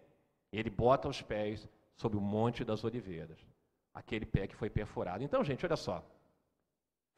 Ele 0.51 0.71
bota 0.71 1.07
os 1.07 1.21
pés 1.21 1.69
sobre 1.95 2.17
o 2.17 2.23
Monte 2.23 2.65
das 2.65 2.83
Oliveiras. 2.83 3.39
Aquele 3.93 4.25
pé 4.25 4.47
que 4.47 4.57
foi 4.57 4.71
perfurado. 4.71 5.23
Então, 5.23 5.45
gente, 5.45 5.65
olha 5.67 5.77
só. 5.77 6.03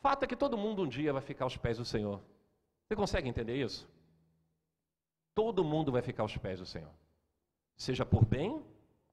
Fato 0.01 0.25
é 0.25 0.27
que 0.27 0.37
todo 0.37 0.59
mundo 0.59 0.83
um 0.83 0.89
dia 0.89 1.13
vai 1.13 1.23
ficar 1.23 1.45
aos 1.45 1.57
pés 1.57 1.79
do 1.79 1.85
Senhor. 1.85 2.21
Você 2.85 2.97
consegue 2.97 3.29
entender 3.29 3.57
isso? 3.57 3.89
Todo 5.33 5.63
mundo 5.63 5.93
vai 5.93 6.03
ficar 6.03 6.25
aos 6.25 6.37
pés 6.37 6.59
do 6.59 6.67
Senhor, 6.67 6.91
seja 7.77 8.05
por 8.05 8.25
bem 8.25 8.65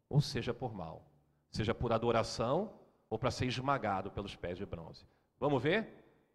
ou 0.10 0.20
seja 0.20 0.52
por 0.52 0.74
mal, 0.74 1.04
seja 1.52 1.76
por 1.76 1.94
adoração 1.94 2.74
ou 3.10 3.18
para 3.18 3.32
ser 3.32 3.46
esmagado 3.46 4.12
pelos 4.12 4.36
pés 4.36 4.58
de 4.58 4.66
bronze. 4.66 5.06
Vamos 5.40 5.62
ver? 5.62 5.88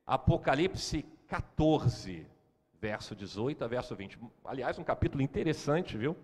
Apocalipse 0.07 1.05
14, 1.27 2.27
verso 2.81 3.15
18 3.15 3.65
a 3.65 3.69
verso 3.69 3.95
20. 3.95 4.19
Aliás, 4.45 4.79
um 4.79 4.85
capítulo 4.85 5.23
interessante, 5.23 5.97
viu? 5.97 6.17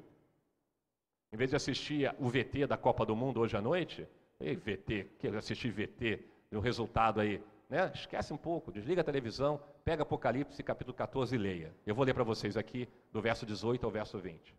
Em 1.33 1.37
vez 1.37 1.51
de 1.51 1.57
assistir 1.57 2.15
o 2.19 2.29
VT 2.29 2.67
da 2.67 2.77
Copa 2.77 3.05
do 3.05 3.15
Mundo 3.15 3.41
hoje 3.41 3.57
à 3.57 3.61
noite, 3.61 4.09
ei, 4.41 4.57
VT, 4.57 5.11
quero 5.19 5.39
assistir 5.39 5.71
VT, 5.71 6.25
o 6.53 6.61
resultado 6.61 7.21
aí, 7.21 7.43
né? 7.69 7.91
Esquece 7.95 8.33
um 8.33 8.37
pouco, 8.37 8.73
desliga 8.73 9.01
a 9.01 9.05
televisão, 9.05 9.61
pega 9.85 10.03
Apocalipse 10.03 10.63
capítulo 10.63 10.97
14 10.97 11.35
e 11.35 11.39
leia. 11.39 11.75
Eu 11.85 11.95
vou 11.95 12.05
ler 12.05 12.15
para 12.15 12.25
vocês 12.25 12.57
aqui 12.57 12.89
do 13.13 13.21
verso 13.21 13.45
18 13.45 13.85
ao 13.85 13.91
verso 13.91 14.19
20. 14.19 14.55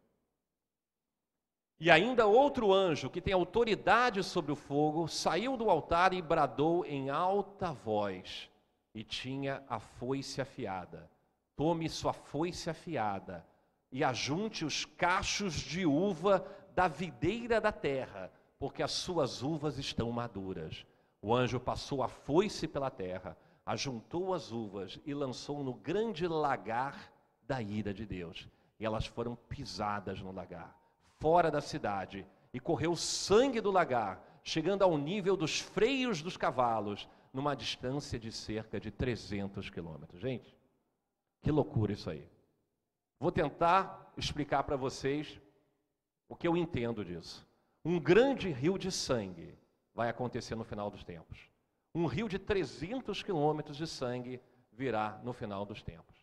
E 1.79 1.91
ainda 1.91 2.25
outro 2.25 2.73
anjo, 2.73 3.07
que 3.07 3.21
tem 3.21 3.35
autoridade 3.35 4.23
sobre 4.23 4.51
o 4.51 4.55
fogo, 4.55 5.07
saiu 5.07 5.55
do 5.55 5.69
altar 5.69 6.11
e 6.11 6.21
bradou 6.23 6.83
em 6.83 7.11
alta 7.11 7.71
voz, 7.71 8.49
e 8.95 9.03
tinha 9.03 9.63
a 9.69 9.79
foice 9.79 10.41
afiada. 10.41 11.07
Tome 11.55 11.87
sua 11.87 12.13
foice 12.13 12.67
afiada 12.67 13.45
e 13.91 14.03
ajunte 14.03 14.65
os 14.65 14.85
cachos 14.85 15.53
de 15.53 15.85
uva 15.85 16.43
da 16.73 16.87
videira 16.87 17.61
da 17.61 17.71
terra, 17.71 18.31
porque 18.57 18.81
as 18.81 18.91
suas 18.91 19.43
uvas 19.43 19.77
estão 19.77 20.11
maduras. 20.11 20.83
O 21.21 21.33
anjo 21.33 21.59
passou 21.59 22.01
a 22.01 22.07
foice 22.07 22.67
pela 22.67 22.89
terra, 22.89 23.37
ajuntou 23.63 24.33
as 24.33 24.51
uvas 24.51 24.99
e 25.05 25.13
lançou 25.13 25.63
no 25.63 25.75
grande 25.75 26.27
lagar 26.27 27.13
da 27.43 27.61
ira 27.61 27.93
de 27.93 28.05
Deus. 28.05 28.47
E 28.79 28.85
elas 28.85 29.05
foram 29.05 29.35
pisadas 29.35 30.21
no 30.21 30.31
lagar 30.31 30.75
fora 31.19 31.49
da 31.51 31.62
cidade, 31.62 32.25
e 32.53 32.60
correu 32.60 32.95
sangue 32.95 33.62
do 33.62 33.71
lagar, 33.71 34.23
chegando 34.43 34.84
ao 34.84 34.97
nível 34.97 35.36
dos 35.36 35.60
freios 35.60 36.21
dos 36.21 36.38
cavalos, 36.38 37.08
numa 37.34 37.56
distância 37.56 38.17
de 38.17 38.32
cerca 38.32 38.80
de 38.80 38.89
300 38.89 39.69
quilômetros. 39.69 40.21
Gente, 40.21 40.58
que 41.41 41.51
loucura 41.51 41.93
isso 41.93 42.10
aí. 42.10 42.27
Vou 43.19 43.32
tentar 43.32 44.13
explicar 44.17 44.63
para 44.63 44.75
vocês 44.75 45.39
o 46.30 46.36
que 46.36 46.47
eu 46.47 46.58
entendo 46.58 47.03
disso. 47.03 47.45
Um 47.84 47.99
grande 47.99 48.49
rio 48.49 48.77
de 48.77 48.91
sangue 48.91 49.58
vai 49.93 50.10
acontecer 50.10 50.56
no 50.56 50.63
final 50.63 50.89
dos 50.89 51.03
tempos. 51.03 51.39
Um 51.93 52.06
rio 52.06 52.27
de 52.27 52.38
300 52.38 53.23
quilômetros 53.23 53.77
de 53.77 53.88
sangue 53.88 54.41
virá 54.71 55.19
no 55.23 55.34
final 55.34 55.65
dos 55.65 55.82
tempos. 55.82 56.15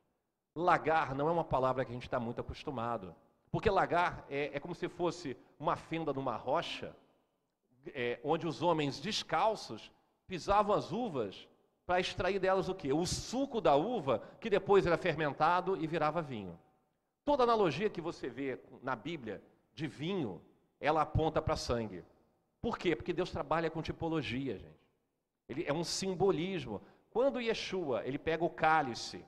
Lagar 0.55 1.15
não 1.15 1.29
é 1.29 1.33
uma 1.33 1.45
palavra 1.45 1.85
que 1.85 1.91
a 1.91 1.95
gente 1.95 2.07
está 2.07 2.21
muito 2.21 2.41
acostumado. 2.41 3.15
Porque 3.55 3.71
lagar 3.71 4.27
é, 4.29 4.51
é 4.53 4.59
como 4.59 4.75
se 4.75 4.89
fosse 4.89 5.37
uma 5.61 5.77
fenda 5.77 6.13
numa 6.13 6.35
rocha, 6.35 6.93
é, 7.95 8.19
onde 8.25 8.49
os 8.49 8.63
homens 8.63 8.99
descalços 8.99 9.93
pisavam 10.27 10.75
as 10.75 10.91
uvas 10.91 11.49
para 11.87 12.01
extrair 12.01 12.41
delas 12.41 12.69
o 12.69 12.75
quê? 12.75 12.93
O 12.93 13.07
suco 13.07 13.61
da 13.61 13.77
uva, 13.77 14.21
que 14.41 14.51
depois 14.51 14.85
era 14.85 14.99
fermentado 14.99 15.77
e 15.77 15.87
virava 15.87 16.21
vinho. 16.21 16.59
Toda 17.25 17.45
analogia 17.45 17.89
que 17.89 18.01
você 18.01 18.29
vê 18.29 18.59
na 18.83 18.97
Bíblia 18.97 19.41
de 19.73 19.87
vinho, 19.87 20.43
ela 20.81 21.03
aponta 21.03 21.41
para 21.41 21.55
sangue. 21.55 22.05
Por 22.61 22.77
quê? 22.77 22.97
Porque 22.97 23.13
Deus 23.13 23.31
trabalha 23.31 23.71
com 23.71 23.81
tipologia, 23.81 24.59
gente. 24.59 24.91
Ele 25.49 25.65
é 25.65 25.73
um 25.73 25.85
simbolismo. 25.85 26.83
Quando 27.09 27.41
Yeshua, 27.41 28.05
ele 28.05 28.19
pega 28.19 28.45
o 28.45 28.51
cálice 28.51 29.25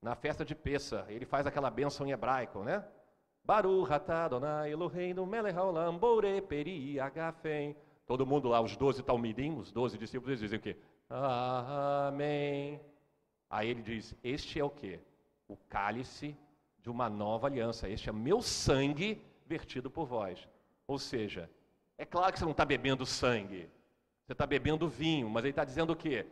na 0.00 0.14
festa 0.14 0.46
de 0.46 0.54
Pessa, 0.54 1.04
ele 1.10 1.26
faz 1.26 1.46
aquela 1.46 1.70
bênção 1.70 2.06
em 2.06 2.12
hebraico, 2.12 2.62
né? 2.62 2.82
Baruch 3.46 3.92
atah 3.92 4.24
Adonai 4.24 4.72
Eloheinu 4.72 5.24
melech 5.24 5.56
haolam 5.56 5.96
bore 5.96 6.40
peri 6.42 6.98
agafen. 6.98 7.76
Todo 8.04 8.26
mundo 8.26 8.48
lá, 8.48 8.60
os 8.60 8.76
doze 8.76 9.02
talmidim, 9.02 9.56
os 9.56 9.70
doze 9.70 9.96
discípulos, 9.96 10.30
eles 10.30 10.40
dizem 10.40 10.58
o 10.58 10.62
quê? 10.62 10.76
Amém. 11.08 12.80
Aí 13.48 13.68
ele 13.68 13.82
diz, 13.82 14.14
este 14.24 14.58
é 14.58 14.64
o 14.64 14.70
quê? 14.70 14.98
O 15.48 15.56
cálice 15.68 16.36
de 16.82 16.90
uma 16.90 17.08
nova 17.08 17.46
aliança. 17.46 17.88
Este 17.88 18.08
é 18.08 18.12
meu 18.12 18.42
sangue 18.42 19.22
vertido 19.46 19.88
por 19.88 20.06
vós. 20.06 20.48
Ou 20.88 20.98
seja, 20.98 21.48
é 21.96 22.04
claro 22.04 22.32
que 22.32 22.40
você 22.40 22.44
não 22.44 22.52
está 22.52 22.64
bebendo 22.64 23.06
sangue. 23.06 23.68
Você 24.24 24.32
está 24.32 24.46
bebendo 24.46 24.88
vinho, 24.88 25.30
mas 25.30 25.44
ele 25.44 25.50
está 25.50 25.64
dizendo 25.64 25.92
o 25.92 25.96
quê? 25.96 26.26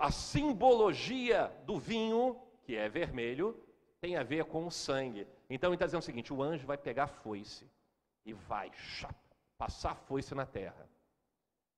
A 0.00 0.10
simbologia 0.10 1.52
do 1.66 1.78
vinho, 1.78 2.38
que 2.64 2.74
é 2.74 2.88
vermelho, 2.88 3.54
tem 4.00 4.16
a 4.16 4.22
ver 4.22 4.44
com 4.46 4.66
o 4.66 4.70
sangue. 4.70 5.26
Então 5.48 5.70
ele 5.70 5.76
está 5.76 5.86
dizendo 5.86 6.00
o 6.00 6.04
seguinte: 6.04 6.32
o 6.32 6.42
anjo 6.42 6.66
vai 6.66 6.76
pegar 6.76 7.04
a 7.04 7.08
foice 7.08 7.70
e 8.24 8.32
vai 8.32 8.70
passar 9.56 9.92
a 9.92 9.94
foice 9.94 10.34
na 10.34 10.44
terra. 10.44 10.88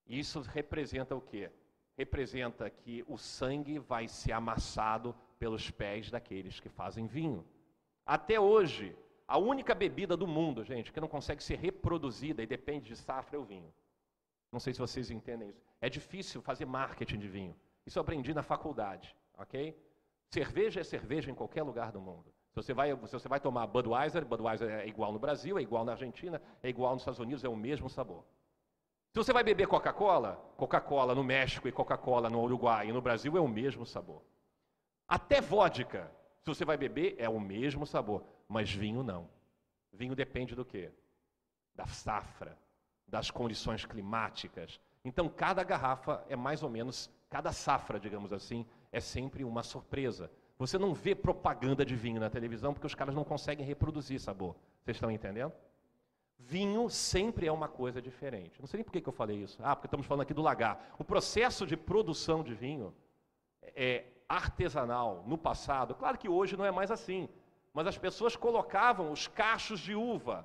Isso 0.07 0.40
representa 0.40 1.14
o 1.14 1.20
quê? 1.20 1.50
Representa 1.96 2.70
que 2.70 3.04
o 3.07 3.18
sangue 3.18 3.78
vai 3.78 4.09
ser 4.09 4.33
amassado 4.33 5.14
pelos 5.38 5.70
pés 5.70 6.11
daqueles 6.11 6.59
que 6.61 6.68
fazem 6.68 7.07
vinho. 7.07 7.46
Até 8.07 8.40
hoje, 8.40 8.96
a 9.26 9.37
única 9.37 9.74
bebida 9.74 10.16
do 10.16 10.26
mundo, 10.26 10.64
gente, 10.64 10.90
que 10.90 11.00
não 11.00 11.09
consegue 11.09 11.42
ser 11.42 11.59
reproduzida 11.59 12.42
e 12.42 12.46
depende 12.46 12.88
de 12.88 12.96
safra 12.96 13.37
é 13.37 13.38
o 13.38 13.44
vinho. 13.44 13.72
Não 14.50 14.59
sei 14.59 14.72
se 14.72 14.78
vocês 14.78 15.11
entendem 15.11 15.50
isso. 15.50 15.61
É 15.81 15.90
difícil 15.90 16.40
fazer 16.40 16.64
marketing 16.64 17.18
de 17.18 17.28
vinho. 17.28 17.54
Isso 17.85 17.98
eu 17.98 18.00
aprendi 18.00 18.33
na 18.33 18.42
faculdade, 18.42 19.14
ok? 19.37 19.76
Cerveja 20.31 20.81
é 20.81 20.85
cerveja 20.85 21.31
em 21.31 21.35
qualquer 21.35 21.62
lugar 21.62 21.92
do 21.92 22.00
mundo. 22.00 22.33
Você 22.62 22.75
vai, 22.75 22.90
se 22.90 23.12
você 23.12 23.29
vai 23.29 23.38
tomar 23.38 23.66
Budweiser, 23.68 24.25
Budweiser 24.25 24.68
é 24.68 24.87
igual 24.87 25.12
no 25.12 25.18
Brasil, 25.18 25.59
é 25.59 25.62
igual 25.62 25.85
na 25.85 25.92
Argentina, 25.92 26.42
é 26.62 26.68
igual 26.68 26.92
nos 26.92 27.03
Estados 27.03 27.21
Unidos, 27.21 27.44
é 27.44 27.49
o 27.49 27.57
mesmo 27.57 27.88
sabor. 27.88 28.25
Se 29.12 29.16
você 29.25 29.33
vai 29.33 29.44
beber 29.44 29.66
Coca-Cola, 29.68 30.35
Coca-Cola 30.57 31.14
no 31.14 31.23
México 31.23 31.68
e 31.68 31.73
Coca-Cola 31.73 32.29
no 32.29 32.42
Uruguai 32.42 32.88
e 32.88 32.92
no 32.92 33.01
Brasil 33.01 33.37
é 33.37 33.40
o 33.40 33.49
mesmo 33.49 33.87
sabor. 33.87 34.23
Até 35.07 35.40
vodka, 35.40 36.11
se 36.40 36.47
você 36.47 36.64
vai 36.64 36.77
beber, 36.77 37.14
é 37.18 37.29
o 37.29 37.40
mesmo 37.40 37.87
sabor, 37.87 38.25
mas 38.49 38.71
vinho 38.71 39.03
não. 39.03 39.29
Vinho 39.92 40.14
depende 40.14 40.55
do 40.55 40.64
quê? 40.64 40.92
Da 41.75 41.87
safra, 41.87 42.59
das 43.07 43.31
condições 43.31 43.87
climáticas. 43.87 44.81
Então, 45.05 45.29
cada 45.29 45.62
garrafa 45.62 46.25
é 46.29 46.37
mais 46.37 46.62
ou 46.62 46.68
menos, 46.68 47.11
cada 47.31 47.53
safra, 47.53 47.99
digamos 47.99 48.33
assim, 48.33 48.66
é 48.92 49.01
sempre 49.01 49.44
uma 49.44 49.62
surpresa. 49.62 50.31
Você 50.59 50.77
não 50.77 50.92
vê 50.92 51.14
propaganda 51.14 51.85
de 51.85 51.94
vinho 51.94 52.21
na 52.21 52.29
televisão 52.29 52.75
porque 52.75 52.87
os 52.87 52.94
caras 52.94 53.14
não 53.14 53.23
conseguem 53.23 53.64
reproduzir 53.64 54.18
sabor. 54.18 54.57
Vocês 54.83 54.97
estão 54.97 55.11
entendendo? 55.11 55.53
Vinho 56.37 56.88
sempre 56.90 57.47
é 57.47 57.53
uma 57.53 57.68
coisa 57.68 58.03
diferente. 58.03 58.61
Não 58.61 58.66
sei 58.66 58.79
nem 58.79 58.85
por 58.85 58.92
que, 58.92 59.07
eu 59.07 59.12
falei 59.12 59.37
isso. 59.37 59.59
Ah, 59.62 59.77
porque 59.77 59.87
estamos 59.87 60.07
falando 60.07 60.23
aqui 60.23 60.35
do 60.35 60.42
lagar. 60.42 60.94
O 60.99 61.05
processo 61.05 61.66
de 61.66 61.77
produção 61.77 62.42
de 62.42 62.55
vinho 62.55 62.92
é 63.62 64.05
artesanal 64.29 65.25
no 65.27 65.38
passado. 65.38 65.94
Claro 65.94 66.18
que 66.18 66.29
hoje 66.29 66.57
não 66.57 66.64
é 66.64 66.71
mais 66.73 66.90
assim. 66.90 67.29
Mas 67.73 67.87
as 67.87 67.97
pessoas 67.97 68.35
colocavam 68.35 69.12
os 69.12 69.29
cachos 69.29 69.79
de 69.79 69.94
uva 69.94 70.44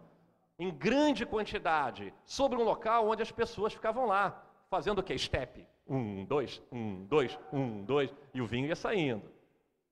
em 0.59 0.69
grande 0.71 1.25
quantidade 1.25 2.13
sobre 2.23 2.57
um 2.57 2.63
local 2.63 3.09
onde 3.09 3.23
as 3.23 3.31
pessoas 3.31 3.73
ficavam 3.73 4.05
lá, 4.05 4.45
fazendo 4.69 4.99
o 4.99 5.03
que? 5.03 5.13
Estepe. 5.13 5.67
Um, 5.87 6.23
dois, 6.25 6.61
um, 6.71 7.03
dois, 7.05 7.37
um, 7.51 7.83
dois, 7.83 8.13
e 8.33 8.41
o 8.41 8.45
vinho 8.45 8.67
ia 8.67 8.75
saindo. 8.75 9.32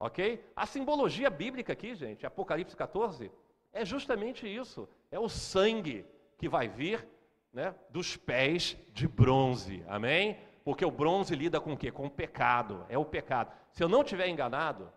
Ok? 0.01 0.43
A 0.55 0.65
simbologia 0.65 1.29
bíblica 1.29 1.73
aqui, 1.73 1.93
gente, 1.93 2.25
Apocalipse 2.25 2.75
14, 2.75 3.31
é 3.71 3.85
justamente 3.85 4.47
isso. 4.47 4.89
É 5.11 5.19
o 5.19 5.29
sangue 5.29 6.07
que 6.39 6.49
vai 6.49 6.67
vir 6.67 7.07
né, 7.53 7.75
dos 7.87 8.17
pés 8.17 8.75
de 8.91 9.07
bronze. 9.07 9.85
Amém? 9.87 10.39
Porque 10.63 10.83
o 10.83 10.89
bronze 10.89 11.35
lida 11.35 11.61
com 11.61 11.73
o 11.73 11.77
quê? 11.77 11.91
Com 11.91 12.07
o 12.07 12.09
pecado. 12.09 12.83
É 12.89 12.97
o 12.97 13.05
pecado. 13.05 13.53
Se 13.69 13.83
eu 13.83 13.87
não 13.87 14.01
estiver 14.01 14.27
enganado, 14.27 14.91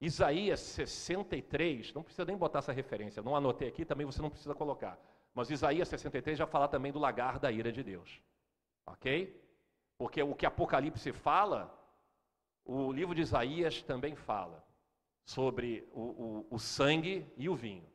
Isaías 0.00 0.60
63, 0.60 1.92
não 1.92 2.02
precisa 2.02 2.24
nem 2.24 2.34
botar 2.34 2.60
essa 2.60 2.72
referência, 2.72 3.22
não 3.22 3.36
anotei 3.36 3.68
aqui, 3.68 3.84
também 3.84 4.06
você 4.06 4.22
não 4.22 4.30
precisa 4.30 4.54
colocar. 4.54 4.98
Mas 5.34 5.50
Isaías 5.50 5.86
63 5.86 6.38
já 6.38 6.46
fala 6.46 6.66
também 6.66 6.90
do 6.90 6.98
lagar 6.98 7.38
da 7.38 7.52
ira 7.52 7.70
de 7.70 7.82
Deus. 7.82 8.22
Ok? 8.86 9.38
Porque 9.98 10.22
o 10.22 10.34
que 10.34 10.46
Apocalipse 10.46 11.12
fala 11.12 11.75
o 12.66 12.92
livro 12.92 13.14
de 13.14 13.22
Isaías 13.22 13.82
também 13.82 14.14
fala 14.14 14.64
sobre 15.24 15.88
o, 15.92 16.00
o, 16.00 16.46
o 16.50 16.58
sangue 16.58 17.26
e 17.36 17.48
o 17.48 17.54
vinho. 17.54 17.86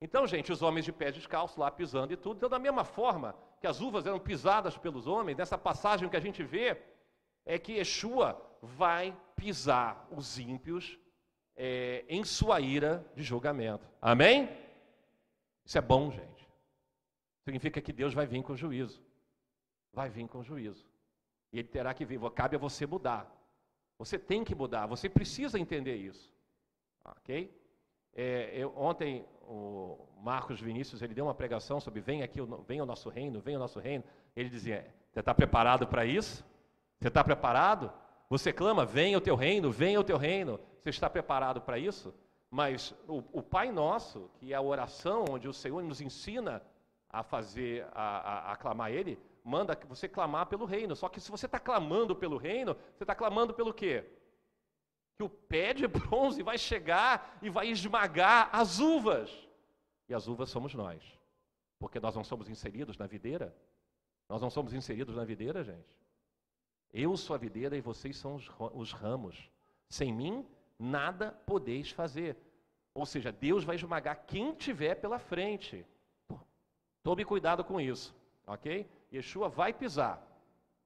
Então, 0.00 0.26
gente, 0.26 0.52
os 0.52 0.62
homens 0.62 0.84
de 0.84 0.92
pés 0.92 1.14
descalços 1.14 1.56
lá 1.56 1.70
pisando 1.70 2.12
e 2.12 2.16
tudo. 2.16 2.36
Então, 2.36 2.48
da 2.48 2.58
mesma 2.58 2.84
forma 2.84 3.34
que 3.60 3.66
as 3.66 3.80
uvas 3.80 4.06
eram 4.06 4.20
pisadas 4.20 4.76
pelos 4.76 5.06
homens, 5.06 5.36
nessa 5.36 5.58
passagem 5.58 6.08
que 6.08 6.16
a 6.16 6.20
gente 6.20 6.42
vê, 6.44 6.80
é 7.44 7.58
que 7.58 7.72
Yeshua 7.72 8.40
vai 8.62 9.16
pisar 9.34 10.06
os 10.10 10.38
ímpios 10.38 10.98
é, 11.56 12.04
em 12.08 12.22
sua 12.22 12.60
ira 12.60 13.04
de 13.16 13.22
julgamento. 13.22 13.88
Amém? 14.00 14.48
Isso 15.64 15.76
é 15.76 15.80
bom, 15.80 16.10
gente. 16.10 16.48
Significa 17.44 17.80
que 17.80 17.92
Deus 17.92 18.14
vai 18.14 18.26
vir 18.26 18.42
com 18.42 18.54
juízo. 18.54 19.02
Vai 19.92 20.08
vir 20.08 20.28
com 20.28 20.42
juízo. 20.42 20.86
E 21.52 21.58
ele 21.58 21.68
terá 21.68 21.92
que 21.92 22.04
vir. 22.04 22.20
Cabe 22.30 22.56
a 22.56 22.58
você 22.58 22.86
mudar. 22.86 23.26
Você 23.98 24.18
tem 24.18 24.44
que 24.44 24.54
mudar, 24.54 24.86
você 24.86 25.08
precisa 25.08 25.58
entender 25.58 25.96
isso. 25.96 26.32
Ok? 27.04 27.52
É, 28.14 28.50
eu, 28.54 28.72
ontem 28.76 29.24
o 29.42 29.98
Marcos 30.22 30.60
Vinícius 30.60 31.02
ele 31.02 31.14
deu 31.14 31.24
uma 31.24 31.34
pregação 31.34 31.80
sobre 31.80 32.00
vem 32.00 32.22
aqui, 32.22 32.40
vem 32.66 32.80
o 32.80 32.86
nosso 32.86 33.08
reino, 33.08 33.40
vem 33.40 33.56
o 33.56 33.58
nosso 33.58 33.80
reino. 33.80 34.04
Ele 34.36 34.48
dizia: 34.48 34.86
Você 35.12 35.20
está 35.20 35.34
preparado 35.34 35.86
para 35.86 36.04
isso? 36.04 36.44
Você 36.98 37.08
está 37.08 37.22
preparado? 37.24 37.92
Você 38.28 38.52
clama, 38.52 38.84
venha 38.84 39.16
o 39.16 39.20
teu 39.20 39.34
reino, 39.34 39.70
venha 39.70 39.98
o 39.98 40.04
teu 40.04 40.16
reino. 40.16 40.60
Você 40.82 40.90
está 40.90 41.08
preparado 41.08 41.60
para 41.60 41.78
isso? 41.78 42.14
Mas 42.50 42.94
o, 43.06 43.22
o, 43.32 43.42
Pai 43.42 43.70
Nosso, 43.70 44.30
que 44.34 44.52
é 44.52 44.56
a 44.56 44.62
oração 44.62 45.24
onde 45.30 45.48
o 45.48 45.52
Senhor 45.52 45.82
nos 45.82 46.00
ensina 46.00 46.62
a 47.10 47.22
fazer, 47.22 47.86
a, 47.92 48.50
a, 48.50 48.52
a 48.52 48.56
clamar 48.56 48.90
Ele, 48.90 49.18
manda 49.48 49.78
você 49.88 50.06
clamar 50.06 50.46
pelo 50.46 50.66
reino. 50.66 50.94
Só 50.94 51.08
que 51.08 51.20
se 51.20 51.30
você 51.30 51.46
está 51.46 51.58
clamando 51.58 52.14
pelo 52.14 52.36
reino, 52.36 52.76
você 52.94 53.04
está 53.04 53.14
clamando 53.14 53.54
pelo 53.54 53.72
quê? 53.72 54.04
Que 55.16 55.24
o 55.24 55.28
pé 55.28 55.72
de 55.72 55.86
bronze 55.88 56.42
vai 56.42 56.58
chegar 56.58 57.38
e 57.40 57.48
vai 57.48 57.68
esmagar 57.68 58.50
as 58.52 58.78
uvas. 58.78 59.30
E 60.08 60.14
as 60.14 60.28
uvas 60.28 60.50
somos 60.50 60.74
nós. 60.74 61.02
Porque 61.78 61.98
nós 61.98 62.14
não 62.14 62.22
somos 62.22 62.48
inseridos 62.48 62.98
na 62.98 63.06
videira. 63.06 63.56
Nós 64.28 64.42
não 64.42 64.50
somos 64.50 64.74
inseridos 64.74 65.16
na 65.16 65.24
videira, 65.24 65.64
gente. 65.64 65.96
Eu 66.92 67.16
sou 67.16 67.34
a 67.34 67.38
videira 67.38 67.76
e 67.76 67.80
vocês 67.80 68.16
são 68.16 68.36
os 68.74 68.92
ramos. 68.92 69.50
Sem 69.88 70.12
mim, 70.12 70.46
nada 70.78 71.32
podeis 71.46 71.90
fazer. 71.90 72.36
Ou 72.94 73.06
seja, 73.06 73.32
Deus 73.32 73.64
vai 73.64 73.76
esmagar 73.76 74.24
quem 74.26 74.54
tiver 74.54 74.94
pela 74.96 75.18
frente. 75.18 75.86
Tome 77.02 77.24
cuidado 77.24 77.64
com 77.64 77.80
isso, 77.80 78.14
ok? 78.48 78.88
Yeshua 79.12 79.48
vai 79.48 79.72
pisar, 79.72 80.20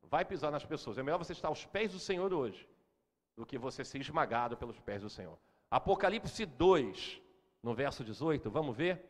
vai 0.02 0.24
pisar 0.24 0.50
nas 0.50 0.64
pessoas. 0.64 0.98
É 0.98 1.02
melhor 1.02 1.18
você 1.18 1.32
estar 1.32 1.48
aos 1.48 1.64
pés 1.64 1.92
do 1.92 1.98
Senhor 1.98 2.32
hoje 2.32 2.68
do 3.36 3.46
que 3.46 3.56
você 3.56 3.84
ser 3.84 4.00
esmagado 4.00 4.56
pelos 4.56 4.78
pés 4.80 5.02
do 5.02 5.08
Senhor. 5.08 5.38
Apocalipse 5.70 6.44
2, 6.44 7.22
no 7.62 7.74
verso 7.74 8.04
18, 8.04 8.50
vamos 8.50 8.76
ver? 8.76 9.02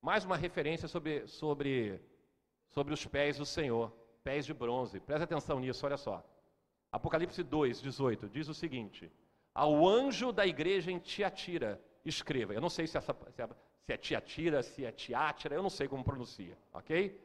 Mais 0.00 0.24
uma 0.24 0.36
referência 0.36 0.86
sobre, 0.86 1.26
sobre, 1.26 2.00
sobre 2.68 2.94
os 2.94 3.04
pés 3.04 3.36
do 3.36 3.44
Senhor, 3.44 3.90
pés 4.22 4.46
de 4.46 4.54
bronze. 4.54 5.00
Preste 5.00 5.24
atenção 5.24 5.58
nisso, 5.58 5.84
olha 5.84 5.96
só. 5.96 6.22
Apocalipse 6.92 7.42
2, 7.42 7.80
18, 7.82 8.28
diz 8.28 8.48
o 8.48 8.54
seguinte: 8.54 9.10
Ao 9.52 9.86
anjo 9.88 10.30
da 10.30 10.46
igreja 10.46 10.92
em 10.92 10.98
Tiatira, 10.98 11.82
escreva. 12.04 12.54
Eu 12.54 12.60
não 12.60 12.70
sei 12.70 12.86
se, 12.86 12.96
essa, 12.96 13.14
se, 13.30 13.42
é, 13.42 13.48
se 13.82 13.92
é 13.92 13.96
Tiatira, 13.96 14.62
se 14.62 14.84
é 14.84 14.92
Tiátira, 14.92 15.56
eu 15.56 15.62
não 15.62 15.70
sei 15.70 15.88
como 15.88 16.04
pronuncia, 16.04 16.56
ok? 16.72 17.20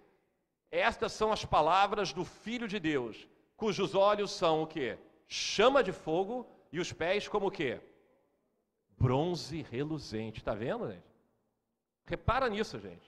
Estas 0.73 1.11
são 1.11 1.31
as 1.31 1.45
palavras 1.45 2.11
do 2.13 2.25
Filho 2.25 2.67
de 2.67 2.79
Deus, 2.79 3.27
cujos 3.55 3.93
olhos 3.93 4.31
são 4.31 4.63
o 4.63 4.67
que? 4.67 4.97
Chama 5.27 5.83
de 5.83 5.91
fogo 5.91 6.49
e 6.71 6.79
os 6.79 6.91
pés 6.91 7.27
como 7.27 7.45
o 7.45 7.51
que? 7.51 7.79
Bronze 8.97 9.61
reluzente. 9.61 10.39
Está 10.39 10.55
vendo, 10.55 10.91
gente? 10.91 11.05
Repara 12.07 12.49
nisso, 12.49 12.79
gente. 12.79 13.07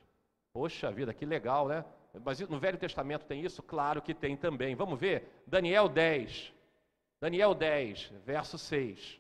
Poxa 0.54 0.92
vida, 0.92 1.12
que 1.12 1.26
legal, 1.26 1.68
né? 1.68 1.84
Mas 2.24 2.40
no 2.42 2.60
Velho 2.60 2.78
Testamento 2.78 3.26
tem 3.26 3.44
isso? 3.44 3.64
Claro 3.64 4.00
que 4.00 4.14
tem 4.14 4.38
também. 4.38 4.76
Vamos 4.76 5.00
ver? 5.00 5.44
Daniel 5.48 5.90
10. 5.90 6.54
Daniel 7.20 7.56
10, 7.56 8.14
verso 8.24 8.60
6. 8.60 9.20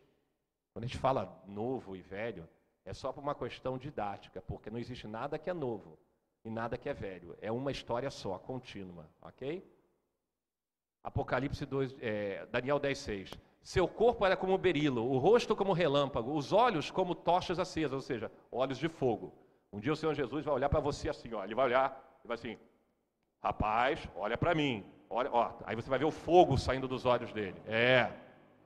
Quando 0.71 0.83
a 0.83 0.87
gente 0.87 0.99
fala 0.99 1.41
novo 1.47 1.95
e 1.95 2.01
velho, 2.03 2.47
é 2.85 2.93
só 2.93 3.11
por 3.11 3.23
uma 3.23 3.33
questão 3.33 3.75
didática, 3.75 4.39
porque 4.39 4.69
não 4.69 4.77
existe 4.77 5.07
nada 5.07 5.39
que 5.39 5.49
é 5.49 5.53
novo 5.53 5.97
e 6.45 6.49
nada 6.49 6.77
que 6.77 6.87
é 6.87 6.93
velho. 6.93 7.35
É 7.41 7.51
uma 7.51 7.71
história 7.71 8.09
só, 8.11 8.37
contínua, 8.37 9.09
ok? 9.19 9.67
Apocalipse 11.03 11.65
2, 11.65 11.95
é, 11.99 12.45
Daniel 12.51 12.79
10, 12.79 12.97
6. 12.97 13.31
Seu 13.63 13.87
corpo 13.87 14.23
era 14.23 14.37
como 14.37 14.55
berilo, 14.55 15.03
o 15.11 15.17
rosto 15.17 15.55
como 15.55 15.73
relâmpago, 15.73 16.35
os 16.35 16.53
olhos 16.53 16.91
como 16.91 17.15
tochas 17.15 17.57
acesas, 17.57 17.93
ou 17.93 18.01
seja, 18.01 18.31
olhos 18.51 18.77
de 18.77 18.87
fogo. 18.87 19.33
Um 19.73 19.79
dia 19.79 19.91
o 19.91 19.95
Senhor 19.95 20.13
Jesus 20.13 20.45
vai 20.45 20.53
olhar 20.53 20.69
para 20.69 20.79
você 20.79 21.09
assim, 21.09 21.33
ó, 21.33 21.43
ele 21.43 21.55
vai 21.55 21.65
olhar 21.65 22.19
e 22.23 22.27
vai 22.27 22.35
assim, 22.35 22.59
rapaz, 23.41 24.07
olha 24.15 24.37
para 24.37 24.53
mim, 24.53 24.85
olha, 25.09 25.31
ó, 25.31 25.51
aí 25.65 25.75
você 25.75 25.89
vai 25.89 25.97
ver 25.97 26.05
o 26.05 26.11
fogo 26.11 26.57
saindo 26.59 26.87
dos 26.87 27.07
olhos 27.07 27.33
dele. 27.33 27.59
É, 27.65 28.11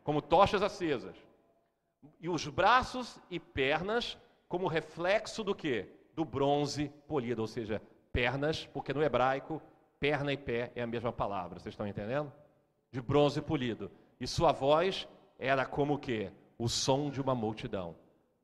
como 0.04 0.22
tochas 0.22 0.62
acesas. 0.62 1.16
E 2.20 2.28
os 2.28 2.46
braços 2.48 3.18
e 3.30 3.40
pernas 3.40 4.18
como 4.50 4.68
reflexo 4.68 5.46
do 5.46 5.56
quê? 5.56 5.99
Do 6.20 6.26
bronze 6.26 6.92
polido, 7.08 7.42
ou 7.42 7.48
seja, 7.48 7.82
pernas, 8.12 8.66
porque 8.74 8.94
no 8.94 9.02
hebraico, 9.02 9.62
perna 10.02 10.34
e 10.34 10.38
pé 10.38 10.70
é 10.76 10.82
a 10.82 10.88
mesma 10.88 11.14
palavra, 11.14 11.58
vocês 11.60 11.72
estão 11.72 11.88
entendendo? 11.88 12.30
De 12.92 13.02
bronze 13.02 13.42
polido. 13.42 13.90
E 14.20 14.28
sua 14.28 14.52
voz 14.52 15.08
era 15.38 15.66
como 15.66 15.94
o 15.94 15.98
quê? 15.98 16.30
O 16.58 16.68
som 16.68 17.10
de 17.10 17.22
uma 17.22 17.34
multidão. 17.34 17.96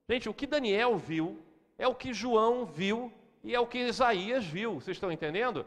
Gente, 0.09 0.30
o 0.30 0.34
que 0.34 0.47
Daniel 0.47 0.97
viu 0.97 1.38
é 1.78 1.86
o 1.86 1.93
que 1.93 2.13
João 2.13 2.65
viu 2.65 3.11
e 3.43 3.53
é 3.53 3.59
o 3.59 3.67
que 3.67 3.80
Isaías 3.80 4.45
viu, 4.45 4.76
vocês 4.76 4.95
estão 4.95 5.11
entendendo? 5.11 5.65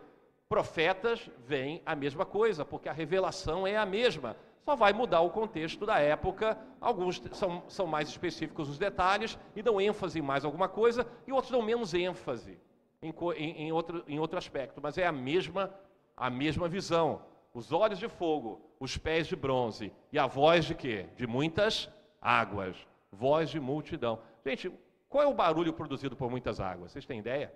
Profetas 0.49 1.29
veem 1.47 1.83
a 1.85 1.95
mesma 1.95 2.25
coisa, 2.25 2.65
porque 2.65 2.89
a 2.89 2.93
revelação 2.93 3.67
é 3.67 3.77
a 3.77 3.85
mesma 3.85 4.35
só 4.69 4.77
vai 4.77 4.93
mudar 4.93 5.23
o 5.23 5.31
contexto 5.31 5.87
da 5.87 5.99
época. 5.99 6.59
Alguns 6.79 7.23
são, 7.33 7.63
são 7.69 7.87
mais 7.87 8.07
específicos 8.07 8.69
os 8.69 8.77
detalhes 8.77 9.39
e 9.57 9.63
dão 9.63 9.81
ênfase 9.81 10.19
em 10.19 10.23
mais 10.23 10.45
alguma 10.45 10.69
coisa, 10.69 11.07
e 11.27 11.33
outros 11.33 11.51
dão 11.51 11.63
menos 11.63 11.95
ênfase 11.95 12.61
em, 13.01 13.15
em, 13.39 13.63
em, 13.63 13.73
outro, 13.73 14.05
em 14.07 14.19
outro 14.19 14.37
aspecto. 14.37 14.79
Mas 14.83 14.99
é 14.99 15.07
a 15.07 15.13
mesma, 15.13 15.73
a 16.15 16.29
mesma 16.29 16.69
visão. 16.69 17.23
Os 17.55 17.73
olhos 17.73 17.99
de 17.99 18.11
fogo, 18.11 18.61
os 18.79 18.99
pés 18.99 19.27
de 19.27 19.35
bronze 19.35 19.91
e 20.13 20.19
a 20.19 20.27
voz 20.27 20.67
de 20.67 20.75
quê? 20.75 21.07
De 21.17 21.27
muitas 21.27 21.89
águas. 22.21 22.77
Voz 23.11 23.49
de 23.49 23.59
multidão. 23.59 24.19
Gente, 24.45 24.71
qual 25.09 25.25
é 25.25 25.27
o 25.27 25.33
barulho 25.33 25.73
produzido 25.73 26.15
por 26.15 26.31
muitas 26.31 26.61
águas? 26.61 26.93
Vocês 26.93 27.07
têm 27.07 27.21
ideia? 27.21 27.55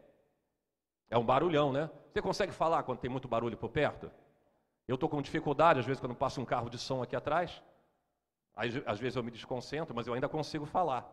É 1.10 1.18
um 1.18 1.26
barulhão, 1.26 1.74
né? 1.74 1.90
Você 2.10 2.22
consegue 2.22 2.52
falar 2.52 2.84
quando 2.84 3.00
tem 3.00 3.10
muito 3.10 3.28
barulho 3.28 3.58
por 3.58 3.68
perto? 3.68 4.10
Eu 4.88 4.94
estou 4.94 5.08
com 5.08 5.22
dificuldade, 5.22 5.80
às 5.80 5.86
vezes, 5.86 6.00
quando 6.00 6.14
passa 6.14 6.40
um 6.40 6.44
carro 6.44 6.68
de 6.68 6.78
som 6.78 7.02
aqui 7.02 7.14
atrás. 7.14 7.62
Às 8.54 9.00
vezes 9.00 9.16
eu 9.16 9.22
me 9.22 9.30
desconcentro, 9.30 9.94
mas 9.94 10.06
eu 10.06 10.14
ainda 10.14 10.28
consigo 10.28 10.66
falar. 10.66 11.10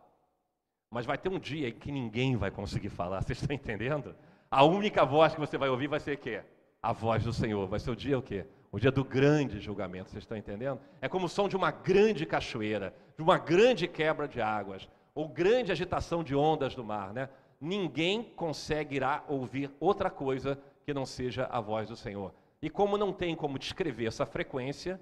Mas 0.92 1.06
vai 1.06 1.18
ter 1.18 1.30
um 1.30 1.40
dia 1.40 1.70
em 1.70 1.74
que 1.74 1.92
ninguém 1.92 2.36
vai 2.36 2.52
conseguir 2.52 2.90
falar, 2.90 3.22
vocês 3.24 3.42
estão 3.42 3.56
entendendo? 3.56 4.16
A 4.50 4.64
única 4.64 5.06
voz 5.06 5.34
que 5.34 5.40
você 5.40 5.58
vai 5.58 5.70
ouvir 5.70 5.88
vai 5.88 6.00
ser 6.00 6.16
o 6.16 6.18
quê? 6.18 6.42
A 6.82 6.92
voz 6.92 7.24
do 7.24 7.32
Senhor. 7.32 7.68
Vai 7.68 7.80
ser 7.80 7.92
o 7.92 7.96
dia 7.96 8.18
o 8.18 8.22
quê? 8.22 8.46
O 8.72 8.80
dia 8.80 8.92
do 8.92 9.04
grande 9.04 9.60
julgamento, 9.60 10.10
vocês 10.10 10.24
estão 10.24 10.38
entendendo? 10.38 10.80
É 11.02 11.08
como 11.08 11.26
o 11.26 11.30
som 11.30 11.48
de 11.48 11.56
uma 11.56 11.72
grande 11.72 12.26
cachoeira, 12.26 12.94
de 13.16 13.24
uma 13.24 13.38
grande 13.38 13.88
quebra 13.88 14.28
de 14.28 14.42
águas, 14.42 14.88
ou 15.14 15.28
grande 15.28 15.72
agitação 15.72 16.24
de 16.24 16.36
ondas 16.36 16.76
do 16.76 16.84
mar, 16.84 17.14
né? 17.14 17.30
Ninguém 17.60 18.24
conseguirá 18.24 19.24
ouvir 19.28 19.72
outra 19.80 20.10
coisa 20.10 20.58
que 20.86 20.94
não 20.94 21.06
seja 21.06 21.46
a 21.52 21.60
voz 21.60 21.90
do 21.90 21.96
Senhor. 21.96 22.34
E 22.62 22.70
como 22.70 22.98
não 22.98 23.14
tem 23.14 23.36
como 23.36 23.58
descrever 23.58 24.08
essa 24.08 24.26
frequência, 24.26 25.02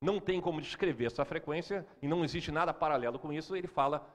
não 0.00 0.20
tem 0.20 0.40
como 0.40 0.60
descrever 0.60 1.06
essa 1.06 1.24
frequência, 1.24 1.86
e 2.00 2.06
não 2.06 2.24
existe 2.24 2.52
nada 2.52 2.72
paralelo 2.72 3.18
com 3.18 3.32
isso, 3.32 3.56
ele 3.56 3.66
fala 3.66 4.06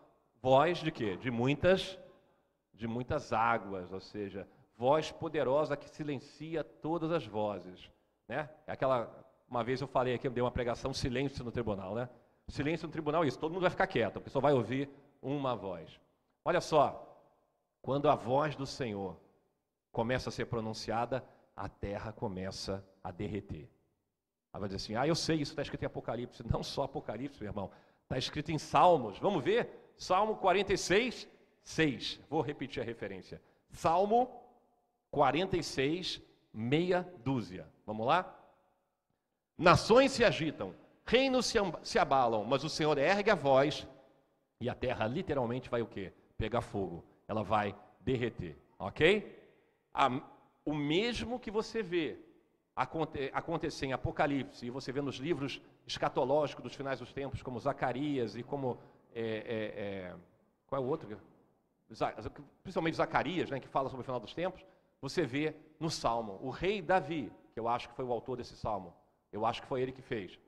voz 0.41 0.77
de 0.77 0.91
quê? 0.91 1.17
De 1.17 1.29
muitas, 1.29 1.99
de 2.73 2.87
muitas 2.87 3.33
águas, 3.33 3.91
ou 3.91 3.99
seja, 3.99 4.47
voz 4.75 5.11
poderosa 5.11 5.75
que 5.75 5.89
silencia 5.89 6.63
todas 6.63 7.11
as 7.11 7.25
vozes. 7.25 7.89
Né? 8.27 8.49
É 8.67 8.71
aquela, 8.71 9.11
uma 9.49 9.63
vez 9.63 9.81
eu 9.81 9.87
falei 9.87 10.13
aqui, 10.13 10.27
eu 10.27 10.31
dei 10.31 10.43
uma 10.43 10.51
pregação, 10.51 10.93
silêncio 10.93 11.43
no 11.43 11.51
tribunal, 11.51 11.95
né? 11.95 12.09
Silêncio 12.47 12.87
no 12.87 12.91
tribunal, 12.91 13.25
isso, 13.25 13.39
todo 13.39 13.51
mundo 13.51 13.61
vai 13.61 13.69
ficar 13.69 13.87
quieto, 13.87 14.15
porque 14.15 14.29
só 14.29 14.39
vai 14.39 14.53
ouvir 14.53 14.89
uma 15.21 15.55
voz. 15.55 15.99
Olha 16.43 16.59
só, 16.59 17.09
quando 17.81 18.09
a 18.09 18.15
voz 18.15 18.55
do 18.55 18.65
Senhor 18.65 19.17
começa 19.91 20.29
a 20.29 20.31
ser 20.31 20.45
pronunciada, 20.45 21.23
a 21.55 21.69
terra 21.69 22.11
começa 22.11 22.85
a 23.03 23.11
derreter. 23.11 23.69
Ela 24.51 24.61
vai 24.61 24.69
dizer 24.69 24.77
assim: 24.77 24.95
ah, 24.95 25.07
eu 25.07 25.15
sei, 25.15 25.37
isso 25.37 25.51
está 25.51 25.61
escrito 25.61 25.83
em 25.83 25.87
Apocalipse. 25.87 26.43
Não 26.51 26.63
só 26.63 26.83
Apocalipse, 26.83 27.39
meu 27.41 27.49
irmão. 27.49 27.71
Está 28.03 28.17
escrito 28.17 28.51
em 28.51 28.57
Salmos. 28.57 29.17
Vamos 29.19 29.43
ver? 29.43 29.93
Salmo 29.97 30.35
46, 30.35 31.27
6. 31.63 32.19
Vou 32.29 32.41
repetir 32.41 32.81
a 32.81 32.85
referência. 32.85 33.41
Salmo 33.71 34.29
46, 35.11 36.21
meia 36.53 37.07
dúzia. 37.23 37.67
Vamos 37.85 38.05
lá? 38.05 38.39
Nações 39.57 40.11
se 40.11 40.23
agitam, 40.23 40.73
reinos 41.05 41.53
se, 41.83 41.99
abalam, 41.99 42.43
mas 42.43 42.63
o 42.63 42.69
Senhor 42.69 42.97
ergue 42.97 43.29
a 43.29 43.35
voz 43.35 43.87
e 44.59 44.69
a 44.69 44.73
terra 44.73 45.05
literalmente 45.07 45.69
vai 45.69 45.81
o 45.81 45.87
quê? 45.87 46.11
Pegar 46.37 46.61
fogo. 46.61 47.03
Ela 47.27 47.43
vai 47.43 47.75
derreter. 47.99 48.57
Ok? 48.79 49.39
A, 49.93 50.21
o 50.65 50.73
mesmo 50.73 51.39
que 51.39 51.51
você 51.51 51.83
vê 51.83 52.17
acontecer 52.75 53.85
em 53.85 53.93
Apocalipse, 53.93 54.65
e 54.65 54.69
você 54.69 54.91
vê 54.91 55.01
nos 55.01 55.17
livros 55.17 55.61
escatológicos 55.85 56.63
dos 56.63 56.73
finais 56.73 56.99
dos 56.99 57.13
tempos, 57.13 57.41
como 57.41 57.59
Zacarias 57.59 58.35
e 58.35 58.43
como. 58.43 58.79
É, 59.13 59.21
é, 59.21 59.81
é, 59.81 60.15
qual 60.65 60.81
é 60.81 60.85
o 60.85 60.87
outro? 60.87 61.19
Principalmente 62.63 62.95
Zacarias, 62.95 63.51
né, 63.51 63.59
que 63.59 63.67
fala 63.67 63.89
sobre 63.89 64.01
o 64.01 64.05
final 64.05 64.19
dos 64.19 64.33
tempos, 64.33 64.65
você 64.99 65.23
vê 65.23 65.55
no 65.79 65.89
Salmo. 65.89 66.39
O 66.41 66.49
rei 66.49 66.81
Davi, 66.81 67.31
que 67.53 67.59
eu 67.59 67.67
acho 67.67 67.89
que 67.89 67.95
foi 67.95 68.05
o 68.05 68.11
autor 68.11 68.37
desse 68.37 68.55
Salmo, 68.55 68.91
eu 69.31 69.45
acho 69.45 69.61
que 69.61 69.67
foi 69.67 69.81
ele 69.81 69.91
que 69.91 70.01
fez. 70.01 70.39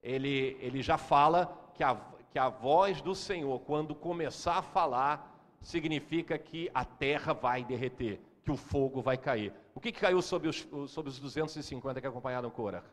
Ele, 0.00 0.56
ele 0.60 0.82
já 0.82 0.96
fala 0.96 1.70
que 1.74 1.82
a, 1.82 2.00
que 2.30 2.38
a 2.38 2.48
voz 2.48 3.00
do 3.00 3.14
Senhor, 3.14 3.58
quando 3.60 3.92
começar 3.92 4.58
a 4.58 4.62
falar, 4.62 5.34
significa 5.60 6.38
que 6.38 6.70
a 6.72 6.84
terra 6.84 7.32
vai 7.32 7.64
derreter 7.64 8.20
que 8.46 8.52
o 8.52 8.56
fogo 8.56 9.02
vai 9.02 9.18
cair. 9.18 9.52
O 9.74 9.80
que, 9.80 9.90
que 9.90 10.00
caiu 10.00 10.22
sobre 10.22 10.48
os, 10.48 10.68
sobre 10.86 11.10
os 11.10 11.18
250 11.18 12.00
que 12.00 12.06
acompanharam 12.06 12.48
Cora? 12.48 12.84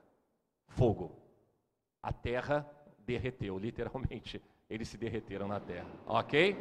Fogo. 0.67 1.15
a 2.01 2.11
terra 2.11 2.67
derreteu, 2.97 3.55
literalmente. 3.59 4.41
Eles 4.67 4.87
se 4.87 4.97
derreteram 4.97 5.47
na 5.47 5.59
terra, 5.59 5.87
ok? 6.07 6.57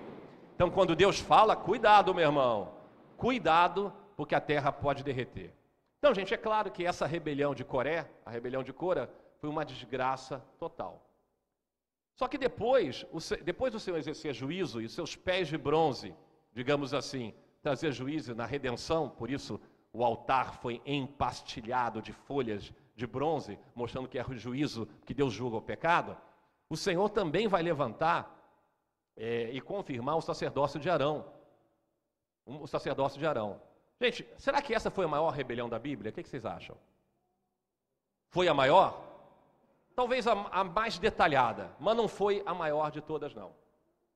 Então, 0.54 0.70
quando 0.70 0.94
Deus 0.94 1.18
fala, 1.18 1.56
cuidado, 1.56 2.14
meu 2.14 2.26
irmão, 2.26 2.74
cuidado, 3.16 3.90
porque 4.14 4.34
a 4.34 4.40
terra 4.40 4.70
pode 4.70 5.02
derreter. 5.02 5.54
Então, 5.98 6.14
gente, 6.14 6.34
é 6.34 6.36
claro 6.36 6.70
que 6.70 6.84
essa 6.84 7.06
rebelião 7.06 7.54
de 7.54 7.64
Coré, 7.64 8.10
a 8.26 8.30
rebelião 8.30 8.62
de 8.62 8.74
Cora, 8.74 9.10
foi 9.40 9.48
uma 9.48 9.64
desgraça 9.64 10.44
total. 10.58 11.08
Só 12.14 12.28
que 12.28 12.36
depois, 12.36 13.06
depois 13.42 13.72
do 13.72 13.80
Senhor 13.80 13.96
exercer 13.96 14.34
juízo 14.34 14.82
e 14.82 14.88
seus 14.88 15.16
pés 15.16 15.48
de 15.48 15.56
bronze, 15.56 16.14
digamos 16.52 16.92
assim, 16.92 17.32
trazer 17.62 17.92
juízo 17.92 18.34
na 18.34 18.44
redenção, 18.44 19.08
por 19.08 19.30
isso 19.30 19.60
o 19.92 20.04
altar 20.04 20.54
foi 20.54 20.82
empastilhado 20.84 22.02
de 22.02 22.12
folhas 22.12 22.72
de 22.94 23.06
bronze, 23.06 23.58
mostrando 23.74 24.08
que 24.08 24.18
é 24.18 24.26
o 24.26 24.36
juízo 24.36 24.88
que 25.06 25.14
Deus 25.14 25.32
julga 25.32 25.56
o 25.56 25.62
pecado. 25.62 26.16
O 26.68 26.76
Senhor 26.76 27.08
também 27.10 27.46
vai 27.46 27.62
levantar 27.62 28.38
é, 29.16 29.50
e 29.52 29.60
confirmar 29.60 30.16
o 30.16 30.20
sacerdócio 30.20 30.80
de 30.80 30.90
Arão. 30.90 31.24
O 32.44 32.66
sacerdócio 32.66 33.18
de 33.18 33.26
Arão. 33.26 33.60
Gente, 34.00 34.26
será 34.36 34.60
que 34.60 34.74
essa 34.74 34.90
foi 34.90 35.04
a 35.04 35.08
maior 35.08 35.30
rebelião 35.30 35.68
da 35.68 35.78
Bíblia? 35.78 36.10
O 36.10 36.12
que 36.12 36.24
vocês 36.24 36.44
acham? 36.44 36.76
Foi 38.30 38.48
a 38.48 38.54
maior? 38.54 39.00
Talvez 39.94 40.26
a, 40.26 40.32
a 40.32 40.64
mais 40.64 40.98
detalhada, 40.98 41.70
mas 41.78 41.96
não 41.96 42.08
foi 42.08 42.42
a 42.44 42.54
maior 42.54 42.90
de 42.90 43.00
todas, 43.00 43.34
não. 43.34 43.54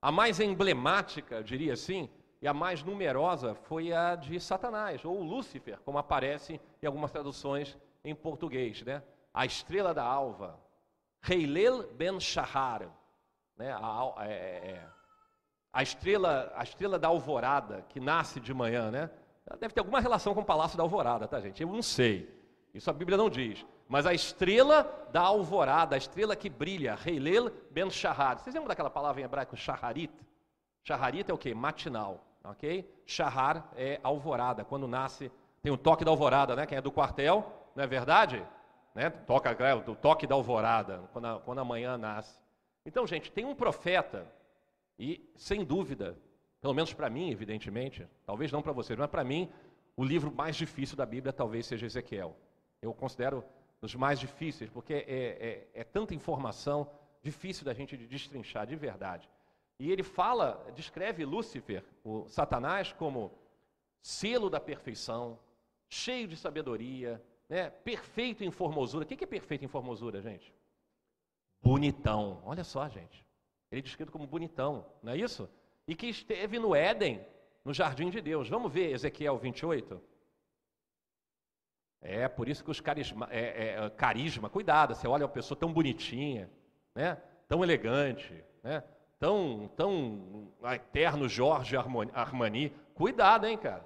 A 0.00 0.10
mais 0.10 0.40
emblemática, 0.40 1.42
diria 1.44 1.74
assim, 1.74 2.10
e 2.40 2.48
a 2.48 2.54
mais 2.54 2.82
numerosa 2.82 3.54
foi 3.54 3.92
a 3.92 4.14
de 4.14 4.38
Satanás, 4.38 5.04
ou 5.04 5.22
Lúcifer, 5.22 5.78
como 5.84 5.98
aparece 5.98 6.60
em 6.82 6.86
algumas 6.86 7.10
traduções 7.10 7.76
em 8.04 8.14
português, 8.14 8.82
né? 8.82 9.02
A 9.32 9.44
estrela 9.46 9.92
da 9.92 10.04
alva, 10.04 10.58
Heilel 11.28 11.92
ben 11.94 12.20
Shahar, 12.20 12.88
né? 13.56 13.72
A, 13.72 14.14
é, 14.20 14.32
é, 14.32 14.70
é, 14.70 14.88
a, 15.72 15.82
estrela, 15.82 16.52
a 16.54 16.62
estrela 16.62 16.98
da 16.98 17.08
alvorada, 17.08 17.84
que 17.88 17.98
nasce 17.98 18.38
de 18.38 18.52
manhã, 18.52 18.90
né? 18.90 19.10
Deve 19.58 19.72
ter 19.72 19.80
alguma 19.80 20.00
relação 20.00 20.34
com 20.34 20.40
o 20.40 20.44
Palácio 20.44 20.76
da 20.76 20.82
Alvorada, 20.82 21.28
tá, 21.28 21.40
gente? 21.40 21.62
Eu 21.62 21.68
não 21.68 21.82
sei. 21.82 22.28
Isso 22.74 22.90
a 22.90 22.92
Bíblia 22.92 23.16
não 23.16 23.30
diz. 23.30 23.64
Mas 23.88 24.04
a 24.04 24.12
estrela 24.12 25.08
da 25.12 25.20
alvorada, 25.20 25.94
a 25.94 25.98
estrela 25.98 26.34
que 26.34 26.50
brilha, 26.50 26.98
Heilel 27.06 27.52
ben 27.70 27.88
Shahar. 27.88 28.38
Vocês 28.38 28.52
lembram 28.52 28.68
daquela 28.68 28.90
palavra 28.90 29.20
em 29.20 29.24
hebraico, 29.24 29.56
Shaharit? 29.56 30.12
Shaharit 30.86 31.28
é 31.28 31.34
o 31.34 31.38
quê? 31.38 31.52
Matinal, 31.52 32.24
ok? 32.44 32.88
Shahar 33.04 33.72
é 33.74 33.98
alvorada, 34.04 34.64
quando 34.64 34.86
nasce, 34.86 35.32
tem 35.60 35.72
o 35.72 35.76
toque 35.76 36.04
da 36.04 36.12
alvorada, 36.12 36.54
né? 36.54 36.64
Quem 36.64 36.78
é 36.78 36.80
do 36.80 36.92
quartel, 36.92 37.44
não 37.74 37.82
é 37.82 37.88
verdade? 37.88 38.46
Né? 38.94 39.10
Toca, 39.10 39.50
é, 39.50 39.74
o 39.74 39.96
toque 39.96 40.28
da 40.28 40.36
alvorada, 40.36 41.02
quando 41.12 41.24
a, 41.26 41.40
quando 41.40 41.58
a 41.58 41.64
manhã 41.64 41.98
nasce. 41.98 42.38
Então, 42.84 43.04
gente, 43.04 43.32
tem 43.32 43.44
um 43.44 43.52
profeta, 43.52 44.32
e 44.96 45.28
sem 45.34 45.64
dúvida, 45.64 46.16
pelo 46.60 46.72
menos 46.72 46.94
para 46.94 47.10
mim, 47.10 47.32
evidentemente, 47.32 48.06
talvez 48.24 48.52
não 48.52 48.62
para 48.62 48.70
vocês, 48.72 48.96
mas 48.96 49.10
para 49.10 49.24
mim, 49.24 49.50
o 49.96 50.04
livro 50.04 50.32
mais 50.32 50.54
difícil 50.54 50.96
da 50.96 51.04
Bíblia 51.04 51.32
talvez 51.32 51.66
seja 51.66 51.84
Ezequiel. 51.84 52.36
Eu 52.80 52.94
considero 52.94 53.44
dos 53.80 53.96
mais 53.96 54.20
difíceis, 54.20 54.70
porque 54.70 54.94
é, 54.94 55.68
é, 55.74 55.80
é 55.80 55.84
tanta 55.84 56.14
informação 56.14 56.88
difícil 57.24 57.64
da 57.64 57.74
gente 57.74 57.96
destrinchar 57.96 58.68
de 58.68 58.76
verdade. 58.76 59.28
E 59.78 59.90
ele 59.90 60.02
fala, 60.02 60.64
descreve 60.74 61.24
Lúcifer, 61.24 61.84
o 62.02 62.26
Satanás, 62.28 62.92
como 62.92 63.32
selo 64.00 64.48
da 64.48 64.58
perfeição, 64.58 65.38
cheio 65.88 66.26
de 66.26 66.36
sabedoria, 66.36 67.22
né, 67.48 67.70
perfeito 67.70 68.42
em 68.42 68.50
formosura. 68.50 69.04
O 69.04 69.06
que 69.06 69.22
é 69.22 69.26
perfeito 69.26 69.64
em 69.64 69.68
formosura, 69.68 70.22
gente? 70.22 70.54
Bonitão. 71.62 72.42
Olha 72.44 72.64
só, 72.64 72.88
gente. 72.88 73.26
Ele 73.70 73.80
é 73.80 73.82
descrito 73.82 74.12
como 74.12 74.26
bonitão, 74.26 74.86
não 75.02 75.12
é 75.12 75.16
isso? 75.16 75.48
e 75.86 75.94
que 75.94 76.06
esteve 76.06 76.58
no 76.58 76.74
Éden, 76.74 77.24
no 77.64 77.72
jardim 77.72 78.10
de 78.10 78.20
Deus. 78.20 78.48
Vamos 78.48 78.72
ver 78.72 78.92
Ezequiel 78.92 79.38
28? 79.38 80.00
É, 82.00 82.28
por 82.28 82.48
isso 82.48 82.62
que 82.62 82.70
os 82.70 82.80
carisma, 82.80 83.28
é, 83.30 83.40
é, 83.40 83.84
é, 83.84 83.90
carisma, 83.90 84.50
cuidado, 84.50 84.94
você 84.94 85.06
olha 85.06 85.24
uma 85.24 85.32
pessoa 85.32 85.58
tão 85.58 85.72
bonitinha, 85.72 86.50
né? 86.94 87.20
tão 87.48 87.62
elegante, 87.62 88.44
né? 88.62 88.82
Tão, 89.18 89.70
tão 89.76 90.48
eterno 90.74 91.28
Jorge 91.28 91.76
Armani, 91.76 92.72
cuidado, 92.94 93.46
hein, 93.46 93.56
cara. 93.56 93.84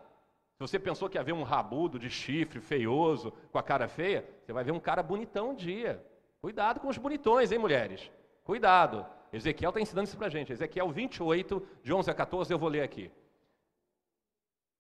Se 0.55 0.61
você 0.61 0.79
pensou 0.79 1.09
que 1.09 1.17
ia 1.17 1.25
ver 1.25 1.33
um 1.33 1.43
rabudo 1.43 1.99
de 1.99 2.11
chifre 2.11 2.61
feioso, 2.61 3.33
com 3.51 3.59
a 3.59 3.63
cara 3.63 3.89
feia, 3.89 4.29
você 4.45 4.53
vai 4.53 4.63
ver 4.63 4.73
um 4.73 4.81
cara 4.81 5.03
bonitão 5.03 5.51
um 5.51 5.55
dia. 5.55 6.05
Cuidado 6.41 6.81
com 6.81 6.89
os 6.89 6.99
bonitões, 6.99 7.51
hein, 7.51 7.59
mulheres? 7.59 8.11
Cuidado. 8.45 9.07
Ezequiel 9.33 9.71
está 9.71 9.81
ensinando 9.81 10.09
isso 10.09 10.17
para 10.17 10.27
a 10.27 10.31
gente. 10.31 10.53
Ezequiel 10.53 10.91
28, 10.91 11.67
de 11.83 11.93
11 11.93 12.11
a 12.11 12.15
14, 12.15 12.53
eu 12.53 12.59
vou 12.59 12.69
ler 12.69 12.83
aqui. 12.83 13.11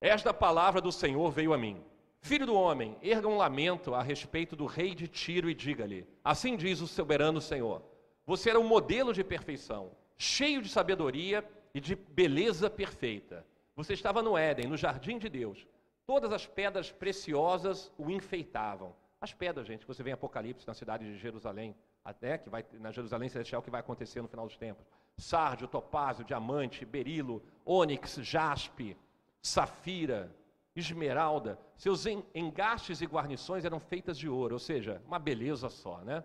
Esta 0.01 0.34
palavra 0.34 0.80
do 0.80 0.90
Senhor 0.90 1.30
veio 1.30 1.53
a 1.53 1.59
mim. 1.59 1.82
Filho 2.22 2.44
do 2.44 2.55
homem, 2.55 2.96
erga 3.01 3.28
um 3.28 3.36
lamento 3.36 3.94
a 3.94 4.03
respeito 4.03 4.55
do 4.55 4.66
rei 4.66 4.94
de 4.94 5.09
Tiro 5.09 5.48
e 5.48 5.55
diga-lhe: 5.55 6.07
Assim 6.22 6.57
diz 6.57 6.80
o 6.80 6.86
soberano 6.86 7.40
Senhor: 7.40 7.82
Você 8.26 8.51
era 8.51 8.61
um 8.61 8.66
modelo 8.66 9.12
de 9.12 9.24
perfeição, 9.24 9.92
cheio 10.21 10.61
de 10.61 10.68
sabedoria 10.68 11.43
e 11.75 11.81
de 11.81 11.97
beleza 11.97 12.68
perfeita. 12.68 13.43
Você 13.75 13.95
estava 13.95 14.23
no 14.23 14.37
Éden, 14.37 14.66
no 14.66 14.77
jardim 14.77 15.18
de 15.18 15.31
Deus. 15.31 15.66
Todas 16.07 16.31
as 16.31 16.47
pedras 16.47 16.93
preciosas 16.93 17.91
o 17.97 18.11
enfeitavam. 18.11 18.95
As 19.18 19.33
pedras, 19.33 19.66
gente, 19.66 19.81
que 19.81 19.89
você 19.89 20.03
vê 20.03 20.11
em 20.11 20.12
Apocalipse 20.12 20.68
na 20.68 20.75
cidade 20.75 21.11
de 21.11 21.18
Jerusalém, 21.18 21.75
até 22.05 22.37
que 22.37 22.51
vai 22.51 22.62
na 22.75 22.93
Jerusalém 22.93 23.31
celestial 23.31 23.62
que 23.62 23.71
vai 23.71 23.81
acontecer 23.81 24.21
no 24.21 24.29
final 24.29 24.47
dos 24.47 24.59
tempos. 24.59 24.85
Sárdio, 25.16 25.66
topázio, 25.66 26.23
diamante, 26.23 26.85
berilo, 26.85 27.43
ônix, 27.64 28.16
jaspe, 28.16 28.99
safira, 29.41 30.31
esmeralda. 30.77 31.59
Seus 31.79 32.05
engastes 32.35 33.01
e 33.01 33.07
guarnições 33.07 33.64
eram 33.64 33.81
feitas 33.81 34.18
de 34.18 34.29
ouro, 34.29 34.57
ou 34.57 34.61
seja, 34.61 35.01
uma 35.07 35.18
beleza 35.18 35.71
só, 35.71 35.99
né? 35.99 36.23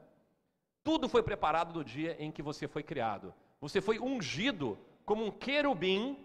Tudo 0.84 1.08
foi 1.08 1.24
preparado 1.24 1.74
no 1.74 1.84
dia 1.84 2.18
em 2.20 2.30
que 2.30 2.42
você 2.42 2.68
foi 2.68 2.84
criado. 2.84 3.34
Você 3.66 3.82
foi 3.82 4.00
ungido 4.00 4.78
como 5.04 5.26
um 5.26 5.32
querubim, 5.32 6.24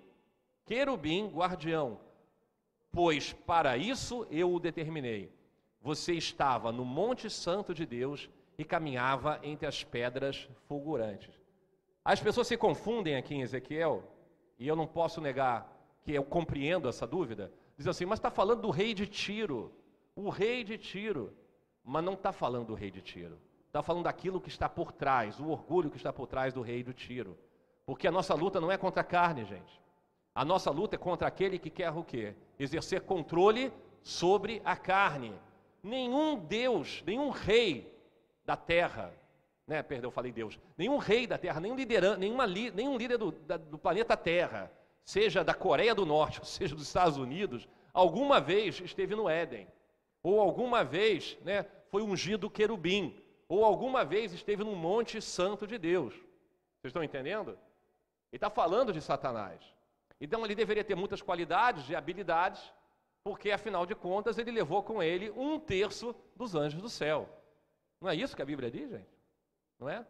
querubim 0.67 1.27
guardião. 1.29 1.99
Pois 2.93 3.33
para 3.33 3.79
isso 3.79 4.27
eu 4.31 4.53
o 4.53 4.61
determinei. 4.61 5.33
Você 5.81 6.13
estava 6.13 6.71
no 6.71 6.85
Monte 6.85 7.31
Santo 7.31 7.73
de 7.73 7.87
Deus 7.87 8.29
e 8.59 8.63
caminhava 8.63 9.41
entre 9.43 9.67
as 9.67 9.83
pedras 9.83 10.51
fulgurantes. 10.69 11.31
As 12.05 12.21
pessoas 12.21 12.47
se 12.47 12.59
confundem 12.59 13.17
aqui 13.17 13.35
em 13.35 13.41
Ezequiel, 13.41 14.05
e 14.59 14.69
eu 14.69 14.77
não 14.77 14.87
posso 14.87 15.19
negar 15.19 15.67
que 16.03 16.13
eu 16.13 16.23
compreendo 16.23 16.91
essa 16.91 17.07
dúvida. 17.07 17.51
Diz 17.75 17.87
assim, 17.87 18.05
mas 18.05 18.19
está 18.19 18.31
falando 18.31 18.61
do 18.61 18.71
rei 18.71 18.93
de 18.93 19.07
Tiro, 19.07 19.73
o 20.15 20.29
rei 20.29 20.63
de 20.63 20.77
Tiro, 20.77 21.33
mas 21.83 22.05
não 22.05 22.13
está 22.13 22.33
falando 22.33 22.67
do 22.67 22.75
rei 22.75 22.91
de 22.91 23.01
Tiro. 23.01 23.39
Está 23.71 23.85
falando 23.85 24.03
daquilo 24.03 24.41
que 24.41 24.49
está 24.49 24.69
por 24.69 24.91
trás, 24.91 25.39
o 25.39 25.49
orgulho 25.49 25.91
que 25.93 25.97
está 25.97 26.13
por 26.13 26.27
trás 26.27 26.53
do 26.53 26.61
rei 26.61 26.83
do 26.83 26.93
Tiro. 26.93 27.39
Porque 27.87 28.09
a 28.09 28.11
nossa 28.11 28.35
luta 28.35 28.61
não 28.61 28.69
é 28.69 28.77
contra 28.77 29.01
a 29.01 29.05
carne, 29.05 29.45
gente. 29.45 29.81
A 30.35 30.45
nossa 30.45 30.73
luta 30.73 30.97
é 30.97 30.99
contra 30.99 31.29
aquele 31.29 31.57
que 31.57 31.71
quer 31.71 31.93
o 31.93 32.03
quê? 32.03 32.35
Exercer 32.59 33.03
controle 33.03 33.73
sobre 34.03 34.61
a 34.65 34.75
carne. 34.75 35.33
Nenhum 35.85 36.37
Deus, 36.37 37.01
nenhum 37.07 37.31
rei 37.31 37.97
da 38.45 38.57
terra, 38.57 39.15
né? 39.69 39.85
Perdão, 39.85 40.11
falei 40.11 40.33
Deus. 40.33 40.59
Nenhum 40.77 40.99
rei 40.99 41.29
da 41.29 41.39
terra, 41.39 41.61
nenhum, 41.61 41.77
lideran, 41.77 42.17
nenhuma, 42.17 42.49
nenhum 42.49 42.97
líder 42.97 43.19
do, 43.19 43.31
da, 43.31 43.57
do 43.57 43.79
planeta 43.79 44.17
Terra, 44.17 44.69
seja 45.05 45.45
da 45.45 45.55
Coreia 45.55 45.95
do 45.95 46.05
Norte, 46.05 46.41
seja 46.47 46.75
dos 46.75 46.89
Estados 46.89 47.19
Unidos, 47.19 47.69
alguma 47.95 48.41
vez 48.41 48.81
esteve 48.81 49.15
no 49.15 49.29
Éden, 49.29 49.69
ou 50.25 50.41
alguma 50.41 50.83
vez 50.83 51.39
né, 51.45 51.65
foi 51.89 52.03
ungido 52.03 52.51
querubim, 52.51 53.17
ou 53.51 53.65
alguma 53.65 54.05
vez 54.05 54.33
esteve 54.33 54.63
no 54.63 54.77
Monte 54.77 55.21
Santo 55.21 55.67
de 55.67 55.77
Deus. 55.77 56.15
Vocês 56.15 56.91
estão 56.91 57.03
entendendo? 57.03 57.51
Ele 57.51 58.37
está 58.37 58.49
falando 58.49 58.93
de 58.93 59.01
Satanás. 59.01 59.61
Então 60.21 60.45
ele 60.45 60.55
deveria 60.55 60.85
ter 60.85 60.95
muitas 60.95 61.21
qualidades 61.21 61.91
e 61.91 61.97
habilidades, 61.97 62.73
porque 63.25 63.51
afinal 63.51 63.85
de 63.85 63.97
contas 63.97 64.39
ele 64.39 64.53
levou 64.53 64.85
com 64.85 65.03
ele 65.03 65.33
um 65.33 65.59
terço 65.59 66.15
dos 66.37 66.55
anjos 66.55 66.81
do 66.81 66.89
céu. 66.89 67.29
Não 68.01 68.09
é 68.09 68.15
isso 68.15 68.37
que 68.37 68.43
a 68.43 68.47
Bíblia 68.47 68.71
diz, 68.71 68.89
gente? 68.89 69.11
Não 69.81 69.89
é? 69.89 70.07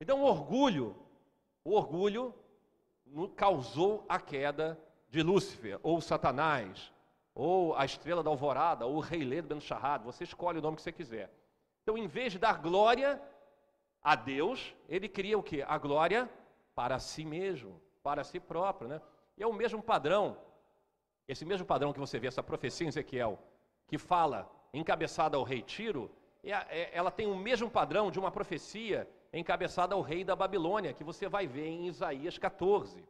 Então, 0.00 0.22
o 0.22 0.24
orgulho, 0.24 0.96
o 1.64 1.72
orgulho 1.72 2.32
causou 3.34 4.06
a 4.08 4.20
queda 4.20 4.78
de 5.10 5.20
Lúcifer, 5.20 5.80
ou 5.82 6.00
Satanás, 6.00 6.92
ou 7.34 7.74
a 7.74 7.84
estrela 7.84 8.22
da 8.22 8.30
alvorada, 8.30 8.86
ou 8.86 8.96
o 8.96 9.00
rei 9.00 9.24
Ledo 9.24 9.48
Ben 9.48 9.60
Shahad, 9.60 10.04
você 10.04 10.22
escolhe 10.22 10.60
o 10.60 10.62
nome 10.62 10.76
que 10.76 10.82
você 10.82 10.92
quiser. 10.92 11.32
Então, 11.84 11.98
em 11.98 12.06
vez 12.06 12.32
de 12.32 12.38
dar 12.38 12.62
glória 12.62 13.20
a 14.02 14.16
Deus, 14.16 14.74
ele 14.88 15.06
cria 15.06 15.38
o 15.38 15.42
que? 15.42 15.60
A 15.62 15.76
glória 15.76 16.30
para 16.74 16.98
si 16.98 17.26
mesmo, 17.26 17.78
para 18.02 18.24
si 18.24 18.40
próprio, 18.40 18.88
né? 18.88 19.02
E 19.36 19.42
é 19.42 19.46
o 19.46 19.52
mesmo 19.52 19.82
padrão, 19.82 20.38
esse 21.28 21.44
mesmo 21.44 21.66
padrão 21.66 21.92
que 21.92 22.00
você 22.00 22.18
vê, 22.18 22.26
essa 22.26 22.42
profecia 22.42 22.86
em 22.86 22.88
Ezequiel, 22.88 23.38
que 23.86 23.98
fala, 23.98 24.50
encabeçada 24.72 25.36
ao 25.36 25.42
rei 25.42 25.60
Tiro, 25.60 26.10
é, 26.42 26.90
ela 26.96 27.10
tem 27.10 27.26
o 27.26 27.36
mesmo 27.36 27.70
padrão 27.70 28.10
de 28.10 28.18
uma 28.18 28.30
profecia 28.30 29.06
encabeçada 29.30 29.94
ao 29.94 30.00
rei 30.00 30.24
da 30.24 30.34
Babilônia, 30.34 30.94
que 30.94 31.04
você 31.04 31.28
vai 31.28 31.46
ver 31.46 31.66
em 31.66 31.86
Isaías 31.86 32.38
14. 32.38 33.04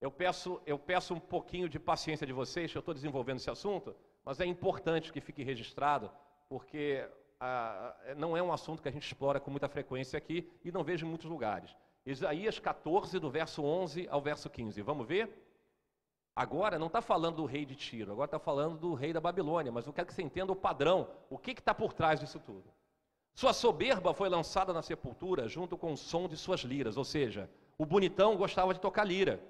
Eu 0.00 0.12
peço, 0.12 0.62
eu 0.64 0.78
peço 0.78 1.14
um 1.14 1.20
pouquinho 1.20 1.68
de 1.68 1.80
paciência 1.80 2.24
de 2.24 2.32
vocês, 2.32 2.72
eu 2.72 2.78
estou 2.78 2.94
desenvolvendo 2.94 3.38
esse 3.38 3.50
assunto, 3.50 3.94
mas 4.24 4.38
é 4.38 4.46
importante 4.46 5.12
que 5.12 5.20
fique 5.20 5.42
registrado, 5.42 6.12
porque 6.48 7.08
ah, 7.40 7.96
não 8.16 8.36
é 8.36 8.42
um 8.42 8.52
assunto 8.52 8.82
que 8.82 8.88
a 8.88 8.92
gente 8.92 9.06
explora 9.06 9.40
com 9.40 9.50
muita 9.50 9.68
frequência 9.68 10.18
aqui 10.18 10.50
e 10.62 10.70
não 10.70 10.84
vejo 10.84 11.06
em 11.06 11.08
muitos 11.08 11.28
lugares. 11.28 11.74
Isaías 12.04 12.58
14, 12.58 13.18
do 13.18 13.30
verso 13.30 13.62
11 13.64 14.06
ao 14.10 14.20
verso 14.20 14.50
15. 14.50 14.82
Vamos 14.82 15.06
ver? 15.06 15.46
Agora 16.36 16.78
não 16.78 16.86
está 16.86 17.00
falando 17.02 17.36
do 17.36 17.44
rei 17.44 17.64
de 17.64 17.74
Tiro, 17.74 18.12
agora 18.12 18.26
está 18.26 18.38
falando 18.38 18.78
do 18.78 18.94
rei 18.94 19.12
da 19.12 19.20
Babilônia, 19.20 19.72
mas 19.72 19.86
eu 19.86 19.92
quero 19.92 20.06
que 20.06 20.14
você 20.14 20.22
entenda 20.22 20.52
o 20.52 20.56
padrão, 20.56 21.08
o 21.28 21.36
que 21.36 21.50
está 21.50 21.74
por 21.74 21.92
trás 21.92 22.20
disso 22.20 22.38
tudo. 22.38 22.64
Sua 23.34 23.52
soberba 23.52 24.12
foi 24.12 24.28
lançada 24.28 24.72
na 24.72 24.82
sepultura 24.82 25.48
junto 25.48 25.76
com 25.76 25.92
o 25.92 25.96
som 25.96 26.28
de 26.28 26.36
suas 26.36 26.60
liras, 26.60 26.96
ou 26.96 27.04
seja, 27.04 27.50
o 27.78 27.86
bonitão 27.86 28.36
gostava 28.36 28.74
de 28.74 28.80
tocar 28.80 29.04
lira, 29.04 29.42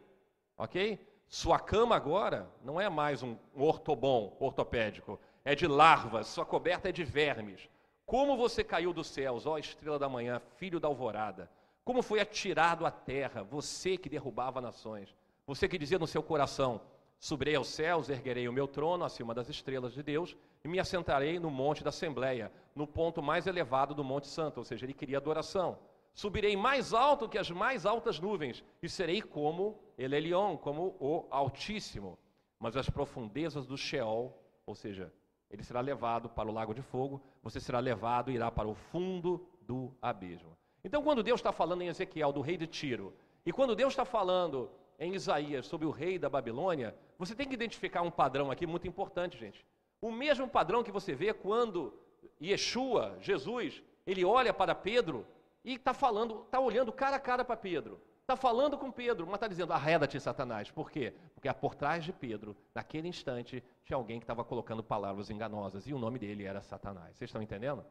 ok? 0.56 0.98
Sua 1.28 1.58
cama 1.58 1.94
agora 1.94 2.48
não 2.62 2.80
é 2.80 2.88
mais 2.88 3.22
um 3.22 3.36
ortobom, 3.54 4.36
ortopédico, 4.40 5.20
é 5.44 5.54
de 5.54 5.66
larvas, 5.66 6.26
sua 6.26 6.44
coberta 6.44 6.88
é 6.88 6.92
de 6.92 7.04
vermes. 7.04 7.68
Como 8.10 8.36
você 8.36 8.64
caiu 8.64 8.92
dos 8.92 9.06
céus, 9.06 9.46
ó 9.46 9.56
estrela 9.56 9.96
da 9.96 10.08
manhã, 10.08 10.42
filho 10.56 10.80
da 10.80 10.88
alvorada? 10.88 11.48
Como 11.84 12.02
foi 12.02 12.18
atirado 12.18 12.84
à 12.84 12.90
terra, 12.90 13.44
você 13.44 13.96
que 13.96 14.08
derrubava 14.08 14.60
nações? 14.60 15.14
Você 15.46 15.68
que 15.68 15.78
dizia 15.78 15.96
no 15.96 16.08
seu 16.08 16.20
coração: 16.20 16.80
Subirei 17.20 17.54
aos 17.54 17.68
céus, 17.68 18.08
erguerei 18.08 18.48
o 18.48 18.52
meu 18.52 18.66
trono 18.66 19.04
acima 19.04 19.32
das 19.32 19.48
estrelas 19.48 19.92
de 19.92 20.02
Deus 20.02 20.36
e 20.64 20.66
me 20.66 20.80
assentarei 20.80 21.38
no 21.38 21.52
monte 21.52 21.84
da 21.84 21.90
Assembleia, 21.90 22.50
no 22.74 22.84
ponto 22.84 23.22
mais 23.22 23.46
elevado 23.46 23.94
do 23.94 24.02
Monte 24.02 24.26
Santo, 24.26 24.58
ou 24.58 24.64
seja, 24.64 24.84
ele 24.84 24.92
queria 24.92 25.18
adoração. 25.18 25.78
Subirei 26.12 26.56
mais 26.56 26.92
alto 26.92 27.28
que 27.28 27.38
as 27.38 27.48
mais 27.48 27.86
altas 27.86 28.18
nuvens 28.18 28.64
e 28.82 28.88
serei 28.88 29.22
como 29.22 29.78
Elelion, 29.96 30.56
como 30.56 30.96
o 30.98 31.28
Altíssimo. 31.30 32.18
Mas 32.58 32.76
as 32.76 32.90
profundezas 32.90 33.68
do 33.68 33.78
Sheol, 33.78 34.36
ou 34.66 34.74
seja, 34.74 35.12
ele 35.50 35.64
será 35.64 35.80
levado 35.80 36.28
para 36.28 36.48
o 36.48 36.52
lago 36.52 36.72
de 36.72 36.82
fogo, 36.82 37.20
você 37.42 37.58
será 37.58 37.80
levado 37.80 38.30
e 38.30 38.34
irá 38.34 38.50
para 38.50 38.68
o 38.68 38.74
fundo 38.74 39.46
do 39.62 39.92
abismo. 40.00 40.56
Então, 40.84 41.02
quando 41.02 41.22
Deus 41.22 41.40
está 41.40 41.52
falando 41.52 41.82
em 41.82 41.88
Ezequiel 41.88 42.32
do 42.32 42.40
rei 42.40 42.56
de 42.56 42.66
Tiro, 42.66 43.14
e 43.44 43.52
quando 43.52 43.74
Deus 43.74 43.92
está 43.92 44.04
falando 44.04 44.70
em 44.98 45.14
Isaías 45.14 45.66
sobre 45.66 45.86
o 45.86 45.90
rei 45.90 46.18
da 46.18 46.28
Babilônia, 46.28 46.94
você 47.18 47.34
tem 47.34 47.48
que 47.48 47.54
identificar 47.54 48.02
um 48.02 48.10
padrão 48.10 48.50
aqui 48.50 48.66
muito 48.66 48.86
importante, 48.86 49.38
gente. 49.38 49.64
O 50.00 50.10
mesmo 50.10 50.48
padrão 50.48 50.82
que 50.82 50.92
você 50.92 51.14
vê 51.14 51.32
quando 51.34 51.92
Yeshua, 52.40 53.16
Jesus, 53.20 53.82
ele 54.06 54.24
olha 54.24 54.52
para 54.54 54.74
Pedro 54.74 55.26
e 55.64 55.74
está 55.74 55.92
falando, 55.92 56.42
está 56.42 56.60
olhando 56.60 56.92
cara 56.92 57.16
a 57.16 57.20
cara 57.20 57.44
para 57.44 57.56
Pedro. 57.56 58.00
Está 58.22 58.36
falando 58.36 58.78
com 58.78 58.92
Pedro, 58.92 59.26
mas 59.26 59.34
está 59.34 59.48
dizendo, 59.48 59.72
arreda-te, 59.72 60.20
Satanás. 60.20 60.70
Por 60.70 60.90
quê? 60.90 61.14
Porque 61.34 61.52
por 61.52 61.74
trás 61.74 62.04
de 62.04 62.12
Pedro, 62.12 62.56
naquele 62.74 63.08
instante, 63.08 63.62
tinha 63.84 63.96
alguém 63.96 64.20
que 64.20 64.24
estava 64.24 64.44
colocando 64.44 64.84
palavras 64.84 65.30
enganosas 65.30 65.86
e 65.86 65.92
o 65.92 65.98
nome 65.98 66.18
dele 66.18 66.44
era 66.44 66.60
Satanás. 66.60 67.16
Vocês 67.16 67.28
estão 67.28 67.42
entendendo? 67.42 67.84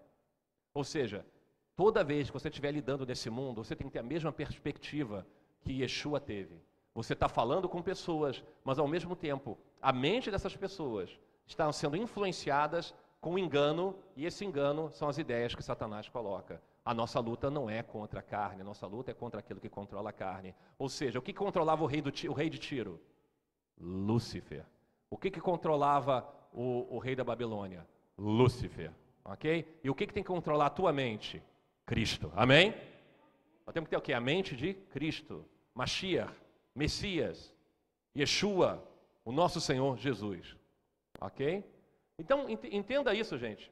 Ou 0.74 0.84
seja, 0.84 1.26
toda 1.76 2.04
vez 2.04 2.30
que 2.30 2.34
você 2.34 2.48
estiver 2.48 2.72
lidando 2.72 3.06
nesse 3.06 3.30
mundo, 3.30 3.64
você 3.64 3.76
tem 3.76 3.88
que 3.88 3.94
ter 3.94 4.00
a 4.00 4.04
mesma 4.04 4.32
perspectiva 4.32 5.28
que 5.62 5.82
Yeshua 5.82 6.20
teve. 6.20 6.62
Você 6.94 7.14
está 7.14 7.28
falando 7.28 7.68
com 7.68 7.82
pessoas, 7.82 8.44
mas 8.64 8.80
ao 8.80 8.88
mesmo 8.88 9.16
tempo, 9.16 9.58
a 9.82 9.92
mente 9.92 10.32
dessas 10.32 10.56
pessoas 10.56 11.20
está 11.46 11.72
sendo 11.72 11.98
influenciadas 11.98 12.94
com 13.20 13.38
engano, 13.38 13.96
e 14.16 14.26
esse 14.26 14.46
engano 14.46 14.90
são 14.92 15.10
as 15.10 15.18
ideias 15.18 15.54
que 15.54 15.64
Satanás 15.64 16.08
coloca. 16.08 16.62
A 16.84 16.94
nossa 16.94 17.20
luta 17.20 17.50
não 17.50 17.70
é 17.70 17.84
contra 17.84 18.20
a 18.20 18.24
carne, 18.24 18.62
a 18.62 18.64
nossa 18.64 18.88
luta 18.88 19.12
é 19.12 19.14
contra 19.14 19.40
aquilo 19.40 19.60
que 19.60 19.70
controla 19.70 20.10
a 20.10 20.14
carne. 20.14 20.56
Ou 20.78 20.90
seja, 20.90 21.20
o 21.20 21.22
que 21.22 21.34
controlava 21.34 21.84
o 21.84 21.88
rei, 21.88 22.02
do, 22.02 22.12
o 22.30 22.34
rei 22.34 22.50
de 22.50 22.58
Tiro? 22.58 23.00
Lúcifer. 23.80 24.66
O 25.10 25.18
que, 25.18 25.30
que 25.30 25.42
controlava 25.42 26.28
o, 26.54 26.96
o 26.96 27.00
rei 27.00 27.16
da 27.16 27.24
Babilônia? 27.24 27.86
Lúcifer. 28.18 28.92
Ok? 29.24 29.80
E 29.84 29.90
o 29.90 29.96
que, 29.96 30.08
que 30.08 30.14
tem 30.14 30.24
que 30.24 30.28
controlar 30.28 30.68
a 30.68 30.70
tua 30.70 30.92
mente? 30.92 31.44
Cristo. 31.86 32.32
Amém? 32.36 32.74
Nós 33.66 33.74
temos 33.74 33.88
que 33.88 33.92
ter 33.92 33.98
o 33.98 34.02
quê? 34.02 34.14
A 34.14 34.22
mente 34.22 34.56
de 34.56 34.74
Cristo. 34.74 35.46
Mashiach. 35.76 36.34
Messias, 36.80 37.54
Yeshua, 38.16 38.82
o 39.26 39.32
nosso 39.32 39.60
Senhor 39.60 39.98
Jesus. 39.98 40.56
Ok? 41.20 41.64
Então, 42.18 42.48
entenda 42.50 43.14
isso, 43.14 43.38
gente. 43.38 43.72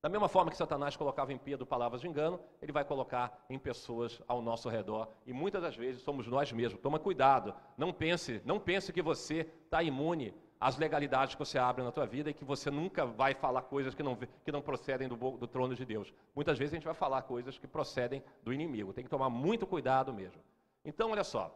Da 0.00 0.08
mesma 0.08 0.28
forma 0.28 0.50
que 0.50 0.56
Satanás 0.56 0.96
colocava 0.96 1.32
em 1.32 1.38
Pedro 1.38 1.66
palavras 1.66 2.00
de 2.00 2.06
engano, 2.06 2.38
ele 2.62 2.70
vai 2.70 2.84
colocar 2.84 3.44
em 3.50 3.58
pessoas 3.58 4.22
ao 4.28 4.40
nosso 4.40 4.68
redor. 4.68 5.08
E 5.26 5.32
muitas 5.32 5.60
das 5.60 5.76
vezes 5.76 6.02
somos 6.02 6.28
nós 6.28 6.52
mesmos. 6.52 6.80
Toma 6.80 7.00
cuidado. 7.00 7.52
Não 7.76 7.92
pense, 7.92 8.40
não 8.44 8.60
pense 8.60 8.92
que 8.92 9.02
você 9.02 9.50
está 9.64 9.82
imune 9.82 10.32
às 10.60 10.76
legalidades 10.76 11.34
que 11.34 11.38
você 11.40 11.58
abre 11.58 11.82
na 11.82 11.90
tua 11.90 12.06
vida 12.06 12.30
e 12.30 12.34
que 12.34 12.44
você 12.44 12.70
nunca 12.70 13.04
vai 13.04 13.34
falar 13.34 13.62
coisas 13.62 13.92
que 13.92 14.02
não, 14.02 14.16
que 14.16 14.52
não 14.52 14.62
procedem 14.62 15.08
do, 15.08 15.16
do 15.16 15.46
trono 15.48 15.74
de 15.74 15.84
Deus. 15.84 16.14
Muitas 16.32 16.56
vezes 16.56 16.74
a 16.74 16.76
gente 16.76 16.86
vai 16.86 16.94
falar 16.94 17.22
coisas 17.22 17.58
que 17.58 17.66
procedem 17.66 18.22
do 18.44 18.52
inimigo. 18.52 18.92
Tem 18.92 19.02
que 19.02 19.10
tomar 19.10 19.28
muito 19.28 19.66
cuidado 19.66 20.14
mesmo. 20.14 20.40
Então, 20.84 21.10
olha 21.10 21.24
só. 21.24 21.52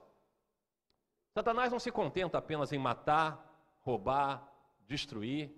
Satanás 1.32 1.70
não 1.70 1.78
se 1.78 1.93
contenta 1.93 2.38
apenas 2.38 2.72
em 2.72 2.78
matar, 2.78 3.78
roubar, 3.80 4.53
destruir 4.86 5.51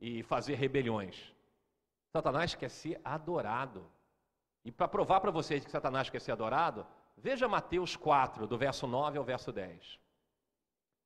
e 0.00 0.22
fazer 0.22 0.54
rebeliões. 0.54 1.32
Satanás 2.12 2.54
quer 2.54 2.70
ser 2.70 3.00
adorado. 3.04 3.86
E 4.64 4.70
para 4.70 4.88
provar 4.88 5.20
para 5.20 5.30
vocês 5.30 5.64
que 5.64 5.70
Satanás 5.70 6.10
quer 6.10 6.20
ser 6.20 6.32
adorado, 6.32 6.86
veja 7.16 7.48
Mateus 7.48 7.96
4, 7.96 8.46
do 8.46 8.58
verso 8.58 8.86
9 8.86 9.18
ao 9.18 9.24
verso 9.24 9.52
10. 9.52 9.98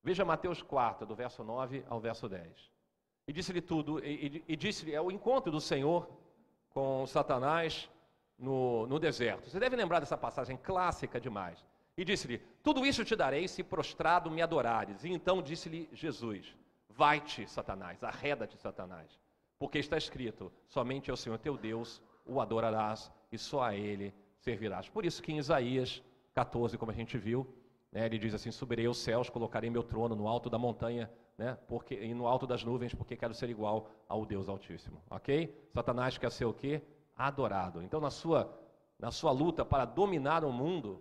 Veja 0.02 0.24
Mateus 0.24 0.62
4, 0.62 1.06
do 1.06 1.14
verso 1.14 1.44
9 1.44 1.84
ao 1.88 2.00
verso 2.00 2.28
10. 2.28 2.70
E 3.26 3.32
disse-lhe 3.32 3.60
tudo, 3.60 4.04
e, 4.04 4.44
e, 4.48 4.52
e 4.52 4.56
disse-lhe, 4.56 4.94
é 4.94 5.00
o 5.00 5.10
encontro 5.10 5.50
do 5.50 5.60
Senhor 5.60 6.08
com 6.70 7.06
Satanás 7.06 7.88
no, 8.38 8.86
no 8.86 8.98
deserto. 8.98 9.48
Você 9.48 9.60
deve 9.60 9.76
lembrar 9.76 10.00
dessa 10.00 10.16
passagem 10.16 10.56
clássica 10.56 11.20
demais. 11.20 11.64
E 11.96 12.04
disse-lhe: 12.04 12.38
Tudo 12.62 12.84
isso 12.84 13.04
te 13.04 13.14
darei 13.14 13.46
se 13.46 13.62
prostrado 13.62 14.30
me 14.30 14.42
adorares. 14.42 15.04
E 15.04 15.10
então 15.10 15.40
disse-lhe 15.40 15.88
Jesus: 15.92 16.56
Vai-te, 16.88 17.48
Satanás, 17.48 18.02
arreda-te, 18.02 18.58
Satanás, 18.58 19.18
porque 19.64 19.78
está 19.78 19.96
escrito: 19.96 20.52
Somente 20.68 21.10
ao 21.10 21.16
Senhor 21.16 21.38
teu 21.38 21.56
Deus 21.56 22.02
o 22.26 22.38
adorarás 22.38 23.10
e 23.32 23.38
só 23.38 23.62
a 23.62 23.74
ele 23.74 24.14
servirás. 24.36 24.90
Por 24.90 25.06
isso 25.06 25.22
que 25.22 25.32
em 25.32 25.38
Isaías 25.38 26.02
14, 26.34 26.76
como 26.76 26.92
a 26.92 26.94
gente 26.94 27.16
viu, 27.16 27.46
né, 27.90 28.04
ele 28.04 28.18
diz 28.18 28.34
assim: 28.34 28.50
Subirei 28.50 28.84
aos 28.84 28.98
céus, 28.98 29.30
colocarei 29.30 29.70
meu 29.70 29.82
trono 29.82 30.14
no 30.14 30.28
alto 30.28 30.50
da 30.50 30.58
montanha, 30.58 31.10
né, 31.38 31.56
porque, 31.66 31.94
e 31.94 32.12
no 32.12 32.26
alto 32.26 32.46
das 32.46 32.62
nuvens, 32.62 32.94
porque 32.94 33.16
quero 33.16 33.32
ser 33.32 33.48
igual 33.48 33.88
ao 34.06 34.26
Deus 34.26 34.50
Altíssimo. 34.50 35.02
Ok? 35.08 35.58
Satanás 35.72 36.18
quer 36.18 36.30
ser 36.30 36.44
o 36.44 36.52
quê? 36.52 36.82
Adorado. 37.16 37.82
Então, 37.82 38.02
na 38.02 38.10
sua, 38.10 38.54
na 38.98 39.10
sua 39.10 39.32
luta 39.32 39.64
para 39.64 39.86
dominar 39.86 40.44
o 40.44 40.52
mundo, 40.52 41.00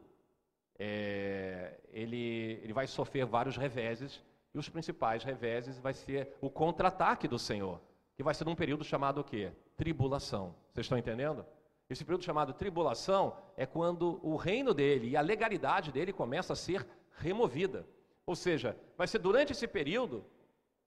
é, 0.79 1.81
ele, 1.91 2.61
ele 2.63 2.71
vai 2.71 2.87
sofrer 2.87 3.25
vários 3.25 3.57
reveses, 3.57 4.23
e 4.53 4.57
os 4.57 4.69
principais 4.69 5.21
reveses 5.21 5.79
vai 5.79 5.93
ser 5.93 6.37
o 6.39 6.49
contra-ataque 6.49 7.27
do 7.27 7.37
Senhor, 7.37 7.81
que 8.15 8.23
vai 8.23 8.33
ser 8.33 8.45
num 8.45 8.55
período 8.55 8.83
chamado 8.83 9.21
o 9.21 9.23
quê? 9.23 9.51
Tribulação. 9.75 10.55
Vocês 10.71 10.85
estão 10.85 10.97
entendendo? 10.97 11.45
Esse 11.89 12.03
período 12.03 12.23
chamado 12.23 12.53
tribulação 12.53 13.35
é 13.57 13.65
quando 13.65 14.19
o 14.23 14.35
reino 14.35 14.73
dele 14.73 15.09
e 15.09 15.17
a 15.17 15.21
legalidade 15.21 15.91
dele 15.91 16.13
começa 16.13 16.53
a 16.53 16.55
ser 16.55 16.87
removida. 17.17 17.85
Ou 18.25 18.35
seja, 18.35 18.77
vai 18.97 19.07
ser 19.07 19.19
durante 19.19 19.51
esse 19.51 19.67
período 19.67 20.25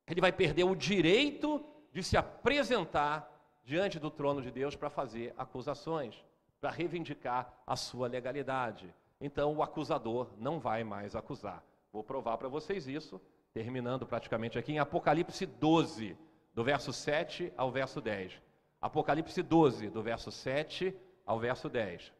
ele 0.09 0.21
vai 0.21 0.33
perder 0.33 0.65
o 0.65 0.75
direito 0.75 1.65
de 1.93 2.03
se 2.03 2.17
apresentar 2.17 3.29
diante 3.65 3.99
do 3.99 4.11
trono 4.11 4.41
de 4.41 4.51
Deus 4.51 4.77
para 4.77 4.89
fazer 4.89 5.35
acusações, 5.37 6.25
para 6.61 6.71
reivindicar 6.71 7.53
a 7.67 7.75
sua 7.75 8.07
legalidade 8.07 8.95
então 9.21 9.55
o 9.55 9.63
acusador 9.63 10.29
não 10.39 10.59
vai 10.59 10.85
mais 10.85 11.15
acusar. 11.15 11.65
Vou 11.93 12.05
provar 12.05 12.37
para 12.37 12.49
vocês 12.49 12.87
isso, 12.87 13.21
terminando 13.53 14.07
praticamente 14.07 14.59
aqui 14.59 14.73
em 14.73 14.79
Apocalipse 14.79 15.47
12, 15.47 16.17
do 16.57 16.65
verso 16.65 16.91
7 16.91 17.53
ao 17.55 17.71
verso 17.71 18.01
10. 18.01 18.33
Apocalipse 18.81 19.43
12, 19.43 19.91
do 19.91 20.03
verso 20.03 20.33
7 20.33 20.97
ao 21.27 21.39
verso 21.39 21.69
10. 21.69 22.11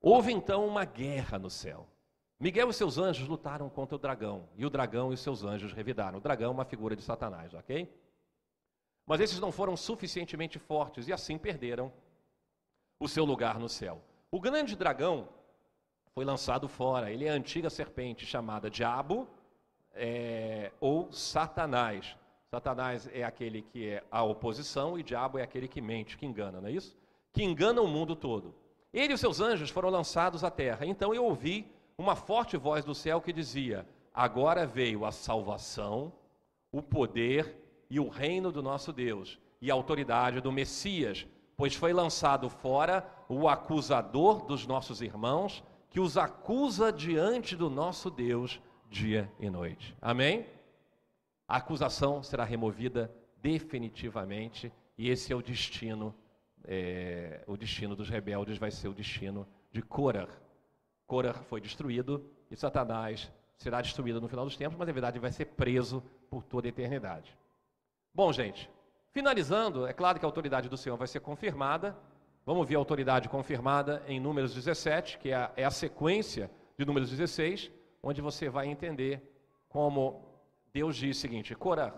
Houve 0.00 0.32
então 0.32 0.66
uma 0.66 0.84
guerra 0.84 1.38
no 1.38 1.48
céu. 1.48 1.86
Miguel 2.40 2.68
e 2.68 2.74
seus 2.74 2.98
anjos 2.98 3.28
lutaram 3.28 3.70
contra 3.70 3.94
o 3.94 3.98
dragão, 3.98 4.48
e 4.56 4.66
o 4.66 4.70
dragão 4.70 5.12
e 5.12 5.16
seus 5.16 5.44
anjos 5.44 5.72
revidaram. 5.72 6.18
O 6.18 6.20
dragão 6.20 6.48
é 6.48 6.52
uma 6.52 6.64
figura 6.64 6.96
de 6.96 7.02
Satanás, 7.02 7.54
ok? 7.54 7.88
Mas 9.06 9.20
esses 9.20 9.38
não 9.38 9.52
foram 9.52 9.76
suficientemente 9.76 10.58
fortes 10.58 11.06
e 11.06 11.12
assim 11.12 11.38
perderam 11.38 11.92
o 12.98 13.08
seu 13.08 13.24
lugar 13.24 13.58
no 13.58 13.68
céu. 13.68 14.02
O 14.32 14.40
grande 14.40 14.74
dragão 14.74 15.28
foi 16.12 16.24
lançado 16.24 16.68
fora. 16.68 17.10
Ele 17.10 17.24
é 17.24 17.30
a 17.30 17.34
antiga 17.34 17.70
serpente 17.70 18.26
chamada 18.26 18.68
Diabo 18.68 19.28
é, 19.92 20.72
ou 20.80 21.10
Satanás. 21.12 22.16
Satanás 22.50 23.08
é 23.12 23.24
aquele 23.24 23.62
que 23.62 23.88
é 23.88 24.02
a 24.10 24.22
oposição 24.22 24.98
e 24.98 25.02
diabo 25.02 25.38
é 25.38 25.42
aquele 25.42 25.68
que 25.68 25.80
mente, 25.80 26.16
que 26.16 26.24
engana, 26.24 26.60
não 26.60 26.68
é 26.68 26.72
isso? 26.72 26.96
que 27.32 27.44
engana 27.44 27.80
o 27.80 27.86
mundo 27.86 28.16
todo. 28.16 28.54
Ele 28.92 29.12
e 29.12 29.14
os 29.14 29.20
seus 29.20 29.40
anjos 29.40 29.70
foram 29.70 29.90
lançados 29.90 30.42
à 30.42 30.50
terra. 30.50 30.86
Então 30.86 31.14
eu 31.14 31.24
ouvi 31.24 31.70
uma 31.96 32.16
forte 32.16 32.56
voz 32.56 32.84
do 32.84 32.94
céu 32.94 33.20
que 33.20 33.32
dizia: 33.32 33.86
Agora 34.12 34.66
veio 34.66 35.04
a 35.04 35.12
salvação, 35.12 36.12
o 36.72 36.82
poder 36.82 37.54
e 37.88 38.00
o 38.00 38.08
reino 38.08 38.50
do 38.50 38.62
nosso 38.62 38.92
Deus 38.92 39.38
e 39.60 39.70
a 39.70 39.74
autoridade 39.74 40.40
do 40.40 40.50
Messias, 40.50 41.26
pois 41.56 41.74
foi 41.74 41.92
lançado 41.92 42.48
fora 42.48 43.08
o 43.28 43.48
acusador 43.48 44.44
dos 44.44 44.66
nossos 44.66 45.00
irmãos, 45.00 45.62
que 45.90 46.00
os 46.00 46.16
acusa 46.16 46.92
diante 46.92 47.54
do 47.54 47.68
nosso 47.68 48.10
Deus 48.10 48.60
dia 48.90 49.30
e 49.38 49.50
noite. 49.50 49.94
Amém? 50.00 50.46
A 51.48 51.56
acusação 51.56 52.22
será 52.22 52.44
removida 52.44 53.10
definitivamente 53.40 54.70
e 54.98 55.08
esse 55.08 55.32
é 55.32 55.36
o 55.36 55.40
destino, 55.40 56.14
é, 56.62 57.42
o 57.46 57.56
destino 57.56 57.96
dos 57.96 58.10
rebeldes 58.10 58.58
vai 58.58 58.70
ser 58.70 58.88
o 58.88 58.92
destino 58.92 59.48
de 59.72 59.80
Korah. 59.80 60.28
Korah 61.06 61.32
foi 61.32 61.58
destruído 61.58 62.30
e 62.50 62.56
Satanás 62.56 63.32
será 63.56 63.80
destruído 63.80 64.20
no 64.20 64.28
final 64.28 64.44
dos 64.44 64.58
tempos, 64.58 64.76
mas 64.76 64.86
na 64.86 64.92
verdade 64.92 65.18
vai 65.18 65.32
ser 65.32 65.46
preso 65.46 66.02
por 66.28 66.44
toda 66.44 66.68
a 66.68 66.70
eternidade. 66.70 67.34
Bom, 68.14 68.30
gente, 68.30 68.70
finalizando, 69.10 69.86
é 69.86 69.94
claro 69.94 70.18
que 70.18 70.26
a 70.26 70.28
autoridade 70.28 70.68
do 70.68 70.76
Senhor 70.76 70.98
vai 70.98 71.08
ser 71.08 71.20
confirmada. 71.20 71.96
Vamos 72.44 72.68
ver 72.68 72.76
a 72.76 72.78
autoridade 72.78 73.26
confirmada 73.26 74.02
em 74.06 74.20
Números 74.20 74.52
17, 74.52 75.16
que 75.18 75.30
é 75.30 75.34
a, 75.34 75.52
é 75.56 75.64
a 75.64 75.70
sequência 75.70 76.50
de 76.76 76.84
Números 76.84 77.08
16, 77.08 77.70
onde 78.02 78.20
você 78.20 78.50
vai 78.50 78.66
entender 78.66 79.22
como 79.68 80.27
Deus 80.78 80.94
diz 80.94 81.16
o 81.16 81.20
seguinte: 81.20 81.56
Cora, 81.56 81.92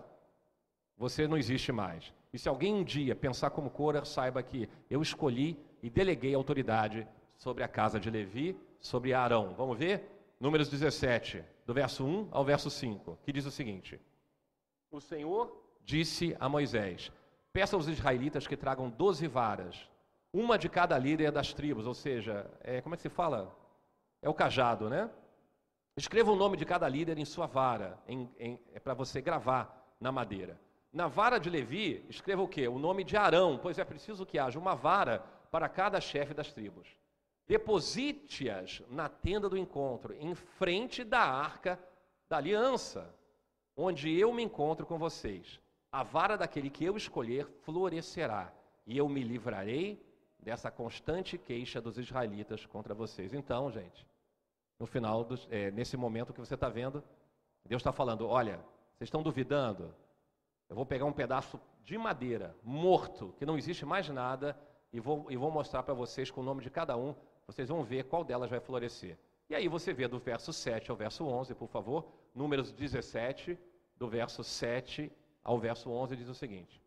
você 0.97 1.27
não 1.27 1.37
existe 1.37 1.71
mais. 1.71 2.11
E 2.33 2.39
se 2.39 2.49
alguém 2.49 2.73
um 2.73 2.83
dia 2.83 3.15
pensar 3.15 3.51
como 3.51 3.69
Cora, 3.69 4.03
saiba 4.03 4.41
que 4.41 4.67
eu 4.89 5.03
escolhi 5.03 5.55
e 5.83 5.87
deleguei 5.87 6.33
autoridade 6.33 7.07
sobre 7.37 7.63
a 7.63 7.67
casa 7.67 7.99
de 7.99 8.09
Levi, 8.09 8.59
sobre 8.79 9.13
Arão. 9.13 9.53
Vamos 9.55 9.77
ver? 9.77 10.09
Números 10.39 10.67
17, 10.67 11.43
do 11.63 11.75
verso 11.75 12.03
1 12.03 12.29
ao 12.31 12.43
verso 12.43 12.71
5, 12.71 13.19
que 13.23 13.31
diz 13.31 13.45
o 13.45 13.51
seguinte: 13.51 13.99
O 14.89 14.99
Senhor 14.99 15.55
disse 15.85 16.35
a 16.39 16.49
Moisés: 16.49 17.11
Peça 17.53 17.75
aos 17.75 17.87
israelitas 17.87 18.47
que 18.47 18.57
tragam 18.57 18.89
doze 18.89 19.27
varas, 19.27 19.87
uma 20.33 20.57
de 20.57 20.67
cada 20.67 20.97
líder 20.97 21.31
das 21.31 21.53
tribos, 21.53 21.85
ou 21.85 21.93
seja, 21.93 22.49
é, 22.61 22.81
como 22.81 22.95
é 22.95 22.97
que 22.97 23.03
se 23.03 23.09
fala? 23.09 23.55
É 24.23 24.27
o 24.27 24.33
cajado, 24.33 24.89
né? 24.89 25.07
Escreva 26.01 26.31
o 26.31 26.35
nome 26.35 26.57
de 26.57 26.65
cada 26.65 26.89
líder 26.89 27.19
em 27.19 27.25
sua 27.25 27.45
vara, 27.45 27.95
em, 28.07 28.27
em, 28.39 28.59
é 28.73 28.79
para 28.79 28.95
você 28.95 29.21
gravar 29.21 29.95
na 29.99 30.11
madeira. 30.11 30.59
Na 30.91 31.07
vara 31.07 31.37
de 31.37 31.47
Levi, 31.47 32.03
escreva 32.09 32.41
o 32.41 32.47
quê? 32.47 32.67
O 32.67 32.79
nome 32.79 33.03
de 33.03 33.15
Arão, 33.15 33.59
pois 33.61 33.77
é 33.77 33.85
preciso 33.85 34.25
que 34.25 34.39
haja 34.39 34.57
uma 34.57 34.73
vara 34.73 35.19
para 35.51 35.69
cada 35.69 36.01
chefe 36.01 36.33
das 36.33 36.51
tribos. 36.51 36.87
Deposite-as 37.47 38.81
na 38.89 39.07
tenda 39.09 39.47
do 39.47 39.55
encontro, 39.55 40.15
em 40.15 40.33
frente 40.33 41.03
da 41.03 41.21
arca 41.21 41.79
da 42.27 42.37
aliança, 42.37 43.13
onde 43.77 44.11
eu 44.11 44.33
me 44.33 44.41
encontro 44.41 44.87
com 44.87 44.97
vocês. 44.97 45.59
A 45.91 46.01
vara 46.01 46.35
daquele 46.35 46.71
que 46.71 46.83
eu 46.83 46.97
escolher 46.97 47.45
florescerá, 47.61 48.51
e 48.87 48.97
eu 48.97 49.07
me 49.07 49.21
livrarei 49.21 50.03
dessa 50.39 50.71
constante 50.71 51.37
queixa 51.37 51.79
dos 51.79 51.99
israelitas 51.99 52.65
contra 52.65 52.95
vocês. 52.95 53.35
Então, 53.35 53.69
gente, 53.69 54.09
no 54.81 54.87
final, 54.87 55.23
dos, 55.23 55.47
é, 55.51 55.69
nesse 55.69 55.95
momento 55.95 56.33
que 56.33 56.39
você 56.39 56.55
está 56.55 56.67
vendo, 56.67 57.03
Deus 57.63 57.81
está 57.81 57.91
falando: 57.91 58.27
olha, 58.27 58.55
vocês 58.95 59.07
estão 59.07 59.21
duvidando? 59.21 59.93
Eu 60.67 60.75
vou 60.75 60.87
pegar 60.87 61.05
um 61.05 61.13
pedaço 61.13 61.61
de 61.83 61.99
madeira, 61.99 62.55
morto, 62.63 63.31
que 63.37 63.45
não 63.45 63.57
existe 63.59 63.85
mais 63.85 64.09
nada, 64.09 64.59
e 64.91 64.99
vou, 64.99 65.27
e 65.29 65.37
vou 65.37 65.51
mostrar 65.51 65.83
para 65.83 65.93
vocês 65.93 66.31
com 66.31 66.41
o 66.41 66.43
nome 66.43 66.63
de 66.63 66.71
cada 66.71 66.97
um, 66.97 67.13
vocês 67.45 67.69
vão 67.69 67.83
ver 67.83 68.05
qual 68.05 68.23
delas 68.23 68.49
vai 68.49 68.59
florescer. 68.59 69.19
E 69.51 69.53
aí 69.53 69.67
você 69.67 69.93
vê 69.93 70.07
do 70.07 70.17
verso 70.17 70.51
7 70.51 70.89
ao 70.89 70.97
verso 70.97 71.25
11, 71.25 71.53
por 71.53 71.67
favor, 71.67 72.11
Números 72.33 72.71
17, 72.71 73.59
do 73.95 74.07
verso 74.07 74.43
7 74.43 75.11
ao 75.43 75.59
verso 75.59 75.91
11, 75.91 76.15
diz 76.15 76.27
o 76.27 76.33
seguinte: 76.33 76.81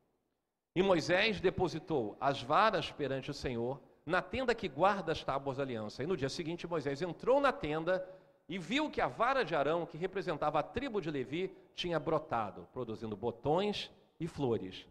E 0.75 0.83
Moisés 0.83 1.41
depositou 1.41 2.17
as 2.21 2.43
varas 2.43 2.91
perante 2.91 3.31
o 3.31 3.35
Senhor 3.35 3.81
na 4.07 4.21
tenda 4.21 4.55
que 4.55 4.69
guarda 4.69 5.13
as 5.13 5.25
tábuas 5.25 5.57
da 5.57 5.63
aliança. 5.63 6.03
E 6.03 6.07
no 6.07 6.17
dia 6.17 6.29
seguinte, 6.29 6.67
Moisés 6.67 7.01
entrou 7.01 7.41
na 7.41 7.53
tenda 7.53 8.07
e 8.49 8.59
viu 8.59 8.91
que 8.91 9.01
a 9.01 9.09
vara 9.09 9.45
de 9.45 9.55
Arão, 9.55 9.87
que 9.87 9.97
representava 9.97 10.59
a 10.59 10.63
tribo 10.63 11.01
de 11.01 11.11
Levi, 11.11 11.55
tinha 11.75 11.99
brotado, 11.99 12.69
produzindo 12.73 13.17
botões 13.17 13.91
e 14.21 14.27
flores, 14.27 14.87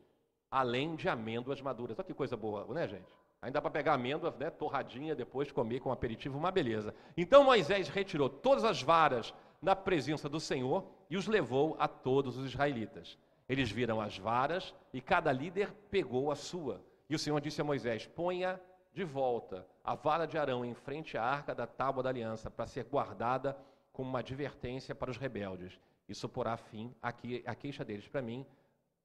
além 0.49 0.95
de 0.95 1.07
amêndoas 1.07 1.61
maduras. 1.61 1.97
Olha 1.97 2.05
que 2.05 2.13
coisa 2.13 2.35
boa, 2.35 2.65
né, 2.73 2.87
gente? 2.87 3.05
Ainda 3.41 3.61
para 3.61 3.69
pegar 3.69 3.93
amêndoa, 3.93 4.33
né, 4.39 4.49
torradinha, 4.49 5.13
depois 5.13 5.51
comer 5.51 5.81
com 5.81 5.91
aperitivo, 5.91 6.37
uma 6.37 6.49
beleza. 6.49 6.95
Então 7.15 7.43
Moisés 7.43 7.89
retirou 7.89 8.29
todas 8.29 8.63
as 8.63 8.81
varas 8.81 9.33
da 9.61 9.75
presença 9.75 10.27
do 10.29 10.39
Senhor 10.39 10.85
e 11.09 11.17
os 11.17 11.27
levou 11.27 11.75
a 11.77 11.87
todos 11.87 12.37
os 12.37 12.45
israelitas. 12.45 13.17
Eles 13.47 13.69
viram 13.69 13.99
as 13.99 14.17
varas 14.17 14.73
e 14.93 15.01
cada 15.01 15.31
líder 15.31 15.73
pegou 15.91 16.31
a 16.31 16.35
sua. 16.35 16.81
E 17.09 17.15
o 17.15 17.19
Senhor 17.19 17.39
disse 17.41 17.59
a 17.59 17.65
Moisés: 17.65 18.07
Ponha 18.07 18.59
de 18.93 19.03
volta 19.03 19.65
a 19.83 19.95
vara 19.95 20.25
de 20.25 20.37
Arão 20.37 20.63
em 20.63 20.73
frente 20.73 21.17
à 21.17 21.23
arca 21.23 21.53
da 21.53 21.67
tábua 21.67 22.03
da 22.03 22.09
aliança, 22.09 22.49
para 22.49 22.67
ser 22.67 22.85
guardada 22.85 23.57
como 23.91 24.09
uma 24.09 24.19
advertência 24.19 24.95
para 24.95 25.11
os 25.11 25.17
rebeldes. 25.17 25.79
Isso 26.07 26.29
porá 26.29 26.55
fim 26.57 26.93
à 27.01 27.55
queixa 27.55 27.83
deles 27.83 28.07
para 28.07 28.21
mim, 28.21 28.45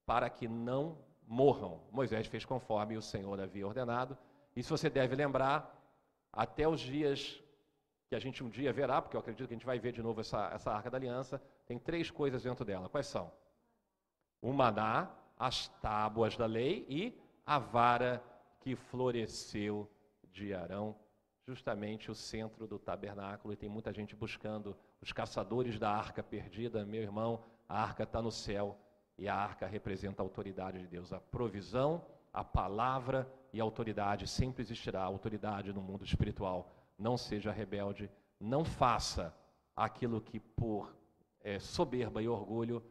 para 0.07 0.29
que 0.31 0.47
não 0.47 0.99
morram. 1.27 1.81
Moisés 1.91 2.27
fez 2.27 2.45
conforme 2.45 2.97
o 2.97 3.03
Senhor 3.03 3.41
havia 3.41 3.67
ordenado. 3.67 4.17
Isso 4.55 4.77
você 4.77 4.89
deve 4.91 5.15
lembrar 5.15 5.75
até 6.33 6.67
os 6.69 6.81
dias 6.81 7.43
que 8.09 8.15
a 8.15 8.19
gente 8.19 8.43
um 8.43 8.49
dia 8.49 8.73
verá, 8.73 9.03
porque 9.03 9.17
eu 9.17 9.21
acredito 9.21 9.47
que 9.47 9.55
a 9.55 9.57
gente 9.57 9.67
vai 9.67 9.79
ver 9.79 9.93
de 9.93 10.03
novo 10.03 10.21
essa, 10.21 10.51
essa 10.53 10.73
arca 10.73 10.91
da 10.91 10.97
aliança. 10.97 11.43
Tem 11.67 11.79
três 11.79 12.11
coisas 12.11 12.43
dentro 12.43 12.65
dela. 12.65 12.89
Quais 12.89 13.07
são? 13.07 13.31
O 14.41 14.53
maná, 14.53 15.11
as 15.39 15.69
tábuas 15.81 16.37
da 16.37 16.47
lei 16.47 16.87
e 16.89 17.21
a 17.45 17.59
vara 17.59 18.23
que 18.69 18.77
floresceu 18.77 19.91
de 20.31 20.53
Arão, 20.53 20.95
justamente 21.47 22.11
o 22.11 22.15
centro 22.15 22.67
do 22.67 22.79
tabernáculo, 22.79 23.55
e 23.55 23.57
tem 23.57 23.67
muita 23.67 23.91
gente 23.95 24.15
buscando 24.15 24.77
os 25.01 25.11
caçadores 25.11 25.79
da 25.79 25.91
arca 25.91 26.23
perdida. 26.23 26.85
Meu 26.85 27.01
irmão, 27.01 27.43
a 27.67 27.83
arca 27.83 28.03
está 28.03 28.21
no 28.21 28.31
céu 28.31 28.79
e 29.17 29.27
a 29.27 29.35
arca 29.35 29.67
representa 29.67 30.21
a 30.21 30.27
autoridade 30.27 30.81
de 30.81 30.87
Deus, 30.87 31.15
a 31.15 31.19
provisão, 31.19 32.05
a 32.31 32.45
palavra 32.45 33.27
e 33.55 33.59
a 33.59 33.65
autoridade. 33.65 34.29
Sempre 34.29 34.61
existirá 34.61 35.03
autoridade 35.03 35.73
no 35.73 35.81
mundo 35.81 36.05
espiritual. 36.05 36.71
Não 36.99 37.17
seja 37.17 37.51
rebelde, 37.51 38.11
não 38.39 38.67
faça 38.67 39.35
aquilo 39.75 40.21
que 40.21 40.39
por 40.39 40.95
é, 41.41 41.59
soberba 41.59 42.23
e 42.23 42.29
orgulho 42.29 42.85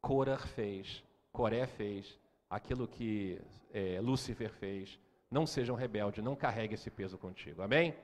Corah 0.00 0.38
fez, 0.38 1.02
Coré 1.32 1.66
fez, 1.66 2.20
aquilo 2.48 2.86
que 2.86 3.42
é, 3.72 4.00
Lúcifer 4.00 4.52
fez, 4.52 4.96
não 5.30 5.46
seja 5.46 5.72
um 5.72 5.76
rebelde, 5.76 6.22
não 6.22 6.36
carregue 6.36 6.74
esse 6.74 6.90
peso 6.90 7.18
contigo. 7.18 7.62
Amém? 7.62 7.94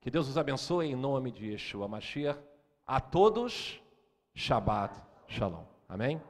Que 0.00 0.10
Deus 0.10 0.28
os 0.28 0.36
abençoe 0.36 0.88
em 0.88 0.96
nome 0.96 1.30
de 1.30 1.52
Yeshua 1.52 1.88
Mashiach. 1.88 2.38
A 2.86 3.00
todos, 3.00 3.80
Shabbat 4.34 5.00
Shalom. 5.26 5.64
Amém? 5.88 6.20